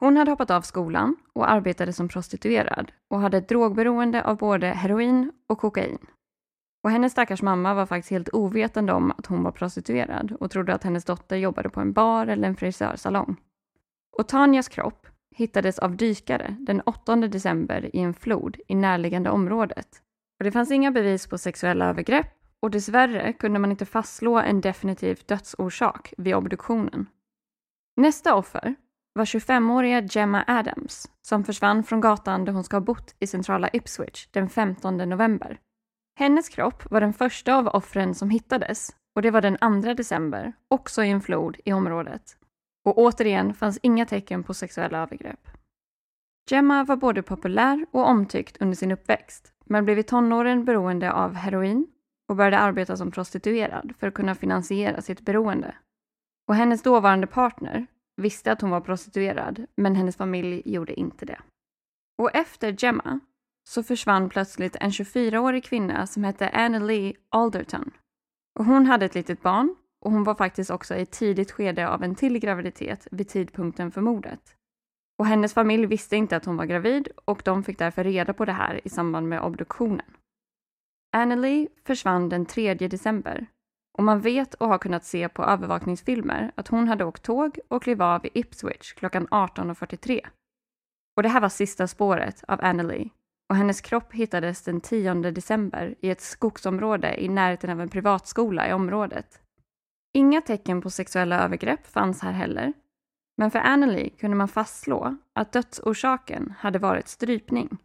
Hon 0.00 0.16
hade 0.16 0.30
hoppat 0.30 0.50
av 0.50 0.62
skolan 0.62 1.16
och 1.32 1.50
arbetade 1.50 1.92
som 1.92 2.08
prostituerad 2.08 2.92
och 3.10 3.20
hade 3.20 3.38
ett 3.38 3.48
drogberoende 3.48 4.24
av 4.24 4.36
både 4.36 4.66
heroin 4.66 5.32
och 5.46 5.58
kokain. 5.58 5.98
Och 6.84 6.90
hennes 6.90 7.12
stackars 7.12 7.42
mamma 7.42 7.74
var 7.74 7.86
faktiskt 7.86 8.10
helt 8.10 8.28
ovetande 8.32 8.92
om 8.92 9.10
att 9.10 9.26
hon 9.26 9.42
var 9.42 9.52
prostituerad 9.52 10.32
och 10.40 10.50
trodde 10.50 10.74
att 10.74 10.84
hennes 10.84 11.04
dotter 11.04 11.36
jobbade 11.36 11.70
på 11.70 11.80
en 11.80 11.92
bar 11.92 12.26
eller 12.26 12.48
en 12.48 12.56
frisörsalong. 12.56 13.36
Och 14.18 14.28
Tanyas 14.28 14.68
kropp 14.68 15.06
hittades 15.36 15.78
av 15.78 15.96
dykare 15.96 16.56
den 16.60 16.80
8 16.80 17.16
december 17.16 17.96
i 17.96 18.00
en 18.00 18.14
flod 18.14 18.56
i 18.68 18.74
närliggande 18.74 19.30
området. 19.30 20.02
Och 20.38 20.44
det 20.44 20.52
fanns 20.52 20.70
inga 20.70 20.90
bevis 20.90 21.26
på 21.26 21.38
sexuella 21.38 21.86
övergrepp 21.86 22.26
och 22.60 22.70
dessvärre 22.70 23.32
kunde 23.32 23.58
man 23.58 23.70
inte 23.70 23.86
fastslå 23.86 24.38
en 24.38 24.60
definitiv 24.60 25.20
dödsorsak 25.26 26.14
vid 26.18 26.34
obduktionen. 26.34 27.06
Nästa 27.96 28.34
offer 28.34 28.74
var 29.12 29.24
25-åriga 29.24 30.00
Gemma 30.00 30.44
Adams 30.46 31.10
som 31.22 31.44
försvann 31.44 31.84
från 31.84 32.00
gatan 32.00 32.44
där 32.44 32.52
hon 32.52 32.64
ska 32.64 32.76
ha 32.76 32.80
bott 32.80 33.14
i 33.18 33.26
centrala 33.26 33.68
Ipswich 33.72 34.28
den 34.30 34.48
15 34.48 34.96
november. 34.96 35.58
Hennes 36.18 36.48
kropp 36.48 36.90
var 36.90 37.00
den 37.00 37.12
första 37.12 37.54
av 37.54 37.66
offren 37.66 38.14
som 38.14 38.30
hittades 38.30 38.90
och 39.14 39.22
det 39.22 39.30
var 39.30 39.40
den 39.40 39.82
2 39.82 39.94
december, 39.94 40.52
också 40.68 41.04
i 41.04 41.10
en 41.10 41.20
flod 41.20 41.56
i 41.64 41.72
området. 41.72 42.36
Och 42.84 42.98
återigen 42.98 43.54
fanns 43.54 43.78
inga 43.82 44.06
tecken 44.06 44.42
på 44.42 44.54
sexuella 44.54 44.98
övergrepp. 44.98 45.48
Gemma 46.50 46.84
var 46.84 46.96
både 46.96 47.22
populär 47.22 47.86
och 47.90 48.08
omtyckt 48.08 48.56
under 48.60 48.76
sin 48.76 48.92
uppväxt, 48.92 49.52
men 49.68 49.84
blev 49.84 49.98
i 49.98 50.02
tonåren 50.02 50.64
beroende 50.64 51.12
av 51.12 51.34
heroin 51.34 51.86
och 52.28 52.36
började 52.36 52.58
arbeta 52.58 52.96
som 52.96 53.10
prostituerad 53.10 53.92
för 53.98 54.06
att 54.06 54.14
kunna 54.14 54.34
finansiera 54.34 55.02
sitt 55.02 55.20
beroende. 55.20 55.74
Och 56.48 56.54
hennes 56.54 56.82
dåvarande 56.82 57.26
partner 57.26 57.86
visste 58.16 58.52
att 58.52 58.60
hon 58.60 58.70
var 58.70 58.80
prostituerad, 58.80 59.66
men 59.76 59.94
hennes 59.94 60.16
familj 60.16 60.62
gjorde 60.64 61.00
inte 61.00 61.26
det. 61.26 61.40
Och 62.18 62.34
efter 62.34 62.76
Gemma 62.78 63.20
så 63.68 63.82
försvann 63.82 64.28
plötsligt 64.28 64.76
en 64.80 64.90
24-årig 64.90 65.64
kvinna 65.64 66.06
som 66.06 66.24
hette 66.24 66.48
Annelie 66.48 67.14
Alderton. 67.28 67.90
Och 68.58 68.64
hon 68.64 68.86
hade 68.86 69.06
ett 69.06 69.14
litet 69.14 69.42
barn 69.42 69.76
och 70.00 70.12
hon 70.12 70.24
var 70.24 70.34
faktiskt 70.34 70.70
också 70.70 70.94
i 70.94 71.02
ett 71.02 71.10
tidigt 71.10 71.52
skede 71.52 71.88
av 71.88 72.02
en 72.02 72.14
till 72.14 72.38
graviditet 72.38 73.08
vid 73.10 73.28
tidpunkten 73.28 73.92
för 73.92 74.00
mordet. 74.00 74.57
Och 75.18 75.26
hennes 75.26 75.54
familj 75.54 75.86
visste 75.86 76.16
inte 76.16 76.36
att 76.36 76.44
hon 76.44 76.56
var 76.56 76.64
gravid 76.64 77.08
och 77.24 77.42
de 77.44 77.64
fick 77.64 77.78
därför 77.78 78.04
reda 78.04 78.32
på 78.32 78.44
det 78.44 78.52
här 78.52 78.80
i 78.84 78.88
samband 78.88 79.28
med 79.28 79.42
obduktionen. 79.42 80.06
Annelie 81.16 81.68
försvann 81.86 82.28
den 82.28 82.46
3 82.46 82.74
december 82.74 83.46
och 83.98 84.04
man 84.04 84.20
vet 84.20 84.54
och 84.54 84.68
har 84.68 84.78
kunnat 84.78 85.04
se 85.04 85.28
på 85.28 85.44
övervakningsfilmer 85.44 86.52
att 86.54 86.68
hon 86.68 86.88
hade 86.88 87.04
åkt 87.04 87.22
tåg 87.22 87.58
och 87.68 87.82
klev 87.82 88.02
av 88.02 88.26
i 88.26 88.30
Ipswich 88.34 88.92
klockan 88.92 89.28
18.43. 89.28 90.20
Och 91.16 91.22
det 91.22 91.28
här 91.28 91.40
var 91.40 91.48
sista 91.48 91.86
spåret 91.86 92.44
av 92.48 92.60
Annelie 92.62 93.10
och 93.48 93.56
hennes 93.56 93.80
kropp 93.80 94.12
hittades 94.12 94.62
den 94.62 94.80
10 94.80 95.14
december 95.14 95.94
i 96.00 96.10
ett 96.10 96.20
skogsområde 96.20 97.24
i 97.24 97.28
närheten 97.28 97.70
av 97.70 97.80
en 97.80 97.88
privatskola 97.88 98.68
i 98.68 98.72
området. 98.72 99.40
Inga 100.14 100.40
tecken 100.40 100.80
på 100.80 100.90
sexuella 100.90 101.44
övergrepp 101.44 101.86
fanns 101.86 102.22
här 102.22 102.32
heller, 102.32 102.72
men 103.38 103.50
för 103.50 103.58
Annelie 103.58 104.10
kunde 104.10 104.36
man 104.36 104.48
fastslå 104.48 105.16
att 105.32 105.52
dödsorsaken 105.52 106.54
hade 106.58 106.78
varit 106.78 107.08
strypning. 107.08 107.78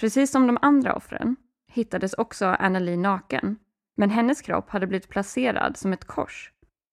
Precis 0.00 0.30
som 0.30 0.46
de 0.46 0.58
andra 0.62 0.94
offren 0.94 1.36
hittades 1.72 2.14
också 2.14 2.46
Annelie 2.46 2.96
naken, 2.96 3.58
men 3.96 4.10
hennes 4.10 4.42
kropp 4.42 4.70
hade 4.70 4.86
blivit 4.86 5.08
placerad 5.08 5.76
som 5.76 5.92
ett 5.92 6.04
kors, 6.04 6.52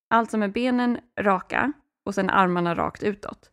alltså 0.09 0.38
med 0.38 0.51
benen 0.51 0.99
raka 1.19 1.73
och 2.05 2.15
sen 2.15 2.29
armarna 2.29 2.75
rakt 2.75 3.03
utåt. 3.03 3.51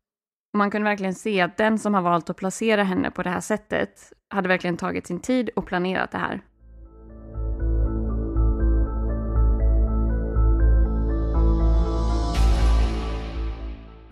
Och 0.52 0.58
man 0.58 0.70
kunde 0.70 0.88
verkligen 0.90 1.14
se 1.14 1.40
att 1.40 1.56
den 1.56 1.78
som 1.78 1.94
har 1.94 2.02
valt 2.02 2.30
att 2.30 2.36
placera 2.36 2.82
henne 2.82 3.10
på 3.10 3.22
det 3.22 3.30
här 3.30 3.40
sättet 3.40 4.12
hade 4.28 4.48
verkligen 4.48 4.76
tagit 4.76 5.06
sin 5.06 5.20
tid 5.20 5.50
och 5.56 5.66
planerat 5.66 6.10
det 6.10 6.18
här. 6.18 6.40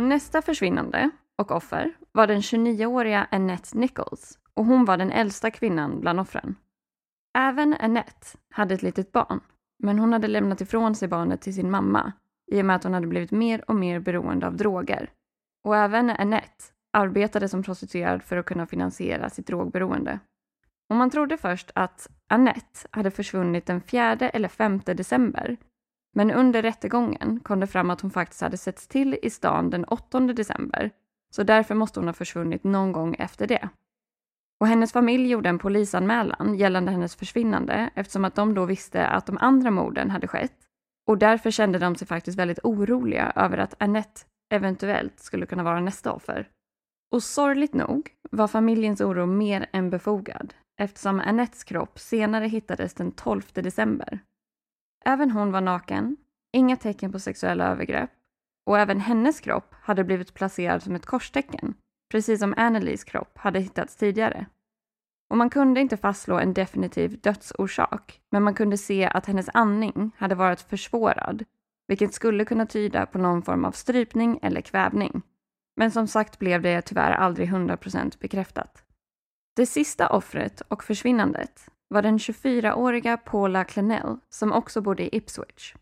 Nästa 0.06 0.42
försvinnande 0.42 1.10
och 1.36 1.50
offer 1.50 1.92
var 2.12 2.26
den 2.26 2.40
29-åriga 2.40 3.26
Annette 3.30 3.78
Nichols 3.78 4.38
och 4.54 4.64
hon 4.64 4.84
var 4.84 4.96
den 4.96 5.12
äldsta 5.12 5.50
kvinnan 5.50 6.00
bland 6.00 6.20
offren. 6.20 6.54
Även 7.38 7.74
Annette 7.80 8.26
hade 8.50 8.74
ett 8.74 8.82
litet 8.82 9.12
barn, 9.12 9.40
men 9.78 9.98
hon 9.98 10.12
hade 10.12 10.28
lämnat 10.28 10.60
ifrån 10.60 10.94
sig 10.94 11.08
barnet 11.08 11.40
till 11.40 11.54
sin 11.54 11.70
mamma 11.70 12.12
i 12.52 12.60
och 12.60 12.64
med 12.64 12.76
att 12.76 12.84
hon 12.84 12.94
hade 12.94 13.06
blivit 13.06 13.30
mer 13.30 13.70
och 13.70 13.74
mer 13.74 14.00
beroende 14.00 14.46
av 14.46 14.56
droger. 14.56 15.10
Och 15.64 15.76
även 15.76 16.10
Annette 16.10 16.64
arbetade 16.92 17.48
som 17.48 17.62
prostituerad 17.62 18.22
för 18.22 18.36
att 18.36 18.46
kunna 18.46 18.66
finansiera 18.66 19.30
sitt 19.30 19.46
drogberoende. 19.46 20.18
Och 20.90 20.96
man 20.96 21.10
trodde 21.10 21.36
först 21.36 21.70
att 21.74 22.10
Annette 22.28 22.88
hade 22.90 23.10
försvunnit 23.10 23.66
den 23.66 23.80
4 23.80 24.12
eller 24.12 24.48
5 24.48 24.80
december. 24.84 25.56
Men 26.16 26.30
under 26.30 26.62
rättegången 26.62 27.40
kom 27.40 27.60
det 27.60 27.66
fram 27.66 27.90
att 27.90 28.00
hon 28.00 28.10
faktiskt 28.10 28.40
hade 28.40 28.56
setts 28.56 28.88
till 28.88 29.18
i 29.22 29.30
stan 29.30 29.70
den 29.70 29.84
8 29.84 30.20
december. 30.20 30.90
Så 31.34 31.42
därför 31.42 31.74
måste 31.74 32.00
hon 32.00 32.06
ha 32.06 32.12
försvunnit 32.12 32.64
någon 32.64 32.92
gång 32.92 33.14
efter 33.18 33.46
det. 33.46 33.68
Och 34.60 34.66
hennes 34.66 34.92
familj 34.92 35.28
gjorde 35.28 35.48
en 35.48 35.58
polisanmälan 35.58 36.54
gällande 36.54 36.92
hennes 36.92 37.16
försvinnande 37.16 37.90
eftersom 37.94 38.24
att 38.24 38.34
de 38.34 38.54
då 38.54 38.64
visste 38.64 39.06
att 39.06 39.26
de 39.26 39.38
andra 39.38 39.70
morden 39.70 40.10
hade 40.10 40.28
skett. 40.28 40.56
Och 41.06 41.18
därför 41.18 41.50
kände 41.50 41.78
de 41.78 41.94
sig 41.94 42.06
faktiskt 42.06 42.38
väldigt 42.38 42.64
oroliga 42.64 43.32
över 43.36 43.58
att 43.58 43.74
Annette 43.78 44.20
eventuellt 44.54 45.20
skulle 45.20 45.46
kunna 45.46 45.62
vara 45.62 45.80
nästa 45.80 46.12
offer. 46.12 46.48
Och 47.12 47.22
sorgligt 47.22 47.74
nog 47.74 48.10
var 48.30 48.48
familjens 48.48 49.00
oro 49.00 49.26
mer 49.26 49.66
än 49.72 49.90
befogad 49.90 50.54
eftersom 50.80 51.20
Annettes 51.20 51.64
kropp 51.64 51.98
senare 51.98 52.46
hittades 52.46 52.94
den 52.94 53.12
12 53.12 53.42
december. 53.54 54.20
Även 55.06 55.30
hon 55.30 55.52
var 55.52 55.60
naken, 55.60 56.16
inga 56.52 56.76
tecken 56.76 57.12
på 57.12 57.18
sexuella 57.18 57.66
övergrepp 57.66 58.10
och 58.66 58.78
även 58.78 59.00
hennes 59.00 59.40
kropp 59.40 59.74
hade 59.80 60.04
blivit 60.04 60.34
placerad 60.34 60.82
som 60.82 60.94
ett 60.94 61.06
korstecken, 61.06 61.74
precis 62.10 62.40
som 62.40 62.54
Annelies 62.56 63.04
kropp 63.04 63.38
hade 63.38 63.60
hittats 63.60 63.96
tidigare. 63.96 64.46
Och 65.30 65.36
man 65.36 65.50
kunde 65.50 65.80
inte 65.80 65.96
fastslå 65.96 66.38
en 66.38 66.54
definitiv 66.54 67.20
dödsorsak, 67.20 68.20
men 68.30 68.42
man 68.42 68.54
kunde 68.54 68.78
se 68.78 69.04
att 69.04 69.26
hennes 69.26 69.48
andning 69.54 70.10
hade 70.16 70.34
varit 70.34 70.60
försvårad, 70.60 71.44
vilket 71.88 72.14
skulle 72.14 72.44
kunna 72.44 72.66
tyda 72.66 73.06
på 73.06 73.18
någon 73.18 73.42
form 73.42 73.64
av 73.64 73.72
strypning 73.72 74.38
eller 74.42 74.60
kvävning. 74.60 75.22
Men 75.76 75.90
som 75.90 76.06
sagt 76.06 76.38
blev 76.38 76.62
det 76.62 76.82
tyvärr 76.82 77.12
aldrig 77.12 77.48
100% 77.48 78.18
bekräftat. 78.20 78.84
Det 79.56 79.66
sista 79.66 80.08
offret 80.08 80.60
och 80.60 80.84
försvinnandet 80.84 81.70
var 81.88 82.02
den 82.02 82.18
24-åriga 82.18 83.16
Paula 83.16 83.64
Clenell 83.64 84.16
som 84.28 84.52
också 84.52 84.80
bodde 84.80 85.02
i 85.02 85.16
Ipswich. 85.16 85.74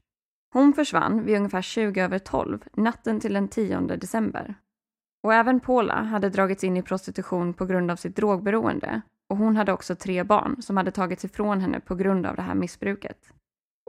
Hon 0.52 0.72
försvann 0.72 1.24
vid 1.24 1.36
ungefär 1.36 1.62
20 1.62 2.00
över 2.00 2.18
12 2.18 2.64
natten 2.72 3.20
till 3.20 3.32
den 3.34 3.48
10 3.48 3.80
december. 3.80 4.54
Och 5.22 5.34
även 5.34 5.60
Paula 5.60 6.02
hade 6.02 6.28
dragits 6.28 6.64
in 6.64 6.76
i 6.76 6.82
prostitution 6.82 7.54
på 7.54 7.66
grund 7.66 7.90
av 7.90 7.96
sitt 7.96 8.16
drogberoende 8.16 9.02
och 9.28 9.36
hon 9.36 9.56
hade 9.56 9.72
också 9.72 9.94
tre 9.94 10.24
barn 10.24 10.62
som 10.62 10.76
hade 10.76 10.90
tagits 10.90 11.24
ifrån 11.24 11.60
henne 11.60 11.80
på 11.80 11.94
grund 11.94 12.26
av 12.26 12.36
det 12.36 12.42
här 12.42 12.54
missbruket. 12.54 13.18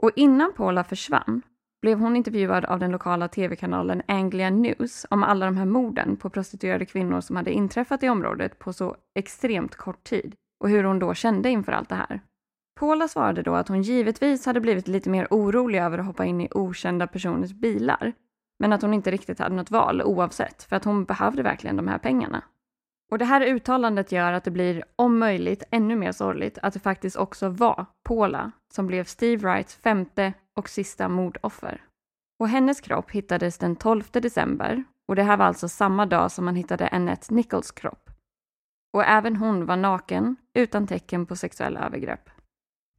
Och 0.02 0.10
innan 0.16 0.52
Paula 0.52 0.84
försvann 0.84 1.42
blev 1.82 1.98
hon 1.98 2.16
intervjuad 2.16 2.64
av 2.64 2.78
den 2.78 2.90
lokala 2.90 3.28
tv-kanalen 3.28 4.02
Anglia 4.08 4.50
News 4.50 5.06
om 5.10 5.22
alla 5.22 5.46
de 5.46 5.56
här 5.56 5.64
morden 5.64 6.16
på 6.16 6.30
prostituerade 6.30 6.86
kvinnor 6.86 7.20
som 7.20 7.36
hade 7.36 7.52
inträffat 7.52 8.02
i 8.02 8.08
området 8.08 8.58
på 8.58 8.72
så 8.72 8.96
extremt 9.14 9.76
kort 9.76 10.04
tid 10.04 10.34
och 10.60 10.70
hur 10.70 10.84
hon 10.84 10.98
då 10.98 11.14
kände 11.14 11.50
inför 11.50 11.72
allt 11.72 11.88
det 11.88 11.94
här. 11.94 12.20
Paula 12.80 13.08
svarade 13.08 13.42
då 13.42 13.54
att 13.54 13.68
hon 13.68 13.82
givetvis 13.82 14.46
hade 14.46 14.60
blivit 14.60 14.88
lite 14.88 15.10
mer 15.10 15.28
orolig 15.30 15.78
över 15.78 15.98
att 15.98 16.06
hoppa 16.06 16.24
in 16.24 16.40
i 16.40 16.48
okända 16.50 17.06
personers 17.06 17.52
bilar, 17.52 18.12
men 18.58 18.72
att 18.72 18.82
hon 18.82 18.94
inte 18.94 19.10
riktigt 19.10 19.38
hade 19.38 19.54
något 19.54 19.70
val 19.70 20.02
oavsett, 20.02 20.62
för 20.62 20.76
att 20.76 20.84
hon 20.84 21.04
behövde 21.04 21.42
verkligen 21.42 21.76
de 21.76 21.88
här 21.88 21.98
pengarna. 21.98 22.42
Och 23.10 23.18
det 23.18 23.24
här 23.24 23.40
uttalandet 23.40 24.12
gör 24.12 24.32
att 24.32 24.44
det 24.44 24.50
blir 24.50 24.84
om 24.96 25.18
möjligt 25.18 25.62
ännu 25.70 25.96
mer 25.96 26.12
sorgligt 26.12 26.58
att 26.62 26.74
det 26.74 26.80
faktiskt 26.80 27.16
också 27.16 27.48
var 27.48 27.86
Paula 28.04 28.52
som 28.72 28.86
blev 28.86 29.04
Steve 29.04 29.42
Wrights 29.42 29.74
femte 29.74 30.32
och 30.56 30.68
sista 30.68 31.08
mordoffer. 31.08 31.82
Och 32.38 32.48
hennes 32.48 32.80
kropp 32.80 33.10
hittades 33.10 33.58
den 33.58 33.76
12 33.76 34.02
december 34.12 34.84
och 35.08 35.16
det 35.16 35.22
här 35.22 35.36
var 35.36 35.44
alltså 35.44 35.68
samma 35.68 36.06
dag 36.06 36.32
som 36.32 36.44
man 36.44 36.56
hittade 36.56 36.88
Annette 36.88 37.34
Nichols 37.34 37.70
kropp. 37.70 38.10
Och 38.92 39.04
även 39.04 39.36
hon 39.36 39.66
var 39.66 39.76
naken 39.76 40.36
utan 40.56 40.86
tecken 40.86 41.26
på 41.26 41.36
sexuella 41.36 41.80
övergrepp. 41.80 42.30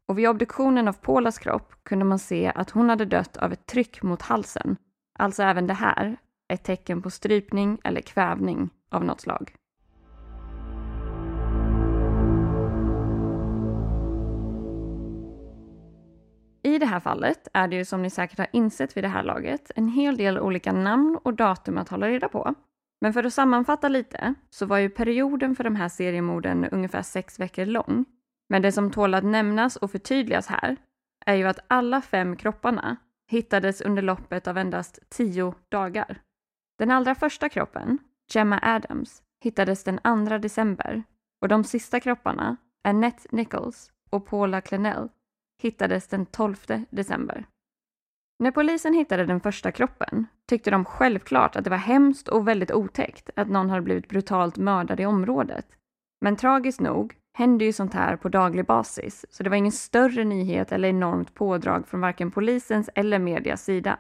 Och 0.05 0.19
vid 0.19 0.29
obduktionen 0.29 0.87
av 0.87 0.93
Paulas 0.93 1.37
kropp 1.37 1.73
kunde 1.83 2.05
man 2.05 2.19
se 2.19 2.51
att 2.55 2.69
hon 2.69 2.89
hade 2.89 3.05
dött 3.05 3.37
av 3.37 3.53
ett 3.53 3.65
tryck 3.65 4.03
mot 4.03 4.21
halsen. 4.21 4.77
Alltså 5.19 5.43
även 5.43 5.67
det 5.67 5.73
här 5.73 6.17
ett 6.53 6.63
tecken 6.63 7.01
på 7.01 7.09
strypning 7.09 7.77
eller 7.83 8.01
kvävning 8.01 8.69
av 8.89 9.03
något 9.03 9.21
slag. 9.21 9.55
I 16.63 16.79
det 16.79 16.85
här 16.85 16.99
fallet 16.99 17.47
är 17.53 17.67
det 17.67 17.75
ju 17.75 17.85
som 17.85 18.01
ni 18.01 18.09
säkert 18.09 18.37
har 18.37 18.47
insett 18.53 18.97
vid 18.97 19.03
det 19.03 19.07
här 19.07 19.23
laget 19.23 19.71
en 19.75 19.87
hel 19.87 20.17
del 20.17 20.39
olika 20.39 20.71
namn 20.71 21.19
och 21.23 21.33
datum 21.33 21.77
att 21.77 21.89
hålla 21.89 22.07
reda 22.07 22.29
på. 22.29 22.55
Men 23.01 23.13
för 23.13 23.23
att 23.23 23.33
sammanfatta 23.33 23.89
lite 23.89 24.33
så 24.49 24.65
var 24.65 24.77
ju 24.77 24.89
perioden 24.89 25.55
för 25.55 25.63
de 25.63 25.75
här 25.75 25.89
seriemorden 25.89 26.65
ungefär 26.65 27.01
sex 27.01 27.39
veckor 27.39 27.65
lång. 27.65 28.05
Men 28.49 28.61
det 28.61 28.71
som 28.71 28.91
tål 28.91 29.13
att 29.13 29.23
nämnas 29.23 29.75
och 29.75 29.91
förtydligas 29.91 30.47
här 30.47 30.77
är 31.25 31.35
ju 31.35 31.47
att 31.47 31.59
alla 31.67 32.01
fem 32.01 32.35
kropparna 32.35 32.97
hittades 33.31 33.81
under 33.81 34.01
loppet 34.01 34.47
av 34.47 34.57
endast 34.57 34.99
tio 35.09 35.53
dagar. 35.69 36.21
Den 36.79 36.91
allra 36.91 37.15
första 37.15 37.49
kroppen, 37.49 37.99
Gemma 38.33 38.59
Adams, 38.61 39.21
hittades 39.43 39.83
den 39.83 40.27
2 40.27 40.37
december 40.37 41.03
och 41.41 41.47
de 41.47 41.63
sista 41.63 41.99
kropparna, 41.99 42.57
Annette 42.83 43.27
Nichols 43.31 43.91
och 44.09 44.25
Paula 44.25 44.61
Clenell, 44.61 45.09
hittades 45.61 46.07
den 46.07 46.25
12 46.25 46.55
december. 46.89 47.45
När 48.39 48.51
polisen 48.51 48.93
hittade 48.93 49.25
den 49.25 49.39
första 49.39 49.71
kroppen 49.71 50.27
tyckte 50.49 50.71
de 50.71 50.85
självklart 50.85 51.55
att 51.55 51.63
det 51.63 51.69
var 51.69 51.77
hemskt 51.77 52.27
och 52.27 52.47
väldigt 52.47 52.71
otäckt 52.71 53.29
att 53.35 53.49
någon 53.49 53.69
hade 53.69 53.81
blivit 53.81 54.09
brutalt 54.09 54.57
mördad 54.57 54.99
i 54.99 55.05
området. 55.05 55.65
Men 56.21 56.35
tragiskt 56.35 56.79
nog 56.79 57.13
hände 57.37 57.65
ju 57.65 57.73
sånt 57.73 57.93
här 57.93 58.15
på 58.15 58.29
daglig 58.29 58.65
basis, 58.65 59.25
så 59.29 59.43
det 59.43 59.49
var 59.49 59.57
ingen 59.57 59.71
större 59.71 60.23
nyhet 60.23 60.71
eller 60.71 60.89
enormt 60.89 61.33
pådrag 61.33 61.87
från 61.87 62.01
varken 62.01 62.31
polisens 62.31 62.89
eller 62.95 63.19
medias 63.19 63.63
sida. 63.63 63.99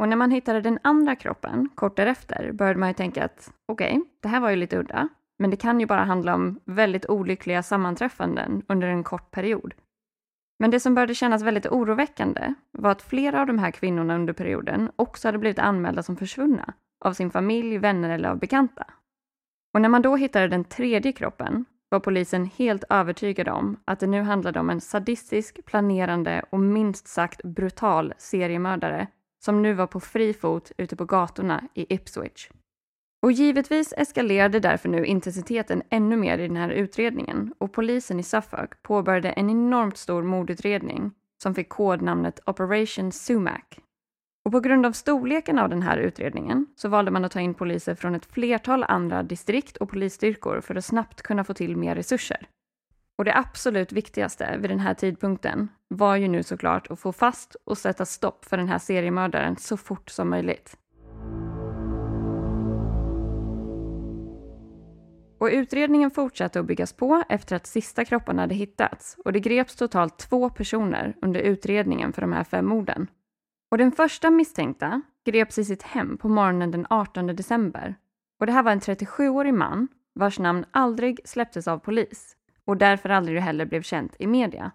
Och 0.00 0.08
när 0.08 0.16
man 0.16 0.30
hittade 0.30 0.60
den 0.60 0.78
andra 0.82 1.16
kroppen 1.16 1.68
kort 1.74 1.96
därefter 1.96 2.52
började 2.52 2.80
man 2.80 2.88
ju 2.88 2.94
tänka 2.94 3.24
att 3.24 3.52
okej, 3.66 3.98
okay, 3.98 4.02
det 4.20 4.28
här 4.28 4.40
var 4.40 4.50
ju 4.50 4.56
lite 4.56 4.78
udda, 4.78 5.08
men 5.38 5.50
det 5.50 5.56
kan 5.56 5.80
ju 5.80 5.86
bara 5.86 6.04
handla 6.04 6.34
om 6.34 6.60
väldigt 6.64 7.06
olyckliga 7.08 7.62
sammanträffanden 7.62 8.62
under 8.68 8.88
en 8.88 9.04
kort 9.04 9.30
period. 9.30 9.74
Men 10.58 10.70
det 10.70 10.80
som 10.80 10.94
började 10.94 11.14
kännas 11.14 11.42
väldigt 11.42 11.66
oroväckande 11.66 12.54
var 12.72 12.90
att 12.90 13.02
flera 13.02 13.40
av 13.40 13.46
de 13.46 13.58
här 13.58 13.70
kvinnorna 13.70 14.14
under 14.14 14.32
perioden 14.32 14.90
också 14.96 15.28
hade 15.28 15.38
blivit 15.38 15.58
anmälda 15.58 16.02
som 16.02 16.16
försvunna 16.16 16.74
av 17.04 17.12
sin 17.12 17.30
familj, 17.30 17.78
vänner 17.78 18.10
eller 18.10 18.28
av 18.28 18.38
bekanta. 18.38 18.86
Och 19.74 19.80
när 19.80 19.88
man 19.88 20.02
då 20.02 20.16
hittade 20.16 20.48
den 20.48 20.64
tredje 20.64 21.12
kroppen 21.12 21.64
var 21.88 22.00
polisen 22.00 22.50
helt 22.56 22.84
övertygad 22.90 23.48
om 23.48 23.76
att 23.84 24.00
det 24.00 24.06
nu 24.06 24.22
handlade 24.22 24.60
om 24.60 24.70
en 24.70 24.80
sadistisk, 24.80 25.64
planerande 25.64 26.44
och 26.50 26.60
minst 26.60 27.08
sagt 27.08 27.42
brutal 27.42 28.14
seriemördare 28.18 29.06
som 29.44 29.62
nu 29.62 29.74
var 29.74 29.86
på 29.86 30.00
fri 30.00 30.34
fot 30.34 30.72
ute 30.78 30.96
på 30.96 31.04
gatorna 31.04 31.68
i 31.74 31.94
Ipswich. 31.94 32.48
Och 33.22 33.32
givetvis 33.32 33.94
eskalerade 33.96 34.60
därför 34.60 34.88
nu 34.88 35.04
intensiteten 35.04 35.82
ännu 35.90 36.16
mer 36.16 36.38
i 36.38 36.48
den 36.48 36.56
här 36.56 36.70
utredningen 36.70 37.54
och 37.58 37.72
polisen 37.72 38.20
i 38.20 38.22
Suffolk 38.22 38.82
påbörjade 38.82 39.30
en 39.30 39.50
enormt 39.50 39.96
stor 39.96 40.22
mordutredning 40.22 41.10
som 41.42 41.54
fick 41.54 41.68
kodnamnet 41.68 42.40
Operation 42.46 43.12
Sumac. 43.12 43.62
Och 44.44 44.52
på 44.52 44.60
grund 44.60 44.86
av 44.86 44.92
storleken 44.92 45.58
av 45.58 45.68
den 45.68 45.82
här 45.82 45.96
utredningen 45.96 46.66
så 46.76 46.88
valde 46.88 47.10
man 47.10 47.24
att 47.24 47.32
ta 47.32 47.40
in 47.40 47.54
poliser 47.54 47.94
från 47.94 48.14
ett 48.14 48.26
flertal 48.26 48.84
andra 48.84 49.22
distrikt 49.22 49.76
och 49.76 49.90
polisstyrkor 49.90 50.60
för 50.60 50.74
att 50.74 50.84
snabbt 50.84 51.22
kunna 51.22 51.44
få 51.44 51.54
till 51.54 51.76
mer 51.76 51.94
resurser. 51.94 52.46
Och 53.18 53.24
det 53.24 53.36
absolut 53.36 53.92
viktigaste 53.92 54.56
vid 54.58 54.70
den 54.70 54.80
här 54.80 54.94
tidpunkten 54.94 55.68
var 55.88 56.16
ju 56.16 56.28
nu 56.28 56.42
såklart 56.42 56.90
att 56.90 57.00
få 57.00 57.12
fast 57.12 57.56
och 57.64 57.78
sätta 57.78 58.06
stopp 58.06 58.44
för 58.44 58.56
den 58.56 58.68
här 58.68 58.78
seriemördaren 58.78 59.56
så 59.56 59.76
fort 59.76 60.10
som 60.10 60.30
möjligt. 60.30 60.76
Och 65.42 65.48
utredningen 65.52 66.10
fortsatte 66.10 66.60
att 66.60 66.66
byggas 66.66 66.92
på 66.92 67.24
efter 67.28 67.56
att 67.56 67.66
sista 67.66 68.04
kropparna 68.04 68.42
hade 68.42 68.54
hittats 68.54 69.16
och 69.24 69.32
det 69.32 69.40
greps 69.40 69.76
totalt 69.76 70.18
två 70.18 70.50
personer 70.50 71.16
under 71.22 71.40
utredningen 71.40 72.12
för 72.12 72.20
de 72.20 72.32
här 72.32 72.44
fem 72.44 72.66
morden. 72.66 73.06
Och 73.70 73.78
den 73.78 73.92
första 73.92 74.30
misstänkta 74.30 75.02
greps 75.24 75.58
i 75.58 75.64
sitt 75.64 75.82
hem 75.82 76.18
på 76.18 76.28
morgonen 76.28 76.70
den 76.70 76.86
18 76.90 77.26
december. 77.26 77.94
Och 78.40 78.46
det 78.46 78.52
här 78.52 78.62
var 78.62 78.72
en 78.72 78.80
37-årig 78.80 79.54
man 79.54 79.88
vars 80.14 80.38
namn 80.38 80.64
aldrig 80.70 81.20
släpptes 81.24 81.68
av 81.68 81.78
polis 81.78 82.36
och 82.64 82.76
därför 82.76 83.08
aldrig 83.08 83.40
heller 83.40 83.64
blev 83.64 83.82
känt 83.82 84.16
i 84.18 84.26
media. 84.26 84.70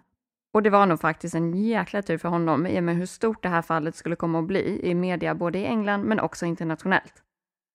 Och 0.54 0.62
det 0.62 0.70
var 0.70 0.86
nog 0.86 1.00
faktiskt 1.00 1.34
en 1.34 1.54
jäkla 1.54 2.02
tur 2.02 2.18
för 2.18 2.28
honom 2.28 2.66
i 2.66 2.78
och 2.78 2.84
med 2.84 2.96
hur 2.96 3.06
stort 3.06 3.42
det 3.42 3.48
här 3.48 3.62
fallet 3.62 3.96
skulle 3.96 4.16
komma 4.16 4.38
att 4.38 4.46
bli 4.46 4.80
i 4.82 4.94
media 4.94 5.34
både 5.34 5.58
i 5.58 5.64
England 5.64 6.02
men 6.02 6.20
också 6.20 6.46
internationellt. 6.46 7.22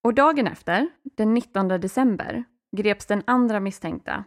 Och 0.04 0.14
dagen 0.14 0.48
efter, 0.48 0.89
den 1.04 1.34
19 1.34 1.68
december, 1.68 2.44
greps 2.78 3.05
den 3.05 3.24
andra 3.28 3.59
misstänkta, 3.59 4.24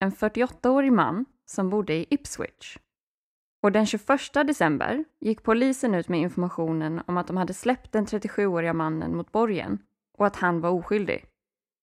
en 0.00 0.12
48-årig 0.12 0.92
man 0.92 1.24
som 1.46 1.70
bodde 1.70 1.94
i 1.94 2.06
Ipswich. 2.10 2.78
Och 3.62 3.72
den 3.72 3.86
21 3.86 4.32
december 4.32 5.04
gick 5.20 5.42
polisen 5.42 5.94
ut 5.94 6.08
med 6.08 6.20
informationen 6.20 7.02
om 7.06 7.16
att 7.16 7.26
de 7.26 7.36
hade 7.36 7.54
släppt 7.54 7.92
den 7.92 8.06
37-åriga 8.06 8.72
mannen 8.72 9.16
mot 9.16 9.32
borgen 9.32 9.78
och 10.18 10.26
att 10.26 10.36
han 10.36 10.60
var 10.60 10.70
oskyldig. 10.70 11.24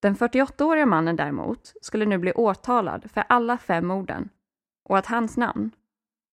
Den 0.01 0.15
48-åriga 0.15 0.85
mannen 0.85 1.15
däremot 1.15 1.73
skulle 1.81 2.05
nu 2.05 2.17
bli 2.17 2.33
åtalad 2.33 3.11
för 3.11 3.23
alla 3.29 3.57
fem 3.57 3.87
morden 3.87 4.29
och 4.89 4.97
att 4.97 5.05
hans 5.05 5.37
namn 5.37 5.71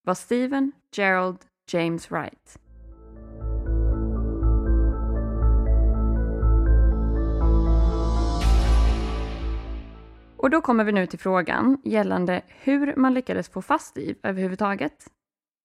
var 0.04 0.14
Stephen 0.14 0.72
Gerald 0.96 1.38
James 1.72 2.10
Wright. 2.10 2.61
Och 10.42 10.50
då 10.50 10.60
kommer 10.60 10.84
vi 10.84 10.92
nu 10.92 11.06
till 11.06 11.18
frågan 11.18 11.78
gällande 11.84 12.42
hur 12.48 12.96
man 12.96 13.14
lyckades 13.14 13.48
få 13.48 13.62
fast 13.62 13.86
Steve 13.86 14.14
överhuvudtaget. 14.22 15.06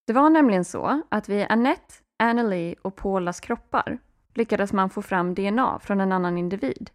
Det 0.08 0.14
var 0.14 0.30
nämligen 0.30 0.66
så 0.66 1.02
att 1.10 1.30
vid 1.30 1.46
Annette, 1.50 1.94
Annelie 2.20 2.76
och 2.82 2.96
Paulas 2.96 3.40
kroppar 3.40 4.00
lyckades 4.34 4.74
man 4.74 4.90
få 4.90 5.02
fram 5.02 5.34
DNA 5.34 5.80
från 5.80 6.02
en 6.02 6.12
annan 6.12 6.38
individ. 6.38 6.90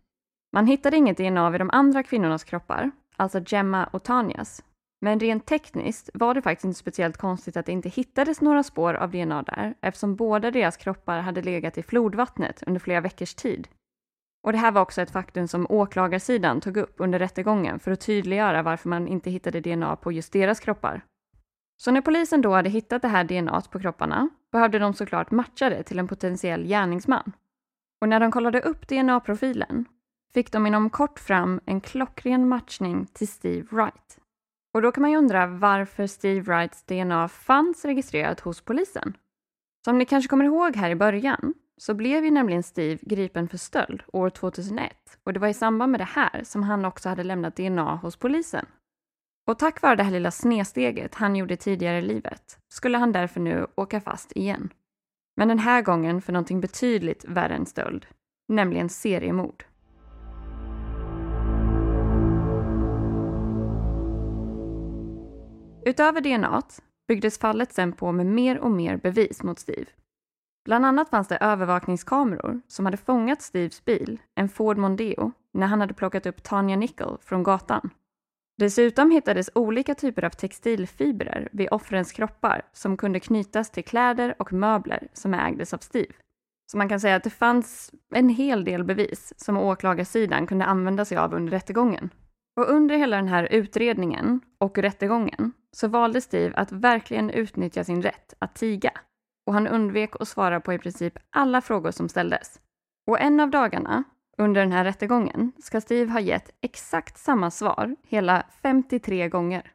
Man 0.52 0.66
hittade 0.66 0.96
inget 0.96 1.16
DNA 1.16 1.50
vid 1.50 1.60
de 1.60 1.70
andra 1.70 2.02
kvinnornas 2.02 2.44
kroppar, 2.44 2.90
alltså 3.16 3.40
Gemma 3.46 3.84
och 3.84 4.02
Tanias, 4.02 4.64
Men 5.00 5.20
rent 5.20 5.46
tekniskt 5.46 6.10
var 6.14 6.34
det 6.34 6.42
faktiskt 6.42 6.64
inte 6.64 6.78
speciellt 6.78 7.16
konstigt 7.16 7.56
att 7.56 7.66
det 7.66 7.72
inte 7.72 7.88
hittades 7.88 8.40
några 8.40 8.62
spår 8.62 8.94
av 8.94 9.10
DNA 9.10 9.42
där 9.42 9.74
eftersom 9.80 10.16
båda 10.16 10.50
deras 10.50 10.76
kroppar 10.76 11.20
hade 11.20 11.42
legat 11.42 11.78
i 11.78 11.82
flodvattnet 11.82 12.62
under 12.66 12.80
flera 12.80 13.00
veckors 13.00 13.34
tid. 13.34 13.68
Och 14.42 14.52
det 14.52 14.58
här 14.58 14.72
var 14.72 14.82
också 14.82 15.02
ett 15.02 15.10
faktum 15.10 15.48
som 15.48 15.66
åklagarsidan 15.70 16.60
tog 16.60 16.76
upp 16.76 16.94
under 16.96 17.18
rättegången 17.18 17.78
för 17.80 17.90
att 17.90 18.00
tydliggöra 18.00 18.62
varför 18.62 18.88
man 18.88 19.08
inte 19.08 19.30
hittade 19.30 19.60
DNA 19.60 19.96
på 19.96 20.12
just 20.12 20.32
deras 20.32 20.60
kroppar. 20.60 21.04
Så 21.76 21.90
när 21.90 22.00
polisen 22.00 22.42
då 22.42 22.52
hade 22.54 22.68
hittat 22.70 23.02
det 23.02 23.08
här 23.08 23.24
DNA 23.24 23.60
på 23.60 23.80
kropparna 23.80 24.28
behövde 24.52 24.78
de 24.78 24.94
såklart 24.94 25.30
matcha 25.30 25.70
det 25.70 25.82
till 25.82 25.98
en 25.98 26.08
potentiell 26.08 26.66
gärningsman. 26.66 27.32
Och 28.00 28.08
när 28.08 28.20
de 28.20 28.32
kollade 28.32 28.60
upp 28.60 28.88
DNA-profilen 28.88 29.84
fick 30.34 30.52
de 30.52 30.66
inom 30.66 30.90
kort 30.90 31.18
fram 31.18 31.60
en 31.66 31.80
klockren 31.80 32.48
matchning 32.48 33.06
till 33.06 33.28
Steve 33.28 33.66
Wright. 33.70 34.18
Och 34.74 34.82
då 34.82 34.92
kan 34.92 35.02
man 35.02 35.10
ju 35.10 35.16
undra 35.16 35.46
varför 35.46 36.06
Steve 36.06 36.40
Wrights 36.40 36.84
DNA 36.84 37.28
fanns 37.28 37.84
registrerat 37.84 38.40
hos 38.40 38.60
polisen. 38.60 39.16
Som 39.84 39.98
ni 39.98 40.04
kanske 40.04 40.28
kommer 40.28 40.44
ihåg 40.44 40.76
här 40.76 40.90
i 40.90 40.96
början 40.96 41.54
så 41.82 41.94
blev 41.94 42.24
ju 42.24 42.30
nämligen 42.30 42.62
Steve 42.62 42.98
gripen 43.02 43.48
för 43.48 43.58
stöld 43.58 44.02
år 44.12 44.30
2001 44.30 44.92
och 45.24 45.32
det 45.32 45.40
var 45.40 45.48
i 45.48 45.54
samband 45.54 45.92
med 45.92 46.00
det 46.00 46.04
här 46.04 46.44
som 46.44 46.62
han 46.62 46.84
också 46.84 47.08
hade 47.08 47.24
lämnat 47.24 47.56
DNA 47.56 47.96
hos 47.96 48.16
polisen. 48.16 48.66
Och 49.46 49.58
tack 49.58 49.82
vare 49.82 49.96
det 49.96 50.02
här 50.02 50.10
lilla 50.10 50.30
snedsteget 50.30 51.14
han 51.14 51.36
gjorde 51.36 51.56
tidigare 51.56 51.98
i 51.98 52.02
livet 52.02 52.58
skulle 52.68 52.98
han 52.98 53.12
därför 53.12 53.40
nu 53.40 53.66
åka 53.74 54.00
fast 54.00 54.32
igen. 54.36 54.72
Men 55.36 55.48
den 55.48 55.58
här 55.58 55.82
gången 55.82 56.22
för 56.22 56.32
någonting 56.32 56.60
betydligt 56.60 57.24
värre 57.24 57.54
än 57.54 57.66
stöld, 57.66 58.06
nämligen 58.48 58.88
seriemord. 58.88 59.64
Utöver 65.84 66.20
DNA 66.20 66.62
byggdes 67.08 67.38
fallet 67.38 67.72
sen 67.72 67.92
på 67.92 68.12
med 68.12 68.26
mer 68.26 68.58
och 68.58 68.70
mer 68.70 68.96
bevis 68.96 69.42
mot 69.42 69.58
Steve. 69.58 69.86
Bland 70.64 70.86
annat 70.86 71.08
fanns 71.10 71.28
det 71.28 71.36
övervakningskameror 71.36 72.60
som 72.68 72.84
hade 72.84 72.96
fångat 72.96 73.42
Steves 73.42 73.84
bil, 73.84 74.20
en 74.34 74.48
Ford 74.48 74.78
Mondeo, 74.78 75.32
när 75.54 75.66
han 75.66 75.80
hade 75.80 75.94
plockat 75.94 76.26
upp 76.26 76.42
Tanya 76.42 76.76
Nickel 76.76 77.16
från 77.20 77.42
gatan. 77.42 77.90
Dessutom 78.58 79.10
hittades 79.10 79.50
olika 79.54 79.94
typer 79.94 80.24
av 80.24 80.30
textilfibrer 80.30 81.48
vid 81.52 81.68
offrens 81.70 82.12
kroppar 82.12 82.62
som 82.72 82.96
kunde 82.96 83.20
knytas 83.20 83.70
till 83.70 83.84
kläder 83.84 84.34
och 84.38 84.52
möbler 84.52 85.08
som 85.12 85.34
ägdes 85.34 85.74
av 85.74 85.78
Steve. 85.78 86.12
Så 86.72 86.78
man 86.78 86.88
kan 86.88 87.00
säga 87.00 87.16
att 87.16 87.24
det 87.24 87.30
fanns 87.30 87.92
en 88.14 88.28
hel 88.28 88.64
del 88.64 88.84
bevis 88.84 89.32
som 89.36 89.56
åklagarsidan 89.56 90.46
kunde 90.46 90.64
använda 90.64 91.04
sig 91.04 91.18
av 91.18 91.34
under 91.34 91.50
rättegången. 91.50 92.10
Och 92.56 92.70
under 92.70 92.96
hela 92.96 93.16
den 93.16 93.28
här 93.28 93.48
utredningen 93.50 94.40
och 94.58 94.78
rättegången 94.78 95.52
så 95.76 95.88
valde 95.88 96.20
Steve 96.20 96.54
att 96.54 96.72
verkligen 96.72 97.30
utnyttja 97.30 97.84
sin 97.84 98.02
rätt 98.02 98.34
att 98.38 98.54
tiga. 98.54 98.92
Och 99.46 99.54
han 99.54 99.66
undvek 99.66 100.10
att 100.20 100.28
svara 100.28 100.60
på 100.60 100.72
i 100.72 100.78
princip 100.78 101.18
alla 101.30 101.60
frågor 101.60 101.90
som 101.90 102.08
ställdes. 102.08 102.60
Och 103.06 103.20
en 103.20 103.40
av 103.40 103.50
dagarna 103.50 104.04
under 104.38 104.60
den 104.60 104.72
här 104.72 104.84
rättegången 104.84 105.52
ska 105.58 105.80
Steve 105.80 106.12
ha 106.12 106.20
gett 106.20 106.50
exakt 106.60 107.18
samma 107.18 107.50
svar 107.50 107.96
hela 108.02 108.46
53 108.62 109.28
gånger. 109.28 109.72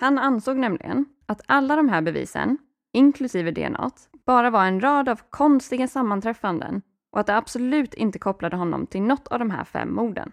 Han 0.00 0.18
ansåg 0.18 0.56
nämligen 0.56 1.04
att 1.26 1.40
alla 1.46 1.76
de 1.76 1.88
här 1.88 2.02
bevisen, 2.02 2.58
inklusive 2.92 3.50
DNA, 3.50 3.90
bara 4.26 4.50
var 4.50 4.64
en 4.64 4.80
rad 4.80 5.08
av 5.08 5.20
konstiga 5.30 5.88
sammanträffanden 5.88 6.82
och 7.12 7.20
att 7.20 7.26
det 7.26 7.36
absolut 7.36 7.94
inte 7.94 8.18
kopplade 8.18 8.56
honom 8.56 8.86
till 8.86 9.02
något 9.02 9.28
av 9.28 9.38
de 9.38 9.50
här 9.50 9.64
fem 9.64 9.94
morden. 9.94 10.32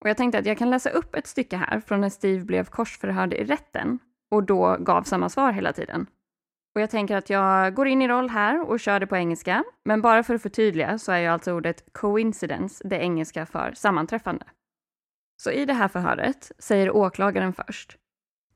Och 0.00 0.08
jag 0.08 0.16
tänkte 0.16 0.38
att 0.38 0.46
jag 0.46 0.58
kan 0.58 0.70
läsa 0.70 0.90
upp 0.90 1.14
ett 1.14 1.26
stycke 1.26 1.56
här 1.56 1.80
från 1.80 2.00
när 2.00 2.08
Steve 2.08 2.44
blev 2.44 2.64
korsförhörd 2.64 3.34
i 3.34 3.44
rätten 3.44 3.98
och 4.30 4.44
då 4.44 4.76
gav 4.80 5.02
samma 5.02 5.28
svar 5.28 5.52
hela 5.52 5.72
tiden. 5.72 6.06
Och 6.74 6.80
jag 6.80 6.90
tänker 6.90 7.16
att 7.16 7.30
jag 7.30 7.74
går 7.74 7.86
in 7.86 8.02
i 8.02 8.08
roll 8.08 8.28
här 8.28 8.68
och 8.68 8.80
kör 8.80 9.00
det 9.00 9.06
på 9.06 9.16
engelska. 9.16 9.64
Men 9.84 10.02
bara 10.02 10.22
för 10.22 10.34
att 10.34 10.42
förtydliga 10.42 10.98
så 10.98 11.12
är 11.12 11.18
ju 11.18 11.26
alltså 11.26 11.52
ordet 11.52 11.92
coincidence 11.92 12.88
det 12.88 12.96
engelska 12.96 13.46
för 13.46 13.72
sammanträffande. 13.72 14.46
Så 15.42 15.50
i 15.50 15.64
det 15.64 15.72
här 15.74 15.88
förhöret 15.88 16.52
säger 16.58 16.96
åklagaren 16.96 17.52
först 17.52 17.96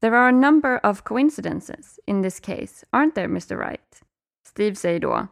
There 0.00 0.18
are 0.18 0.28
a 0.28 0.32
number 0.32 0.86
of 0.86 1.02
coincidences 1.02 2.00
in 2.06 2.22
this 2.22 2.40
case, 2.40 2.86
aren't 2.90 3.14
there 3.14 3.24
Mr 3.24 3.56
Wright? 3.56 4.02
Steve 4.46 4.74
säger 4.74 5.00
då 5.00 5.26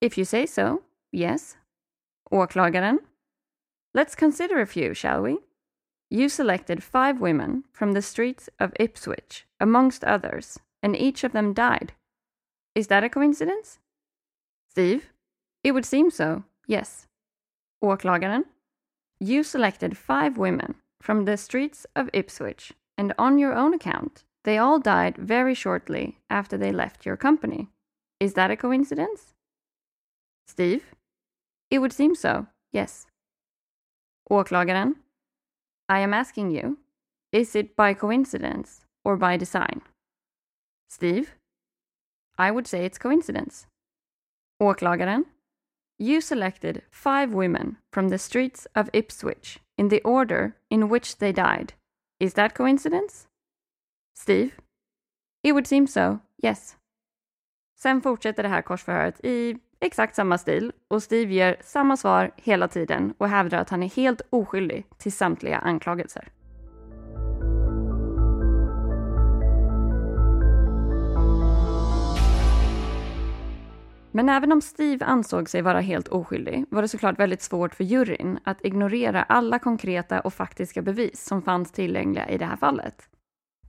If 0.00 0.18
you 0.18 0.24
say 0.24 0.46
so, 0.46 0.80
yes. 1.12 1.56
Åklagaren 2.30 2.98
Let's 3.98 4.18
consider 4.18 4.62
a 4.62 4.66
few, 4.66 4.94
shall 4.94 5.22
we? 5.22 5.36
You 6.10 6.28
selected 6.28 6.82
five 6.82 7.20
women 7.20 7.62
from 7.72 7.94
the 7.94 8.02
streets 8.02 8.48
of 8.58 8.72
Ipswich, 8.80 9.46
amongst 9.60 10.04
others, 10.04 10.58
and 10.82 10.96
each 10.96 11.24
of 11.24 11.32
them 11.32 11.54
died. 11.54 11.92
Is 12.74 12.86
that 12.86 13.04
a 13.04 13.08
coincidence? 13.08 13.78
Steve? 14.70 15.12
It 15.62 15.72
would 15.72 15.84
seem 15.84 16.10
so, 16.10 16.44
yes. 16.66 17.06
Åklagaren? 17.82 18.44
You 19.20 19.42
selected 19.42 19.96
five 19.96 20.38
women 20.38 20.74
from 21.00 21.24
the 21.24 21.36
streets 21.36 21.86
of 21.94 22.08
Ipswich, 22.12 22.72
and 22.96 23.12
on 23.18 23.38
your 23.38 23.52
own 23.52 23.74
account, 23.74 24.24
they 24.44 24.58
all 24.58 24.78
died 24.78 25.16
very 25.16 25.54
shortly 25.54 26.18
after 26.30 26.56
they 26.56 26.72
left 26.72 27.04
your 27.04 27.16
company. 27.16 27.68
Is 28.20 28.34
that 28.34 28.50
a 28.50 28.56
coincidence? 28.56 29.34
Steve? 30.46 30.94
It 31.70 31.78
would 31.78 31.92
seem 31.92 32.14
so, 32.14 32.46
yes. 32.72 33.06
Åklagaren? 34.30 34.94
I 35.88 35.98
am 36.00 36.14
asking 36.14 36.50
you, 36.50 36.78
is 37.32 37.54
it 37.54 37.76
by 37.76 37.94
coincidence 37.94 38.80
or 39.04 39.16
by 39.16 39.36
design? 39.36 39.82
Steve? 40.88 41.34
I 42.48 42.50
would 42.50 42.66
say 42.66 42.84
it's 42.84 42.98
coincidence. 42.98 43.66
Åklagaren. 44.62 45.24
You 45.98 46.20
selected 46.20 46.82
five 46.90 47.34
women 47.34 47.76
from 47.92 48.10
the 48.10 48.18
streets 48.18 48.66
of 48.74 48.88
Ipswich 48.92 49.60
in 49.78 49.88
the 49.88 50.00
order 50.04 50.52
in 50.68 50.88
which 50.88 51.18
they 51.18 51.32
died. 51.32 51.74
Is 52.18 52.34
that 52.34 52.54
coincidence? 52.54 53.28
Steve. 54.16 54.50
It 55.42 55.52
would 55.52 55.66
seem 55.66 55.86
so, 55.86 56.18
yes. 56.42 56.76
Sen 57.78 58.02
fortsätter 58.02 58.42
det 58.42 58.48
här 58.48 58.62
korsförhöret 58.62 59.24
i 59.24 59.58
exakt 59.80 60.14
samma 60.14 60.38
stil 60.38 60.72
och 60.88 61.02
Steve 61.02 61.32
ger 61.34 61.56
samma 61.60 61.96
svar 61.96 62.30
hela 62.36 62.68
tiden 62.68 63.14
och 63.18 63.28
hävdar 63.28 63.58
att 63.58 63.70
han 63.70 63.82
är 63.82 63.90
helt 63.90 64.20
oskyldig 64.30 64.86
till 64.98 65.12
samtliga 65.12 65.58
anklagelser. 65.58 66.28
Men 74.14 74.28
även 74.28 74.52
om 74.52 74.60
Steve 74.60 75.04
ansåg 75.04 75.48
sig 75.48 75.62
vara 75.62 75.80
helt 75.80 76.08
oskyldig 76.08 76.64
var 76.70 76.82
det 76.82 76.88
såklart 76.88 77.18
väldigt 77.18 77.42
svårt 77.42 77.74
för 77.74 77.84
juryn 77.84 78.38
att 78.44 78.64
ignorera 78.64 79.22
alla 79.22 79.58
konkreta 79.58 80.20
och 80.20 80.34
faktiska 80.34 80.82
bevis 80.82 81.24
som 81.24 81.42
fanns 81.42 81.72
tillgängliga 81.72 82.28
i 82.28 82.38
det 82.38 82.44
här 82.44 82.56
fallet. 82.56 83.08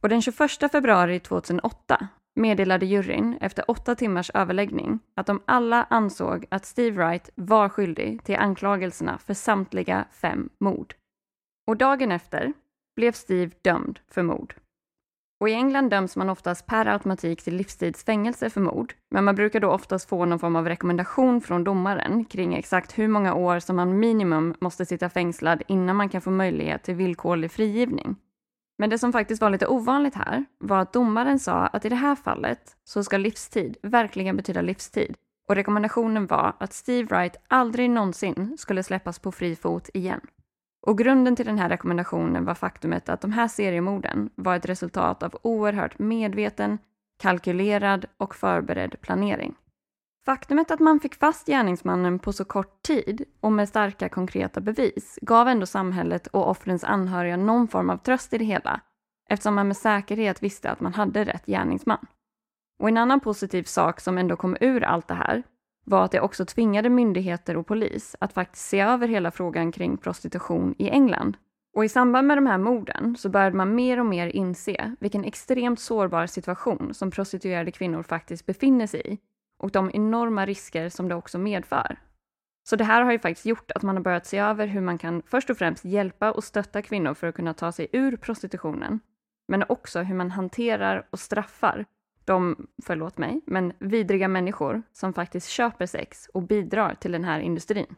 Och 0.02 0.10
den 0.10 0.22
21 0.22 0.72
februari 0.72 1.20
2008 1.20 2.08
meddelade 2.36 2.86
juryn 2.86 3.38
efter 3.41 3.72
åtta 3.72 3.96
timmars 3.96 4.32
överläggning 4.34 5.00
att 5.16 5.26
de 5.26 5.41
alla 5.46 5.84
ansåg 5.89 6.46
att 6.52 6.66
Steve 6.66 7.06
Wright 7.06 7.30
var 7.36 7.70
skyldig 7.70 8.24
till 8.24 8.36
anklagelserna 8.36 9.18
för 9.18 9.34
samtliga 9.34 10.06
fem 10.12 10.50
mord. 10.60 10.96
Och 11.68 11.78
dagen 11.78 12.12
efter 12.12 12.54
blev 12.96 13.12
Steve 13.12 13.52
dömd 13.62 14.00
för 14.08 14.24
mord. 14.24 14.56
Och 15.44 15.50
I 15.50 15.54
England 15.54 15.89
döms 15.89 16.16
man 16.16 16.30
oftast 16.30 16.66
per 16.66 16.86
automatik 16.86 17.44
till 17.44 17.56
livstidsfängelse 17.56 18.50
för 18.50 18.62
mord, 18.62 18.94
men 19.12 19.24
man 19.24 19.36
brukar 19.36 19.60
då 19.60 19.70
oftast 19.70 20.10
få 20.10 20.26
någon 20.26 20.39
form 20.39 20.56
av 20.56 20.68
rekommendation 20.68 21.41
från 21.41 21.64
domaren 21.64 22.26
kring 22.26 22.54
exakt 22.54 22.98
hur 22.98 23.08
många 23.08 23.34
år 23.34 23.60
som 23.60 23.76
man 23.76 24.00
minimum 24.00 24.56
måste 24.62 24.86
sitta 24.86 25.10
fängslad 25.10 25.64
innan 25.68 25.96
man 25.96 26.10
kan 26.10 26.22
få 26.22 26.32
möjlighet 26.32 26.84
till 26.84 26.96
villkorlig 26.96 27.52
frigivning. 27.52 28.16
Men 28.78 28.89
det 28.89 29.00
som 29.00 29.12
faktiskt 29.12 29.41
var 29.41 29.50
lite 29.50 29.68
ovanligt 29.68 30.16
här 30.16 30.46
var 30.60 30.80
att 30.80 30.94
domaren 30.94 31.39
sa 31.39 31.54
att 31.54 31.86
i 31.86 31.89
det 31.89 31.96
här 31.96 32.16
fallet 32.16 32.76
så 32.84 33.04
ska 33.04 33.18
livstid 33.18 33.78
verkligen 33.82 34.38
betyda 34.38 34.62
livstid 34.62 35.16
och 35.50 35.56
rekommendationen 35.56 36.28
var 36.28 36.56
att 36.60 36.74
Steve 36.74 37.16
Wright 37.16 37.36
aldrig 37.48 37.89
någonsin 37.89 38.58
skulle 38.58 38.84
släppas 38.84 39.20
på 39.20 39.32
fri 39.32 39.56
fot 39.56 39.89
igen. 39.94 40.22
Och 40.86 40.98
grunden 40.98 41.36
till 41.36 41.46
den 41.46 41.60
här 41.60 41.70
rekommendationen 41.70 42.46
var 42.46 42.56
faktumet 42.56 43.10
att 43.10 43.22
de 43.22 43.32
här 43.32 43.48
seriemorden 43.48 44.30
var 44.36 44.56
ett 44.56 44.66
resultat 44.66 45.24
av 45.24 45.40
oerhört 45.42 46.00
medveten, 46.00 46.78
kalkylerad 47.22 48.06
och 48.18 48.36
förberedd 48.36 49.02
planering. 49.02 49.56
Faktumet 50.26 50.72
att 50.72 50.80
man 50.80 51.00
fick 51.00 51.16
fast 51.16 51.48
gärningsmannen 51.48 52.20
på 52.20 52.34
så 52.34 52.46
kort 52.46 52.82
tid 52.82 53.26
och 53.40 53.52
med 53.52 53.70
starka 53.70 54.10
konkreta 54.10 54.62
bevis 54.62 55.20
gav 55.22 55.48
ändå 55.48 55.66
samhället 55.66 56.28
och 56.28 56.50
offrens 56.50 56.84
anhöriga 56.84 57.38
någon 57.38 57.68
form 57.68 57.90
av 57.90 57.98
tröst 57.98 58.34
i 58.34 58.38
det 58.38 58.46
hela 58.46 58.82
eftersom 59.30 59.56
man 59.56 59.68
med 59.68 59.78
säkerhet 59.78 60.44
visste 60.44 60.70
att 60.70 60.80
man 60.80 60.94
hade 60.94 61.26
rätt 61.26 61.46
gärningsman. 61.46 62.06
Och 62.80 62.88
en 62.88 62.98
annan 62.98 63.20
positiv 63.20 63.64
sak 63.64 64.00
som 64.00 64.18
ändå 64.18 64.36
kom 64.36 64.58
ur 64.62 64.84
allt 64.84 65.08
det 65.08 65.14
här 65.14 65.44
var 65.84 66.06
att 66.06 66.12
det 66.12 66.22
också 66.22 66.46
tvingade 66.46 66.90
myndigheter 66.90 67.58
och 67.58 67.68
polis 67.68 68.16
att 68.20 68.34
faktiskt 68.34 68.66
se 68.68 68.80
över 68.80 69.08
hela 69.08 69.32
frågan 69.32 69.72
kring 69.72 69.98
prostitution 69.98 70.76
i 70.78 70.90
England. 70.90 71.38
Och 71.76 71.86
i 71.86 71.90
samband 71.90 72.28
med 72.28 72.38
de 72.38 72.48
här 72.48 72.58
morden 72.58 73.16
så 73.18 73.30
började 73.30 73.56
man 73.56 73.76
mer 73.76 74.00
och 74.00 74.06
mer 74.06 74.28
inse 74.28 74.96
vilken 75.00 75.26
extremt 75.26 75.80
sårbar 75.80 76.28
situation 76.28 76.94
som 76.94 77.12
prostituerade 77.12 77.72
kvinnor 77.72 78.04
faktiskt 78.04 78.46
befinner 78.46 78.88
sig 78.88 79.02
i 79.06 79.18
och 79.60 79.72
de 79.72 79.92
enorma 79.94 80.46
risker 80.46 80.90
som 80.90 81.08
det 81.08 81.16
också 81.16 81.38
medför. 81.38 81.98
Så 82.70 82.76
det 82.76 82.84
här 82.84 83.02
har 83.02 83.12
ju 83.12 83.20
faktiskt 83.20 83.46
gjort 83.46 83.72
att 83.72 83.84
man 83.84 83.96
har 83.96 84.04
börjat 84.04 84.26
se 84.26 84.38
över 84.38 84.68
hur 84.68 84.82
man 84.82 84.98
kan 84.98 85.22
först 85.26 85.50
och 85.50 85.58
främst 85.58 85.86
hjälpa 85.86 86.32
och 86.32 86.44
stötta 86.44 86.82
kvinnor 86.82 87.14
för 87.14 87.28
att 87.28 87.36
kunna 87.36 87.54
ta 87.54 87.72
sig 87.72 87.88
ur 87.92 88.16
prostitutionen, 88.16 89.00
men 89.48 89.64
också 89.70 90.02
hur 90.02 90.16
man 90.16 90.32
hanterar 90.32 91.08
och 91.10 91.20
straffar 91.20 91.86
de, 92.26 92.68
förlåt 92.84 93.18
mig, 93.18 93.42
men 93.46 93.74
vidriga 93.80 94.28
människor 94.28 94.82
som 94.94 95.14
faktiskt 95.14 95.50
köper 95.50 95.86
sex 95.86 96.30
och 96.34 96.42
bidrar 96.42 96.96
till 96.96 97.12
den 97.12 97.24
här 97.24 97.40
industrin. 97.40 97.96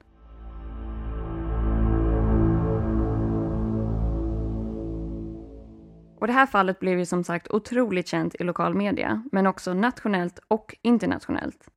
Och 6.19 6.27
det 6.27 6.33
här 6.33 6.45
fallet 6.45 6.79
blev 6.79 6.99
ju 6.99 7.05
som 7.05 7.23
sagt 7.23 7.51
otroligt 7.51 8.07
känt 8.07 8.35
i 8.39 8.43
lokal 8.43 8.73
media, 8.73 9.23
men 9.31 9.47
också 9.47 9.73
nationellt 9.73 10.39
och 10.47 10.75
internationellt. 10.81 11.69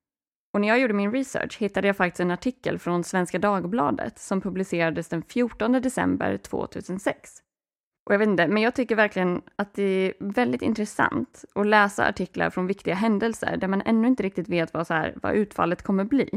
Och 0.53 0.61
när 0.61 0.69
jag 0.69 0.81
gjorde 0.81 0.95
min 0.95 1.13
research 1.13 1.59
hittade 1.59 1.87
jag 1.87 1.97
faktiskt 1.97 2.21
en 2.21 2.31
artikel 2.31 2.79
från 2.79 3.05
Svenska 3.05 3.39
Dagbladet 3.39 4.19
som 4.19 4.41
publicerades 4.41 5.09
den 5.09 5.23
14 5.23 5.73
december 5.73 6.37
2006. 6.37 7.43
Och 8.09 8.15
jag 8.15 8.19
vet 8.19 8.29
inte, 8.29 8.49
men 8.49 8.63
jag 8.63 8.75
tycker 8.75 8.97
verkligen 8.97 9.43
att 9.57 9.75
det 9.75 9.83
är 9.83 10.13
väldigt 10.19 10.63
intressant 10.63 11.45
att 11.55 11.67
läsa 11.67 12.09
artiklar 12.09 12.51
från 12.51 12.67
viktiga 12.67 12.95
händelser 12.95 13.57
där 13.57 13.69
man 13.69 13.83
ännu 13.85 14.09
inte 14.09 14.23
riktigt 14.23 14.49
vet 14.49 14.75
vad, 14.75 14.87
så 14.87 14.95
här, 14.95 15.15
vad 15.23 15.35
utfallet 15.35 15.83
kommer 15.83 16.05
bli. 16.05 16.31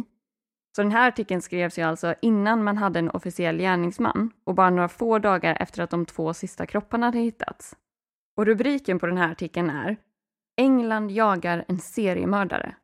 Så 0.76 0.82
den 0.82 0.92
här 0.92 1.08
artikeln 1.08 1.42
skrevs 1.42 1.80
ju 1.80 1.82
alltså 1.82 2.16
innan 2.22 2.64
man 2.64 2.78
hade 2.78 3.00
en 3.00 3.10
officiell 3.10 3.58
gärningsman 3.58 4.32
och 4.44 4.56
bara 4.56 4.70
några 4.70 4.88
få 4.88 5.20
dagar 5.20 5.58
efter 5.60 5.84
att 5.84 5.90
de 5.90 6.06
två 6.06 6.34
sista 6.34 6.66
kropparna 6.66 7.06
hade 7.06 7.20
hittats. 7.20 7.76
Och 8.38 8.46
rubriken 8.46 9.00
på 9.00 9.06
den 9.06 9.18
här 9.18 9.32
artikeln 9.32 9.70
är 9.70 9.98
England 10.58 11.12
jagar 11.12 11.66
en 11.68 11.80
seriemördare. 11.80 12.76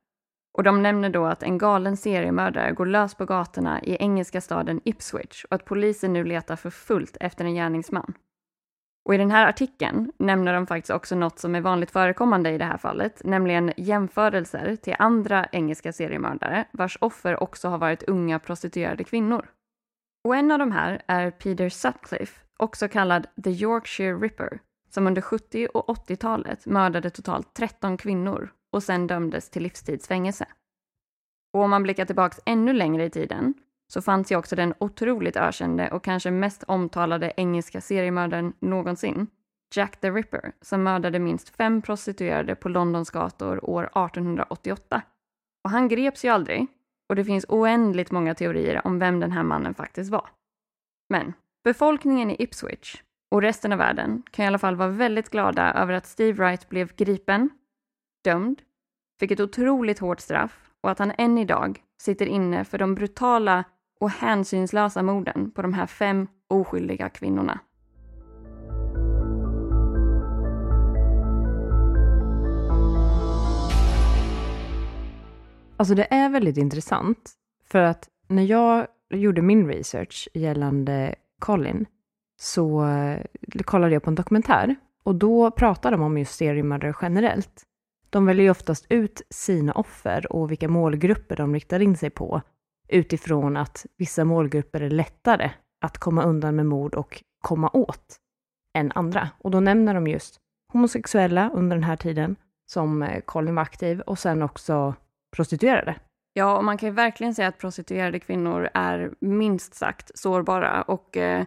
Och 0.53 0.63
de 0.63 0.83
nämner 0.83 1.09
då 1.09 1.25
att 1.25 1.43
en 1.43 1.57
galen 1.57 1.97
seriemördare 1.97 2.71
går 2.71 2.85
lös 2.85 3.15
på 3.15 3.25
gatorna 3.25 3.83
i 3.83 3.97
engelska 3.99 4.41
staden 4.41 4.81
Ipswich 4.83 5.43
och 5.43 5.55
att 5.55 5.65
polisen 5.65 6.13
nu 6.13 6.23
letar 6.23 6.55
för 6.55 6.69
fullt 6.69 7.17
efter 7.19 7.45
en 7.45 7.55
gärningsman. 7.55 8.13
Och 9.07 9.15
i 9.15 9.17
den 9.17 9.31
här 9.31 9.49
artikeln 9.49 10.11
nämner 10.17 10.53
de 10.53 10.67
faktiskt 10.67 10.91
också 10.91 11.15
något 11.15 11.39
som 11.39 11.55
är 11.55 11.61
vanligt 11.61 11.91
förekommande 11.91 12.51
i 12.51 12.57
det 12.57 12.65
här 12.65 12.77
fallet, 12.77 13.21
nämligen 13.23 13.73
jämförelser 13.77 14.75
till 14.75 14.95
andra 14.99 15.47
engelska 15.51 15.93
seriemördare 15.93 16.65
vars 16.71 16.97
offer 17.01 17.43
också 17.43 17.67
har 17.67 17.77
varit 17.77 18.03
unga 18.03 18.39
prostituerade 18.39 19.03
kvinnor. 19.03 19.49
Och 20.23 20.35
en 20.35 20.51
av 20.51 20.59
de 20.59 20.71
här 20.71 21.01
är 21.07 21.31
Peter 21.31 21.69
Sutcliffe, 21.69 22.41
också 22.57 22.87
kallad 22.87 23.27
The 23.43 23.49
Yorkshire 23.49 24.15
Ripper, 24.15 24.59
som 24.89 25.07
under 25.07 25.21
70 25.21 25.67
och 25.73 25.97
80-talet 25.97 26.65
mördade 26.65 27.09
totalt 27.09 27.53
13 27.53 27.97
kvinnor 27.97 28.49
och 28.71 28.83
sen 28.83 29.07
dömdes 29.07 29.49
till 29.49 29.63
livstidsfängelse. 29.63 30.45
Och 31.53 31.61
om 31.61 31.69
man 31.69 31.83
blickar 31.83 32.05
tillbaks 32.05 32.39
ännu 32.45 32.73
längre 32.73 33.05
i 33.05 33.09
tiden 33.09 33.53
så 33.87 34.01
fanns 34.01 34.31
ju 34.31 34.35
också 34.35 34.55
den 34.55 34.73
otroligt 34.79 35.35
ökände 35.35 35.89
och 35.91 36.03
kanske 36.03 36.31
mest 36.31 36.63
omtalade 36.67 37.33
engelska 37.37 37.81
seriemördaren 37.81 38.53
någonsin, 38.59 39.27
Jack 39.75 39.99
the 40.01 40.11
Ripper, 40.11 40.51
som 40.61 40.83
mördade 40.83 41.19
minst 41.19 41.55
fem 41.55 41.81
prostituerade 41.81 42.55
på 42.55 42.69
Londons 42.69 43.09
gator 43.09 43.69
år 43.69 43.83
1888. 43.83 45.01
Och 45.63 45.69
han 45.69 45.87
greps 45.87 46.25
ju 46.25 46.29
aldrig 46.29 46.67
och 47.09 47.15
det 47.15 47.25
finns 47.25 47.45
oändligt 47.49 48.11
många 48.11 48.35
teorier 48.35 48.87
om 48.87 48.99
vem 48.99 49.19
den 49.19 49.31
här 49.31 49.43
mannen 49.43 49.73
faktiskt 49.73 50.11
var. 50.11 50.29
Men 51.09 51.33
befolkningen 51.63 52.31
i 52.31 52.43
Ipswich 52.43 53.01
och 53.31 53.41
resten 53.41 53.71
av 53.71 53.77
världen 53.77 54.23
kan 54.31 54.45
i 54.45 54.47
alla 54.47 54.57
fall 54.57 54.75
vara 54.75 54.89
väldigt 54.89 55.29
glada 55.29 55.73
över 55.73 55.93
att 55.93 56.05
Steve 56.05 56.43
Wright 56.43 56.69
blev 56.69 56.95
gripen, 56.95 57.49
dömd, 58.23 58.61
fick 59.19 59.31
ett 59.31 59.39
otroligt 59.39 59.99
hårt 59.99 60.19
straff 60.19 60.71
och 60.81 60.91
att 60.91 60.99
han 60.99 61.11
än 61.17 61.37
idag 61.37 61.83
sitter 62.01 62.25
inne 62.25 62.65
för 62.65 62.77
de 62.77 62.95
brutala 62.95 63.63
och 63.99 64.09
hänsynslösa 64.09 65.03
morden 65.03 65.51
på 65.51 65.61
de 65.61 65.73
här 65.73 65.87
fem 65.87 66.27
oskyldiga 66.47 67.09
kvinnorna. 67.09 67.59
Alltså 75.77 75.95
det 75.95 76.13
är 76.13 76.29
väldigt 76.29 76.57
intressant 76.57 77.31
för 77.65 77.81
att 77.81 78.09
när 78.27 78.43
jag 78.43 78.87
gjorde 79.09 79.41
min 79.41 79.67
research 79.67 80.29
gällande 80.33 81.15
Colin 81.39 81.85
så 82.39 82.85
eh, 82.85 83.21
kollade 83.63 83.93
jag 83.93 84.03
på 84.03 84.09
en 84.09 84.15
dokumentär 84.15 84.75
och 85.03 85.15
då 85.15 85.51
pratade 85.51 85.95
de 85.95 86.03
om 86.03 86.17
just 86.17 86.35
seriemördare 86.35 86.93
generellt. 87.01 87.63
De 88.09 88.25
väljer 88.25 88.43
ju 88.43 88.49
oftast 88.49 88.85
ut 88.89 89.21
sina 89.29 89.73
offer 89.73 90.33
och 90.33 90.51
vilka 90.51 90.67
målgrupper 90.67 91.35
de 91.35 91.53
riktar 91.53 91.79
in 91.79 91.97
sig 91.97 92.09
på 92.09 92.41
utifrån 92.87 93.57
att 93.57 93.85
vissa 93.97 94.25
målgrupper 94.25 94.81
är 94.81 94.89
lättare 94.89 95.51
att 95.85 95.97
komma 95.97 96.23
undan 96.23 96.55
med 96.55 96.65
mord 96.65 96.95
och 96.95 97.23
komma 97.43 97.69
åt 97.73 98.17
än 98.73 98.91
andra. 98.95 99.29
Och 99.37 99.51
då 99.51 99.59
nämner 99.59 99.93
de 99.93 100.07
just 100.07 100.39
homosexuella 100.73 101.49
under 101.53 101.75
den 101.75 101.83
här 101.83 101.95
tiden 101.95 102.35
som 102.71 103.03
eh, 103.03 103.21
Colin 103.21 103.55
var 103.55 103.63
aktiv 103.63 104.01
och 104.01 104.19
sen 104.19 104.41
också 104.41 104.95
prostituerade. 105.35 105.95
Ja, 106.33 106.57
och 106.57 106.63
man 106.63 106.77
kan 106.77 106.89
ju 106.89 106.93
verkligen 106.93 107.35
säga 107.35 107.47
att 107.47 107.57
prostituerade 107.57 108.19
kvinnor 108.19 108.69
är 108.73 109.11
minst 109.19 109.73
sagt 109.73 110.19
sårbara 110.19 110.81
och 110.81 111.17
eh, 111.17 111.45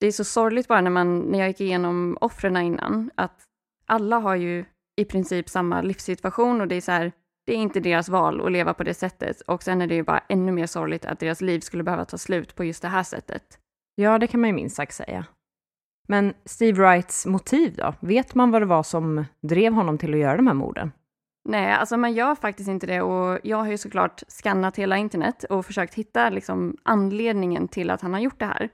det 0.00 0.06
är 0.06 0.12
så 0.12 0.24
sorgligt 0.24 0.68
bara 0.68 0.80
när, 0.80 0.90
man, 0.90 1.18
när 1.18 1.38
jag 1.38 1.48
gick 1.48 1.60
igenom 1.60 2.18
offren 2.20 2.56
innan, 2.56 3.10
att 3.14 3.44
alla 3.86 4.18
har 4.18 4.34
ju 4.34 4.64
i 4.96 5.04
princip 5.04 5.48
samma 5.48 5.82
livssituation 5.82 6.60
och 6.60 6.68
det 6.68 6.74
är 6.74 6.80
så 6.80 6.92
här, 6.92 7.12
det 7.48 7.54
är 7.54 7.56
inte 7.56 7.80
deras 7.80 8.08
val 8.08 8.46
att 8.46 8.52
leva 8.52 8.74
på 8.74 8.84
det 8.84 8.94
sättet 8.94 9.40
och 9.40 9.62
sen 9.62 9.82
är 9.82 9.86
det 9.86 9.94
ju 9.94 10.02
bara 10.02 10.22
ännu 10.28 10.52
mer 10.52 10.66
sorgligt 10.66 11.04
att 11.04 11.20
deras 11.20 11.40
liv 11.40 11.60
skulle 11.60 11.82
behöva 11.82 12.04
ta 12.04 12.18
slut 12.18 12.54
på 12.54 12.64
just 12.64 12.82
det 12.82 12.88
här 12.88 13.02
sättet. 13.02 13.58
Ja, 13.94 14.18
det 14.18 14.26
kan 14.26 14.40
man 14.40 14.48
ju 14.48 14.54
minst 14.54 14.76
sagt 14.76 14.94
säga. 14.94 15.26
Men 16.08 16.34
Steve 16.44 16.78
Wrights 16.78 17.26
motiv 17.26 17.74
då? 17.76 17.94
Vet 18.00 18.34
man 18.34 18.50
vad 18.50 18.62
det 18.62 18.66
var 18.66 18.82
som 18.82 19.24
drev 19.40 19.72
honom 19.72 19.98
till 19.98 20.14
att 20.14 20.20
göra 20.20 20.36
de 20.36 20.46
här 20.46 20.54
morden? 20.54 20.92
Nej, 21.48 21.72
alltså 21.72 21.96
man 21.96 22.12
gör 22.12 22.34
faktiskt 22.34 22.68
inte 22.68 22.86
det 22.86 23.00
och 23.00 23.38
jag 23.42 23.56
har 23.56 23.68
ju 23.68 23.78
såklart 23.78 24.22
skannat 24.28 24.76
hela 24.76 24.96
internet 24.96 25.44
och 25.44 25.66
försökt 25.66 25.94
hitta 25.94 26.30
liksom 26.30 26.76
anledningen 26.82 27.68
till 27.68 27.90
att 27.90 28.00
han 28.00 28.12
har 28.12 28.20
gjort 28.20 28.38
det 28.38 28.46
här. 28.46 28.68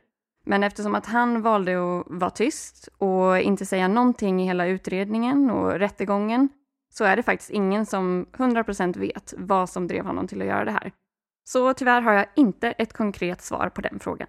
Men 0.47 0.63
eftersom 0.63 0.95
att 0.95 1.07
han 1.07 1.43
valde 1.43 1.73
att 1.73 2.07
vara 2.07 2.31
tyst 2.31 2.89
och 2.99 3.39
inte 3.39 3.67
säga 3.67 3.89
någonting 3.89 4.43
i 4.43 4.45
hela 4.45 4.67
utredningen 4.67 5.51
och 5.51 5.71
rättegången 5.71 6.49
så 6.97 7.05
är 7.05 7.17
det 7.17 7.23
faktiskt 7.23 7.51
ingen 7.51 7.87
som 7.87 8.27
100% 8.33 8.99
vet 8.99 9.35
vad 9.37 9.71
som 9.71 9.87
drev 9.87 10.05
honom 10.05 10.29
till 10.29 10.43
att 10.43 10.49
göra 10.49 10.65
det 10.65 10.71
här. 10.71 10.93
Så 11.49 11.75
tyvärr 11.75 12.01
har 12.01 12.13
jag 12.13 12.27
inte 12.37 12.71
ett 12.71 12.93
konkret 12.93 13.43
svar 13.43 13.69
på 13.69 13.81
den 13.81 13.99
frågan. 14.01 14.29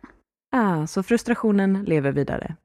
Ah, 0.56 0.88
så 0.88 1.04
frustrationen 1.04 1.84
lever 1.84 2.12
vidare. 2.12 2.56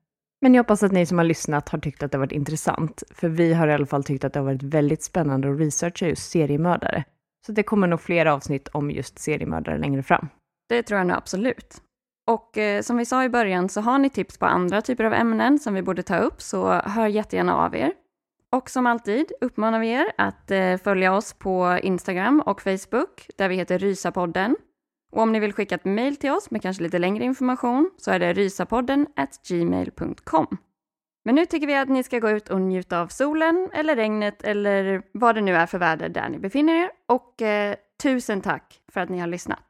Men 0.41 0.55
jag 0.55 0.63
hoppas 0.63 0.83
att 0.83 0.93
ni 0.93 1.07
som 1.07 1.19
har 1.19 1.25
lyssnat 1.25 1.69
har 1.69 1.79
tyckt 1.79 2.03
att 2.03 2.13
det 2.13 2.19
har 2.19 2.27
varit 2.27 2.33
intressant, 2.33 3.03
för 3.11 3.29
vi 3.29 3.55
har 3.55 3.69
i 3.69 3.73
alla 3.73 3.87
fall 3.87 4.05
tyckt 4.05 4.25
att 4.25 4.33
det 4.33 4.39
har 4.39 4.45
varit 4.45 4.63
väldigt 4.63 5.03
spännande 5.03 5.53
att 5.53 5.61
researcha 5.61 6.07
just 6.07 6.31
seriemördare. 6.31 7.05
Så 7.47 7.53
det 7.53 7.63
kommer 7.63 7.87
nog 7.87 8.01
fler 8.01 8.27
avsnitt 8.27 8.69
om 8.69 8.91
just 8.91 9.19
seriemördare 9.19 9.79
längre 9.79 10.03
fram. 10.03 10.29
Det 10.69 10.83
tror 10.83 10.99
jag 10.99 11.07
nog 11.07 11.17
absolut. 11.17 11.83
Och 12.31 12.59
eh, 12.59 12.83
som 12.83 12.97
vi 12.97 13.05
sa 13.05 13.25
i 13.25 13.29
början 13.29 13.69
så 13.69 13.81
har 13.81 13.99
ni 13.99 14.11
tips 14.11 14.39
på 14.39 14.47
andra 14.47 14.83
typer 14.83 15.05
av 15.05 15.15
ämnen 15.15 15.59
som 15.59 15.75
vi 15.75 15.83
borde 15.83 16.03
ta 16.03 16.17
upp 16.17 16.43
så 16.43 16.73
hör 16.73 17.07
jättegärna 17.07 17.57
av 17.57 17.77
er. 17.77 17.93
Och 18.53 18.71
som 18.71 18.87
alltid 18.87 19.33
uppmanar 19.41 19.81
vi 19.81 19.89
er 19.89 20.13
att 20.19 20.51
eh, 20.51 20.77
följa 20.77 21.15
oss 21.15 21.33
på 21.33 21.79
Instagram 21.83 22.41
och 22.41 22.63
Facebook 22.63 23.27
där 23.37 23.49
vi 23.49 23.57
heter 23.57 23.79
Rysapodden. 23.79 24.57
Och 25.13 25.23
om 25.23 25.33
ni 25.33 25.41
vill 25.41 25.53
skicka 25.53 25.75
ett 25.75 25.85
mejl 25.85 26.17
till 26.17 26.31
oss 26.31 26.51
med 26.51 26.63
kanske 26.63 26.83
lite 26.83 26.99
längre 26.99 27.25
information 27.25 27.91
så 27.97 28.11
är 28.11 28.19
det 28.19 28.33
rysapodden 28.33 29.07
gmail.com. 29.49 30.57
Men 31.25 31.35
nu 31.35 31.47
tycker 31.47 31.67
vi 31.67 31.77
att 31.77 31.89
ni 31.89 32.03
ska 32.03 32.19
gå 32.19 32.31
ut 32.31 32.49
och 32.49 32.61
njuta 32.61 33.01
av 33.01 33.09
solen 33.09 33.71
eller 33.73 33.97
regnet 33.97 34.43
eller 34.43 35.03
vad 35.13 35.35
det 35.35 35.41
nu 35.41 35.57
är 35.57 35.67
för 35.67 35.79
väder 35.79 36.09
där 36.09 36.29
ni 36.29 36.39
befinner 36.39 36.85
er. 36.85 36.91
Och 37.09 37.43
eh, 37.43 37.77
tusen 38.03 38.41
tack 38.41 38.81
för 38.93 39.01
att 39.01 39.09
ni 39.09 39.19
har 39.19 39.27
lyssnat. 39.27 39.70